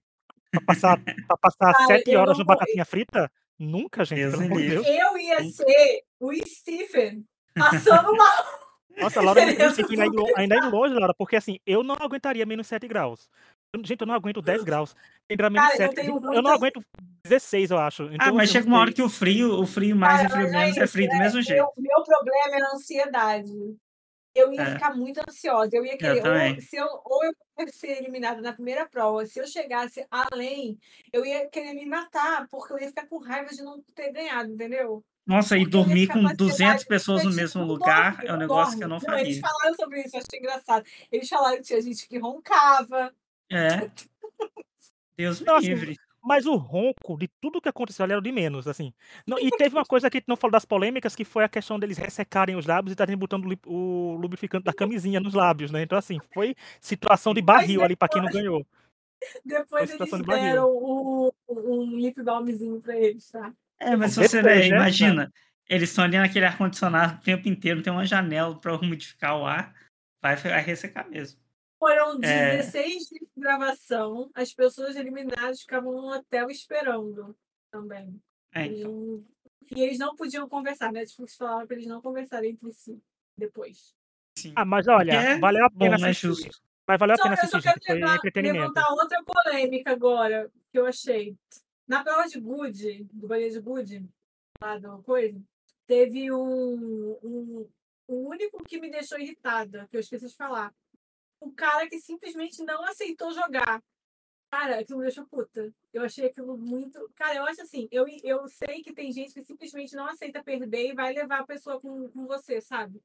pra 0.51 0.61
passar, 0.61 0.97
pra 1.27 1.37
passar 1.37 1.73
Cara, 1.73 1.87
sete 1.87 2.11
eu 2.11 2.19
horas 2.19 2.37
no 2.37 2.45
vou. 2.45 2.55
batatinha 2.55 2.85
frita? 2.85 3.31
Nunca, 3.57 4.03
gente, 4.03 4.19
Deus 4.19 4.35
pelo. 4.35 4.55
Deus. 4.69 4.85
Eu 4.87 5.17
ia 5.17 5.43
ser 5.49 6.03
o 6.19 6.33
Stephen 6.45 7.25
passando 7.55 8.15
mal. 8.15 8.45
Nossa, 8.97 9.21
Laura 9.21 9.41
ainda, 10.37 10.55
indo 10.55 10.69
longe, 10.69 10.93
Laura, 10.93 11.13
porque 11.17 11.35
assim, 11.35 11.59
eu 11.65 11.83
não 11.83 11.95
aguentaria 11.99 12.45
menos 12.45 12.65
7 12.67 12.87
graus. 12.87 13.29
Eu- 13.73 13.81
Gente, 13.85 13.99
eu 14.01 14.07
não 14.07 14.13
aguento 14.13 14.41
10 14.41 14.63
graus. 14.63 14.95
Tem 15.27 15.37
menos 15.49 15.67
Cara, 15.69 15.73
eu 15.83 15.87
7. 15.89 15.95
tenho 15.95 16.33
Eu 16.33 16.41
não 16.41 16.51
aguento 16.53 16.81
16, 17.25 17.71
eu 17.71 17.77
acho. 17.77 18.03
Ah, 18.03 18.09
Então, 18.13 18.33
mas 18.35 18.49
eu 18.49 18.53
chega 18.53 18.67
uma 18.67 18.79
hora 18.79 18.93
que 18.93 19.01
o 19.01 19.09
frio, 19.09 19.59
o 19.59 19.65
frio 19.67 19.95
mais 19.97 20.21
e 20.23 20.25
o 20.25 20.29
Cara, 20.29 20.41
frio 20.41 20.53
mas 20.53 20.61
menos 20.63 20.77
é 20.77 20.83
isso, 20.83 20.93
frio 20.93 21.09
do 21.09 21.17
mesmo 21.17 21.41
jeito. 21.41 21.61
Meu, 21.61 21.73
meu 21.77 22.03
problema 22.03 22.55
era 22.55 22.67
a 22.67 22.71
ansiedade. 22.73 23.51
Eu 24.33 24.51
ia 24.53 24.61
É. 24.61 24.73
ficar 24.73 24.93
muito 24.95 25.19
ansiosa. 25.27 25.75
Eu 25.75 25.85
ia 25.85 25.97
querer, 25.97 26.21
também. 26.21 26.55
ou, 26.55 26.61
se 26.61 26.75
eu, 26.77 26.87
ou 27.05 27.23
eu 27.25 27.33
ser 27.71 27.97
eliminada 27.99 28.41
na 28.41 28.53
primeira 28.53 28.87
prova, 28.87 29.25
se 29.25 29.39
eu 29.39 29.47
chegasse 29.47 30.05
além, 30.11 30.77
eu 31.13 31.25
ia 31.25 31.47
querer 31.49 31.73
me 31.73 31.85
matar, 31.85 32.47
porque 32.49 32.73
eu 32.73 32.79
ia 32.79 32.87
ficar 32.89 33.07
com 33.07 33.17
raiva 33.19 33.49
de 33.51 33.61
não 33.63 33.81
ter 33.95 34.11
ganhado, 34.11 34.51
entendeu? 34.53 35.03
Nossa, 35.25 35.57
e 35.57 35.65
Porque 35.65 35.79
ia 35.79 35.83
dormir 35.83 36.07
com 36.07 36.19
com 36.19 36.27
ansiedade, 36.27 36.37
200 36.37 36.83
pessoas 36.85 37.23
no 37.23 37.31
mesmo 37.31 37.61
não 37.61 37.67
lugar 37.67 38.17
dorme, 38.17 38.27
é 38.27 38.33
um 38.33 38.37
não 38.37 38.37
negócio 38.37 38.77
que 38.77 38.83
eu 38.83 38.87
dorme. 38.87 38.89
não 38.89 38.99
Eles 39.17 39.39
faria. 39.39 39.41
falaram 39.41 39.75
sobre 39.75 40.01
isso, 40.01 40.15
eu 40.15 40.21
achei 40.21 40.39
engraçado. 40.39 40.85
Eles 41.11 41.29
falaram 41.29 41.57
que 41.57 41.63
tinha 41.63 41.81
gente 41.81 42.07
que 42.07 42.17
roncava. 42.19 43.13
É. 43.51 43.89
Deus 45.17 45.41
me 45.41 45.47
Não, 45.47 45.57
livre. 45.59 45.95
Mas 46.27 46.47
o 46.47 46.55
ronco 46.55 47.17
de 47.17 47.27
tudo 47.39 47.61
que 47.61 47.69
aconteceu 47.69 48.03
ali 48.03 48.13
era 48.13 48.19
o 48.19 48.23
de 48.23 48.31
menos, 48.31 48.67
assim. 48.67 48.91
Não, 49.27 49.37
e 49.37 49.51
teve 49.51 49.75
uma 49.75 49.85
coisa 49.85 50.09
que 50.09 50.17
a 50.17 50.19
gente 50.19 50.27
não 50.27 50.35
falou 50.35 50.51
das 50.53 50.65
polêmicas, 50.65 51.15
que 51.15 51.23
foi 51.23 51.43
a 51.43 51.49
questão 51.49 51.77
deles 51.77 51.97
ressecarem 51.99 52.55
os 52.55 52.65
lábios 52.65 52.91
e 52.91 52.93
estarem 52.93 53.15
botando 53.15 53.45
o 53.67 54.17
lubrificante 54.19 54.63
da 54.63 54.73
camisinha 54.73 55.19
nos 55.19 55.35
lábios, 55.35 55.69
né? 55.69 55.83
Então, 55.83 55.97
assim, 55.97 56.19
foi 56.33 56.55
situação 56.81 57.31
de 57.33 57.41
barril 57.43 57.83
ali 57.83 57.95
pra 57.95 58.09
quem 58.09 58.21
não 58.21 58.29
ganhou. 58.29 58.65
Depois 59.45 59.89
eles 59.91 60.09
de 60.11 60.23
deram 60.23 60.69
o- 60.71 61.33
um 61.47 61.95
lip 61.95 62.21
balmzinho 62.23 62.81
pra 62.81 62.97
eles, 62.97 63.29
tá? 63.29 63.53
É, 63.79 63.95
mas 63.95 64.11
se 64.11 64.19
Depois, 64.21 64.31
você 64.31 64.41
né? 64.41 64.67
imagina, 64.67 65.33
eles 65.69 65.89
estão 65.89 66.03
ali 66.05 66.17
naquele 66.17 66.45
ar-condicionado 66.45 67.19
o 67.19 67.23
tempo 67.23 67.47
inteiro, 67.47 67.83
tem 67.83 67.93
uma 67.93 68.05
janela 68.05 68.59
para 68.59 68.75
umidificar 68.75 69.37
o 69.37 69.45
ar, 69.45 69.75
vai, 70.21 70.35
vai 70.35 70.61
ressecar 70.61 71.07
mesmo. 71.09 71.39
Foram 71.79 72.19
É. 72.23 72.57
16 72.57 73.07
dias 73.07 73.09
de 73.09 73.27
gravação, 73.37 74.29
as 74.33 74.53
pessoas 74.53 74.95
eliminadas 74.95 75.61
ficavam 75.61 75.91
no 75.91 76.13
hotel 76.13 76.49
esperando 76.49 77.35
também. 77.71 78.19
É, 78.53 78.65
então. 78.67 78.91
não- 78.91 79.25
E 79.75 79.81
eles 79.81 79.97
não 79.97 80.15
podiam 80.15 80.47
conversar, 80.47 80.91
né? 80.93 80.99
Netflix 80.99 81.35
falava 81.35 81.65
pra 81.65 81.75
eles 81.75 81.87
não 81.87 81.99
conversarem 82.01 82.51
entre 82.51 82.71
si 82.71 83.01
depois. 83.35 83.95
Sim. 84.37 84.53
Ah, 84.55 84.63
mas 84.63 84.87
olha, 84.87 85.11
É 85.13 85.39
valeu 85.39 85.65
a 85.65 85.69
Bom, 85.69 85.79
pena 85.79 85.97
não 85.97 86.05
é 86.07 86.11
assistir. 86.11 86.27
justo. 86.27 86.61
Mas 86.87 86.99
valeu 86.99 87.15
a 87.15 87.17
Só, 87.17 87.23
pena 87.23 87.33
eu 87.35 87.37
só 87.37 87.57
assistir, 87.57 87.63
quero 87.63 87.79
gente. 87.79 88.43
Levar- 88.43 88.61
levantar 88.61 88.91
outra 88.91 89.23
polêmica 89.23 89.91
agora 89.91 90.51
que 90.71 90.77
eu 90.77 90.85
achei. 90.85 91.35
Na 91.87 92.03
prova 92.03 92.27
de 92.27 92.39
Good, 92.39 93.05
do 93.11 93.27
Bahia 93.27 93.49
de 93.49 93.59
Good, 93.59 94.07
lá 94.61 94.77
do 94.77 95.01
coisa, 95.01 95.41
teve 95.87 96.31
um, 96.31 97.17
um, 97.23 97.69
um 98.07 98.27
único 98.27 98.63
que 98.65 98.79
me 98.79 98.91
deixou 98.91 99.19
irritada, 99.19 99.87
que 99.89 99.97
eu 99.97 100.01
esqueci 100.01 100.27
de 100.27 100.35
falar. 100.35 100.71
Um 101.41 101.51
cara 101.51 101.87
que 101.87 101.99
simplesmente 101.99 102.63
não 102.63 102.83
aceitou 102.83 103.31
jogar. 103.33 103.83
Cara, 104.51 104.79
aquilo 104.79 104.99
me 104.99 105.05
deixou 105.05 105.25
puta. 105.27 105.73
Eu 105.93 106.03
achei 106.03 106.27
aquilo 106.27 106.57
muito. 106.57 107.11
Cara, 107.15 107.35
eu 107.37 107.45
acho 107.45 107.61
assim, 107.61 107.87
eu, 107.91 108.05
eu 108.23 108.47
sei 108.47 108.81
que 108.81 108.93
tem 108.93 109.11
gente 109.11 109.33
que 109.33 109.43
simplesmente 109.43 109.95
não 109.95 110.07
aceita 110.07 110.43
perder 110.43 110.89
e 110.91 110.95
vai 110.95 111.13
levar 111.13 111.41
a 111.41 111.45
pessoa 111.45 111.79
com, 111.79 112.09
com 112.09 112.25
você, 112.25 112.61
sabe? 112.61 113.01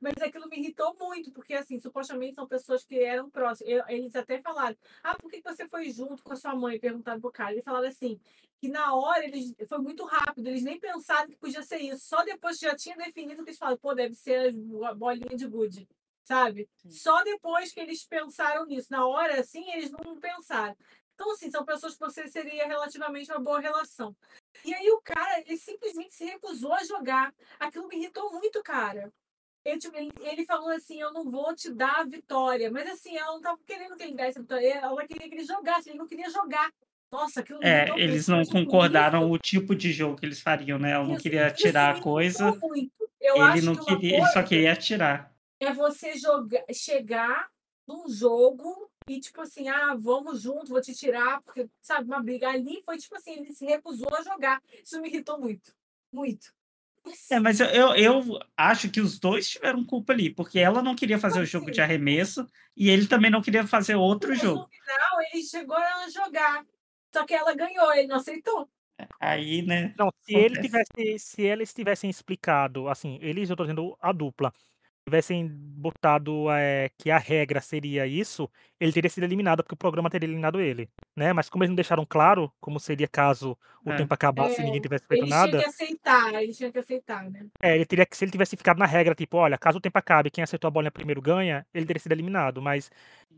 Mas 0.00 0.14
aquilo 0.22 0.48
me 0.48 0.58
irritou 0.58 0.94
muito, 0.98 1.32
porque, 1.32 1.54
assim, 1.54 1.78
supostamente 1.78 2.34
são 2.36 2.46
pessoas 2.46 2.84
que 2.84 2.98
eram 3.02 3.30
próximas. 3.30 3.70
Eu- 3.72 3.84
Eles 3.88 4.14
até 4.16 4.40
falaram, 4.40 4.76
ah, 5.02 5.16
por 5.16 5.30
que 5.30 5.42
você 5.42 5.68
foi 5.68 5.90
junto 5.90 6.22
com 6.22 6.32
a 6.32 6.36
sua 6.36 6.54
mãe? 6.54 6.78
Perguntaram 6.80 7.20
pro 7.20 7.30
cara. 7.32 7.52
Eles 7.52 7.64
falaram 7.64 7.88
assim, 7.88 8.20
que 8.60 8.68
na 8.68 8.94
hora 8.94 9.24
eles 9.24 9.54
foi 9.68 9.78
muito 9.78 10.04
rápido, 10.04 10.48
eles 10.48 10.62
nem 10.62 10.78
pensaram 10.78 11.28
que 11.30 11.36
podia 11.36 11.62
ser 11.62 11.78
isso. 11.78 12.06
Só 12.06 12.22
depois 12.24 12.58
que 12.58 12.66
já 12.66 12.76
tinha 12.76 12.96
definido 12.96 13.42
que 13.44 13.50
eles 13.50 13.58
falaram, 13.58 13.78
pô, 13.78 13.94
deve 13.94 14.14
ser 14.14 14.52
bo- 14.52 14.94
bolinha 14.94 15.36
de 15.36 15.46
gude, 15.46 15.88
sabe? 16.30 16.68
Só 16.88 17.24
depois 17.24 17.72
que 17.72 17.80
eles 17.80 18.04
pensaram 18.04 18.64
nisso. 18.64 18.86
Na 18.90 19.04
hora, 19.04 19.40
assim, 19.40 19.68
eles 19.72 19.90
não 19.90 20.16
pensaram. 20.20 20.76
Então, 21.14 21.32
assim, 21.32 21.50
são 21.50 21.64
pessoas 21.64 21.94
que 21.94 22.00
você 22.00 22.28
seria 22.28 22.66
relativamente 22.68 23.30
uma 23.30 23.40
boa 23.40 23.58
relação. 23.60 24.14
E 24.64 24.72
aí 24.72 24.88
o 24.90 25.00
cara, 25.02 25.40
ele 25.40 25.56
simplesmente 25.56 26.14
se 26.14 26.24
recusou 26.24 26.72
a 26.72 26.84
jogar. 26.84 27.34
Aquilo 27.58 27.88
me 27.88 27.96
irritou 27.96 28.32
muito, 28.32 28.62
cara. 28.62 29.12
Ele, 29.64 29.78
tipo, 29.78 29.96
ele- 29.96 30.12
ele 30.20 30.46
falou 30.46 30.70
assim, 30.70 31.00
eu 31.00 31.12
não 31.12 31.28
vou 31.28 31.54
te 31.54 31.70
dar 31.70 31.96
a 32.00 32.04
vitória. 32.04 32.70
Mas 32.70 32.88
assim, 32.88 33.16
ela 33.16 33.32
não 33.32 33.38
estava 33.38 33.58
querendo 33.66 33.96
que 33.96 34.04
ele 34.04 34.14
desse 34.14 34.38
a 34.38 34.42
vitória. 34.42 34.74
Ela 34.76 35.06
queria 35.06 35.28
que 35.28 35.34
ele 35.34 35.44
jogasse, 35.44 35.90
ele 35.90 35.98
não 35.98 36.06
queria 36.06 36.30
jogar. 36.30 36.72
Nossa, 37.12 37.40
aquilo 37.40 37.58
É, 37.62 37.90
eles 37.98 38.28
não 38.28 38.40
achei 38.40 38.54
concordaram 38.54 39.30
o 39.30 39.36
tipo 39.36 39.74
de 39.74 39.92
jogo 39.92 40.16
que 40.16 40.24
eles 40.24 40.40
fariam, 40.40 40.78
né? 40.78 40.92
Ela 40.92 41.04
não 41.04 41.14
isso, 41.14 41.22
queria 41.24 41.48
isso 41.48 41.56
tirar 41.56 41.96
a 41.96 42.00
coisa, 42.00 42.52
muito. 42.52 43.10
Eu 43.20 43.36
ele 43.48 43.60
não 43.66 43.74
que 43.74 43.84
queria, 43.84 44.16
ele 44.16 44.26
só 44.26 44.32
coisa 44.32 44.48
queria 44.48 44.72
atirar. 44.72 45.29
É 45.60 45.72
você 45.72 46.16
jogar, 46.16 46.64
chegar 46.72 47.48
num 47.86 48.08
jogo 48.08 48.90
e 49.08 49.20
tipo 49.20 49.40
assim, 49.40 49.68
ah, 49.68 49.94
vamos 49.94 50.42
junto, 50.42 50.70
vou 50.70 50.80
te 50.80 50.94
tirar, 50.94 51.40
porque, 51.42 51.68
sabe, 51.82 52.06
uma 52.06 52.22
briga 52.22 52.48
ali 52.48 52.80
foi 52.82 52.96
tipo 52.96 53.14
assim, 53.16 53.32
ele 53.32 53.52
se 53.52 53.66
recusou 53.66 54.08
a 54.14 54.22
jogar. 54.22 54.62
Isso 54.82 55.00
me 55.00 55.08
irritou 55.08 55.38
muito. 55.38 55.72
Muito. 56.12 56.52
É, 57.30 57.40
mas 57.40 57.60
eu, 57.60 57.66
eu, 57.66 57.94
eu 57.94 58.40
acho 58.56 58.90
que 58.90 59.00
os 59.00 59.18
dois 59.18 59.48
tiveram 59.48 59.84
culpa 59.84 60.12
ali, 60.12 60.32
porque 60.32 60.58
ela 60.58 60.82
não 60.82 60.94
queria 60.94 61.18
fazer 61.18 61.38
Não, 61.38 61.44
o 61.44 61.46
jogo 61.46 61.70
de 61.70 61.80
arremesso 61.80 62.46
e 62.76 62.88
ele 62.90 63.06
também 63.06 63.30
não 63.30 63.42
queria 63.42 63.66
fazer 63.66 63.94
outro 63.94 64.30
Mas 64.30 64.40
jogo. 64.40 64.60
no 64.60 64.68
final 64.68 65.22
ele 65.32 65.42
chegou 65.42 65.76
a 65.76 66.08
jogar. 66.10 66.64
Só 67.12 67.24
que 67.24 67.34
ela 67.34 67.54
ganhou, 67.54 67.92
ele 67.94 68.06
não 68.06 68.16
aceitou. 68.16 68.70
Aí, 69.18 69.62
né? 69.62 69.94
Não, 69.98 70.12
se 70.20 70.34
ele 70.34 70.60
tivesse, 70.60 71.18
se 71.18 71.42
eles 71.42 71.72
tivessem 71.72 72.10
explicado, 72.10 72.88
assim, 72.88 73.18
eles, 73.22 73.48
eu 73.48 73.56
tô 73.56 73.64
dizendo 73.64 73.96
a 74.00 74.12
dupla, 74.12 74.52
tivessem 75.06 75.48
botado 75.50 76.50
eh, 76.52 76.90
que 76.98 77.10
a 77.10 77.18
regra 77.18 77.60
seria 77.60 78.06
isso, 78.06 78.50
ele 78.78 78.92
teria 78.92 79.10
sido 79.10 79.24
eliminado, 79.24 79.62
porque 79.62 79.74
o 79.74 79.76
programa 79.76 80.10
teria 80.10 80.26
eliminado 80.26 80.60
ele, 80.60 80.88
né? 81.16 81.32
Mas 81.32 81.48
como 81.48 81.64
eles 81.64 81.70
não 81.70 81.76
deixaram 81.76 82.06
claro 82.06 82.52
como 82.60 82.78
seria 82.80 83.08
caso 83.08 83.58
o 83.84 83.92
É. 83.92 83.94
tempo 83.94 84.12
acabasse 84.14 84.60
e 84.60 84.64
É, 84.64 84.64
ninguém 84.64 84.80
tivesse 84.80 85.06
feito 85.06 85.26
Ele 85.26 85.32
tinha 85.32 85.54
nada, 85.54 85.56
que 85.56 85.64
aceitar, 85.64 86.34
ele 86.42 86.52
tinha 86.54 86.70
que 86.72 86.78
aceitar, 86.78 87.30
né? 87.30 87.48
é, 87.62 87.74
ele 87.74 87.84
teria 87.86 88.06
que, 88.06 88.16
se 88.16 88.24
ele 88.24 88.32
tivesse 88.32 88.56
ficado 88.56 88.78
na 88.78 88.86
regra, 88.86 89.14
tipo, 89.14 89.36
olha, 89.36 89.58
caso 89.58 89.78
o 89.78 89.80
tempo 89.80 89.98
acabe, 89.98 90.30
quem 90.30 90.42
acertou 90.42 90.68
a 90.68 90.70
bolinha 90.70 90.90
primeiro 90.90 91.20
ganha, 91.20 91.66
ele 91.74 91.84
teria 91.86 92.00
sido 92.00 92.12
eliminado. 92.12 92.62
Mas 92.62 92.90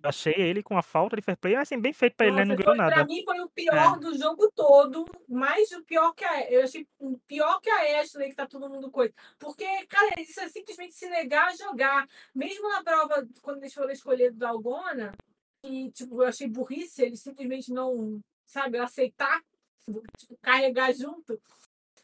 achei 0.02 0.34
ele 0.34 0.62
com 0.62 0.76
a 0.76 0.82
falta 0.82 1.16
de 1.16 1.22
fair 1.22 1.36
play, 1.36 1.54
assim, 1.54 1.78
bem 1.78 1.92
feito 1.92 2.16
pra 2.16 2.26
ele, 2.26 2.36
né? 2.36 2.44
Não 2.44 2.56
ganhou 2.56 2.74
foi, 2.74 2.76
pra 2.76 2.90
nada. 2.90 3.04
mim 3.04 3.22
foi 3.24 3.40
o 3.40 3.48
pior 3.48 3.98
do 3.98 4.16
jogo 4.16 4.50
todo, 4.54 5.04
mais 5.28 5.70
o 5.72 5.82
pior 5.84 6.12
que 6.12 6.24
a 6.24 6.50
eu 6.50 6.64
achei 6.64 6.86
o 6.98 7.18
pior 7.20 7.60
que 7.60 7.70
a 7.70 8.00
Ashley, 8.00 8.30
que 8.30 8.34
tá 8.36 8.46
todo 8.46 8.68
mundo 8.68 8.90
coisa. 8.90 9.14
Porque, 9.38 9.64
cara, 9.86 10.20
isso 10.20 10.40
é 10.40 10.48
simplesmente 10.48 10.94
se 10.94 11.08
negar 11.08 11.48
a 11.48 11.56
jogar. 11.56 12.08
Mesmo 12.34 12.68
na 12.68 12.82
prova, 12.82 13.26
quando 13.42 13.58
eles 13.58 13.74
foram 13.74 13.90
escolher 13.90 14.32
do 14.32 14.46
Algona, 14.46 15.12
e 15.64 15.90
tipo, 15.92 16.22
eu 16.22 16.28
achei 16.28 16.48
burrice, 16.48 17.02
eles 17.02 17.20
simplesmente 17.20 17.72
não, 17.72 18.20
sabe, 18.44 18.78
aceitar, 18.78 19.40
tipo, 20.18 20.36
carregar 20.40 20.92
junto. 20.92 21.40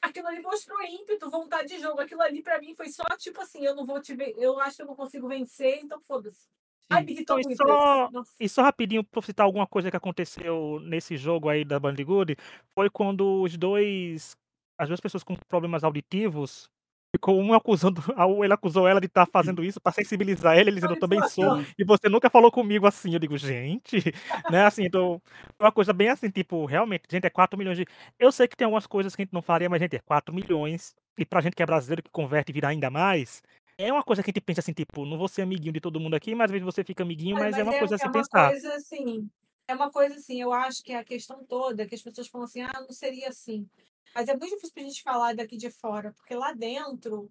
Aquilo 0.00 0.28
ali 0.28 0.40
mostrou 0.40 0.80
ímpeto, 0.82 1.28
vontade 1.28 1.68
de 1.68 1.80
jogo. 1.80 2.00
Aquilo 2.00 2.22
ali 2.22 2.40
pra 2.40 2.60
mim 2.60 2.72
foi 2.74 2.88
só 2.88 3.02
tipo 3.16 3.40
assim, 3.40 3.64
eu 3.64 3.74
não 3.74 3.84
vou 3.84 4.00
te 4.00 4.14
ver, 4.14 4.32
eu 4.38 4.60
acho 4.60 4.76
que 4.76 4.82
eu 4.82 4.86
não 4.86 4.94
consigo 4.94 5.26
vencer, 5.26 5.80
então 5.82 6.00
foda-se. 6.00 6.46
Ai, 6.90 7.04
me 7.04 7.12
irritou 7.12 7.38
Então, 7.38 7.52
e 7.52 7.56
só-. 7.56 8.10
E 8.40 8.48
só 8.48 8.62
rapidinho, 8.62 9.04
pra 9.04 9.20
citar 9.22 9.44
alguma 9.44 9.66
coisa 9.66 9.90
que 9.90 9.96
aconteceu 9.96 10.80
nesse 10.82 11.16
jogo 11.16 11.48
aí 11.48 11.64
da 11.64 11.78
Bandigood, 11.78 12.36
foi 12.74 12.88
quando 12.88 13.42
os 13.42 13.56
dois, 13.56 14.36
as 14.78 14.88
duas 14.88 15.00
pessoas 15.00 15.22
com 15.22 15.36
problemas 15.48 15.84
auditivos, 15.84 16.70
ficou 17.14 17.38
um 17.40 17.52
acusando, 17.54 18.00
ele 18.44 18.52
acusou 18.54 18.86
ela 18.88 19.00
de 19.00 19.06
estar 19.06 19.26
fazendo 19.26 19.62
isso 19.64 19.80
pra 19.80 19.92
sensibilizar 19.92 20.56
ele, 20.56 20.70
ele 20.70 20.76
dizendo, 20.76 20.92
eu 20.94 20.98
também 20.98 21.22
sou, 21.22 21.52
e 21.78 21.84
você 21.84 22.08
nunca 22.08 22.30
falou 22.30 22.50
comigo 22.50 22.86
assim. 22.86 23.12
Eu 23.12 23.18
digo, 23.18 23.36
gente, 23.36 23.96
né, 24.50 24.64
assim, 24.64 24.84
então, 24.84 25.20
foi 25.58 25.66
uma 25.66 25.72
coisa 25.72 25.92
bem 25.92 26.08
assim, 26.08 26.30
tipo, 26.30 26.64
realmente, 26.64 27.04
gente, 27.10 27.26
é 27.26 27.30
4 27.30 27.58
milhões 27.58 27.76
de... 27.78 27.86
Eu 28.18 28.32
sei 28.32 28.48
que 28.48 28.56
tem 28.56 28.64
algumas 28.64 28.86
coisas 28.86 29.14
que 29.14 29.22
a 29.22 29.24
gente 29.24 29.34
não 29.34 29.42
faria, 29.42 29.68
mas, 29.68 29.80
gente, 29.80 29.96
é 29.96 30.00
4 30.00 30.34
milhões, 30.34 30.94
e 31.18 31.24
pra 31.26 31.40
gente 31.42 31.54
que 31.56 31.62
é 31.62 31.66
brasileiro, 31.66 32.02
que 32.02 32.10
converte 32.10 32.50
e 32.50 32.54
vira 32.54 32.68
ainda 32.68 32.90
mais, 32.90 33.42
É 33.78 33.92
uma 33.92 34.02
coisa 34.02 34.22
que 34.22 34.30
a 34.30 34.32
gente 34.32 34.40
pensa 34.44 34.60
assim, 34.60 34.72
tipo, 34.72 35.04
não 35.06 35.16
vou 35.16 35.28
ser 35.28 35.42
amiguinho 35.42 35.72
de 35.72 35.80
todo 35.80 36.00
mundo 36.00 36.14
aqui, 36.14 36.34
mas 36.34 36.46
às 36.46 36.50
vezes 36.50 36.64
você 36.64 36.82
fica 36.84 37.02
amiguinho, 37.04 37.36
Olha, 37.36 37.46
mas 37.46 37.56
é 37.56 37.62
mas 37.62 37.64
uma 37.64 37.72
é, 37.72 37.76
coisa 37.76 37.94
a 37.94 37.98
é 37.98 37.98
se 37.98 38.08
uma 38.08 38.10
pensar. 38.10 38.56
coisa 38.58 38.74
assim. 38.74 39.30
É 39.66 39.74
uma 39.74 39.90
coisa 39.90 40.14
assim, 40.16 40.40
eu 40.40 40.52
acho 40.52 40.82
que 40.82 40.92
a 40.94 41.04
questão 41.04 41.44
toda, 41.44 41.86
que 41.86 41.94
as 41.94 42.02
pessoas 42.02 42.26
falam 42.28 42.46
assim, 42.46 42.62
ah, 42.62 42.80
não 42.80 42.90
seria 42.92 43.28
assim. 43.28 43.68
Mas 44.14 44.28
é 44.28 44.32
muito 44.36 44.54
difícil 44.54 44.72
pra 44.74 44.82
gente 44.82 45.02
falar 45.02 45.34
daqui 45.34 45.56
de 45.58 45.70
fora, 45.70 46.12
porque 46.14 46.34
lá 46.34 46.52
dentro 46.54 47.30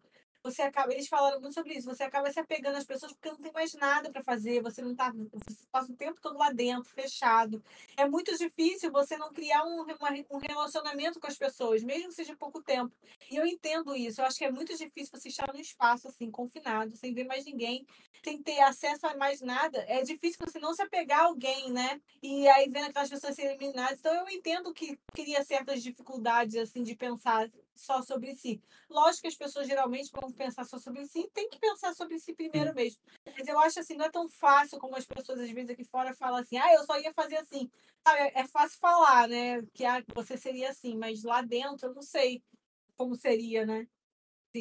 você 0.52 0.62
acaba, 0.62 0.94
eles 0.94 1.08
falaram 1.08 1.40
muito 1.42 1.54
sobre 1.54 1.74
isso, 1.74 1.88
você 1.88 2.04
acaba 2.04 2.32
se 2.32 2.40
apegando 2.40 2.78
às 2.78 2.86
pessoas 2.86 3.12
porque 3.14 3.30
não 3.30 3.38
tem 3.38 3.52
mais 3.52 3.74
nada 3.74 4.10
para 4.10 4.24
fazer, 4.24 4.62
você 4.62 4.82
não 4.82 4.96
tá, 4.96 5.12
você 5.12 5.66
passa 5.72 5.92
o 5.92 5.96
tempo 5.96 6.20
todo 6.22 6.38
lá 6.38 6.52
dentro, 6.52 6.90
fechado. 6.92 7.62
É 7.98 8.08
muito 8.08 8.36
difícil 8.38 8.92
você 8.92 9.18
não 9.18 9.34
criar 9.34 9.64
um, 9.66 9.82
uma, 9.82 10.10
um 10.32 10.38
relacionamento 10.38 11.20
com 11.20 11.28
as 11.28 11.38
pessoas, 11.38 11.84
mesmo 11.84 12.10
que 12.10 12.16
seja 12.16 12.36
pouco 12.36 12.62
tempo. 12.62 12.96
E 13.30 13.36
eu 13.36 13.46
entendo 13.46 13.96
isso, 13.96 14.22
eu 14.22 14.26
acho 14.26 14.38
que 14.38 14.46
é 14.46 14.52
muito 14.52 14.76
difícil 14.76 15.12
você 15.12 15.30
estar 15.30 15.52
num 15.54 15.60
espaço 15.60 16.08
assim, 16.08 16.32
confinado, 16.32 16.96
sem 16.96 17.14
ver 17.14 17.26
mais 17.26 17.46
ninguém, 17.46 17.86
sem 18.24 18.42
ter 18.42 18.60
acesso 18.62 19.06
a 19.06 19.16
mais 19.18 19.42
nada. 19.42 19.84
É 19.88 20.02
difícil 20.02 20.40
você 20.40 20.60
não 20.60 20.74
se 20.74 20.82
apegar 20.82 21.22
a 21.22 21.26
alguém, 21.26 21.72
né? 21.72 22.00
E 22.22 22.48
aí 22.50 22.70
vendo 22.70 22.88
aquelas 22.88 23.10
pessoas 23.10 23.36
serem 23.36 23.56
eliminadas. 23.56 24.00
Então 24.00 24.14
eu 24.14 24.30
entendo 24.30 24.74
que 24.74 24.98
cria 25.14 25.44
certas 25.44 25.84
dificuldades 25.84 26.56
assim 26.56 26.84
de 26.84 26.96
pensar 26.96 27.50
só 27.78 28.02
sobre 28.02 28.36
si. 28.36 28.62
Lógico 28.90 29.22
que 29.24 29.28
as 29.28 29.36
pessoas 29.36 29.68
geralmente 29.68 30.12
vão 30.12 30.32
pensar 30.32 30.66
só 30.66 30.78
sobre 30.80 31.06
si, 31.06 31.30
tem 31.34 31.50
que 31.50 31.60
pensar 31.60 31.94
sobre 31.94 32.20
si 32.20 32.34
primeiro 32.34 32.74
mesmo. 32.74 33.00
Mas 33.26 33.48
eu 33.48 33.60
acho 33.60 33.80
assim, 33.80 33.96
não 33.96 34.06
é 34.06 34.12
tão 34.12 34.28
fácil 34.30 34.80
como 34.80 34.96
as 34.96 35.06
pessoas 35.06 35.40
às 35.40 35.50
vezes 35.52 35.70
aqui 35.70 35.84
fora 35.84 36.14
falam 36.14 36.40
assim, 36.40 36.58
ah, 36.58 36.74
eu 36.74 36.84
só 36.86 37.00
ia 37.00 37.14
fazer 37.14 37.38
assim. 37.38 37.70
Sabe, 38.06 38.32
é 38.36 38.48
fácil 38.48 38.80
falar, 38.80 39.28
né? 39.28 39.62
Que 39.74 39.86
ah, 39.86 40.04
você 40.14 40.38
seria 40.38 40.70
assim, 40.70 40.98
mas 40.98 41.24
lá 41.24 41.42
dentro 41.42 41.88
eu 41.88 41.94
não 41.94 42.02
sei 42.02 42.42
como 42.96 43.16
seria, 43.16 43.66
né? 43.66 43.88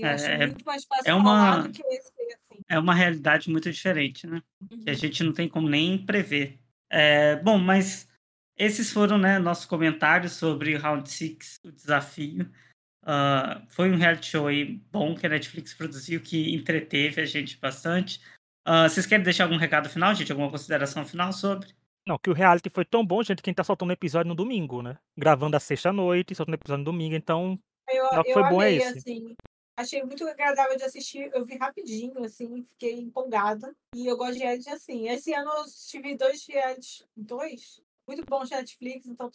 Acho 0.02 0.26
É, 0.26 0.46
muito 0.48 0.64
mais 0.66 0.84
fácil 0.84 1.10
é 1.10 1.12
falar 1.14 1.56
uma, 1.56 1.68
do 1.68 1.72
que 1.72 1.82
ser 1.82 2.02
assim. 2.34 2.60
é 2.68 2.78
uma 2.78 2.94
realidade 2.94 3.48
muito 3.50 3.70
diferente, 3.70 4.26
né? 4.26 4.42
Que 4.82 4.90
a 4.90 4.92
Uhum. 4.92 4.98
gente 4.98 5.24
não 5.24 5.32
tem 5.32 5.48
como 5.48 5.68
nem 5.68 6.04
prever. 6.04 6.58
É, 6.90 7.36
bom, 7.36 7.58
mas 7.58 8.08
esses 8.56 8.92
foram, 8.92 9.18
né, 9.18 9.38
nossos 9.38 9.64
comentários 9.64 10.32
sobre 10.32 10.76
Round 10.76 11.10
6, 11.10 11.60
o 11.64 11.72
desafio. 11.72 12.50
Ah, 13.08 13.62
foi 13.68 13.90
um 13.90 13.96
reality 13.96 14.26
show 14.26 14.48
aí 14.48 14.80
bom 14.90 15.14
que 15.14 15.24
a 15.24 15.28
Netflix 15.28 15.72
produziu, 15.72 16.20
que 16.20 16.52
entreteve 16.52 17.20
a 17.20 17.24
gente 17.24 17.56
bastante. 17.56 18.20
Ah, 18.64 18.88
vocês 18.88 19.06
querem 19.06 19.22
deixar 19.22 19.44
algum 19.44 19.56
recado 19.56 19.88
final, 19.88 20.12
gente? 20.12 20.32
Alguma 20.32 20.50
consideração 20.50 21.04
final 21.06 21.32
sobre? 21.32 21.68
Não, 22.04 22.18
que 22.18 22.30
o 22.30 22.32
reality 22.32 22.68
foi 22.68 22.84
tão 22.84 23.06
bom, 23.06 23.22
gente, 23.22 23.40
que 23.42 23.48
a 23.48 23.50
gente 23.50 23.56
tá 23.56 23.64
soltando 23.64 23.92
episódio 23.92 24.28
no 24.28 24.34
domingo, 24.34 24.82
né? 24.82 24.98
Gravando 25.16 25.56
a 25.56 25.60
sexta-noite, 25.60 26.34
soltando 26.34 26.56
episódio 26.56 26.84
no 26.84 26.90
domingo, 26.92 27.14
então 27.14 27.58
Eu, 27.88 28.06
o 28.06 28.22
que 28.24 28.30
eu 28.30 28.34
foi 28.34 28.42
bom 28.42 28.62
é 28.62 28.72
esse. 28.72 28.98
assim. 28.98 29.36
Achei 29.76 30.02
muito 30.02 30.26
agradável 30.26 30.76
de 30.76 30.84
assistir. 30.84 31.30
Eu 31.32 31.44
vi 31.44 31.56
rapidinho, 31.58 32.24
assim, 32.24 32.64
fiquei 32.64 32.94
empolgada. 32.94 33.72
E 33.94 34.06
eu 34.06 34.16
gosto 34.16 34.34
de 34.34 34.38
reality 34.38 34.70
assim. 34.70 35.08
Esse 35.08 35.32
ano 35.34 35.50
eu 35.50 35.64
tive 35.88 36.16
dois 36.16 36.44
realities. 36.48 37.06
Dois? 37.16 37.82
Muito 38.06 38.24
bons 38.24 38.48
de 38.48 38.54
Netflix, 38.54 39.06
então 39.06 39.30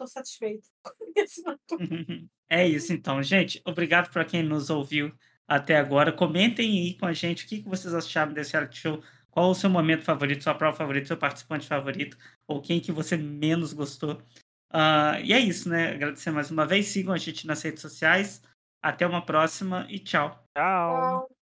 não 1.46 1.60
tô- 1.68 1.78
É 2.50 2.68
isso, 2.68 2.94
então, 2.94 3.22
gente. 3.22 3.62
Obrigado 3.66 4.12
para 4.12 4.26
quem 4.26 4.44
nos 4.44 4.70
ouviu 4.70 5.14
até 5.48 5.78
agora. 5.78 6.12
Comentem 6.12 6.70
aí 6.80 6.98
com 6.98 7.06
a 7.06 7.14
gente 7.14 7.46
o 7.46 7.48
que 7.48 7.62
vocês 7.62 7.94
acharam 7.94 8.34
desse 8.34 8.54
reality 8.54 8.78
show. 8.80 9.04
Qual 9.30 9.50
o 9.50 9.56
seu 9.56 9.70
momento 9.70 10.04
favorito, 10.04 10.44
sua 10.44 10.54
prova 10.56 10.76
favorita, 10.76 11.08
seu 11.08 11.18
participante 11.18 11.66
favorito, 11.68 12.18
ou 12.48 12.62
quem 12.62 12.82
que 12.82 12.92
você 12.92 13.16
menos 13.16 13.72
gostou. 13.72 14.22
Ah, 14.70 15.20
e 15.22 15.32
é 15.34 15.40
isso, 15.40 15.70
né? 15.70 15.92
Agradecer 15.94 16.32
mais 16.32 16.52
uma 16.52 16.66
vez. 16.66 16.88
Sigam 16.88 17.14
a 17.14 17.18
gente 17.18 17.48
nas 17.48 17.62
redes 17.62 17.82
sociais. 17.82 18.42
Até 18.82 19.06
uma 19.06 19.26
próxima 19.26 19.86
e 19.90 20.00
tchau. 20.00 20.30
Tchau. 20.56 21.28
Tchau. 21.28 21.41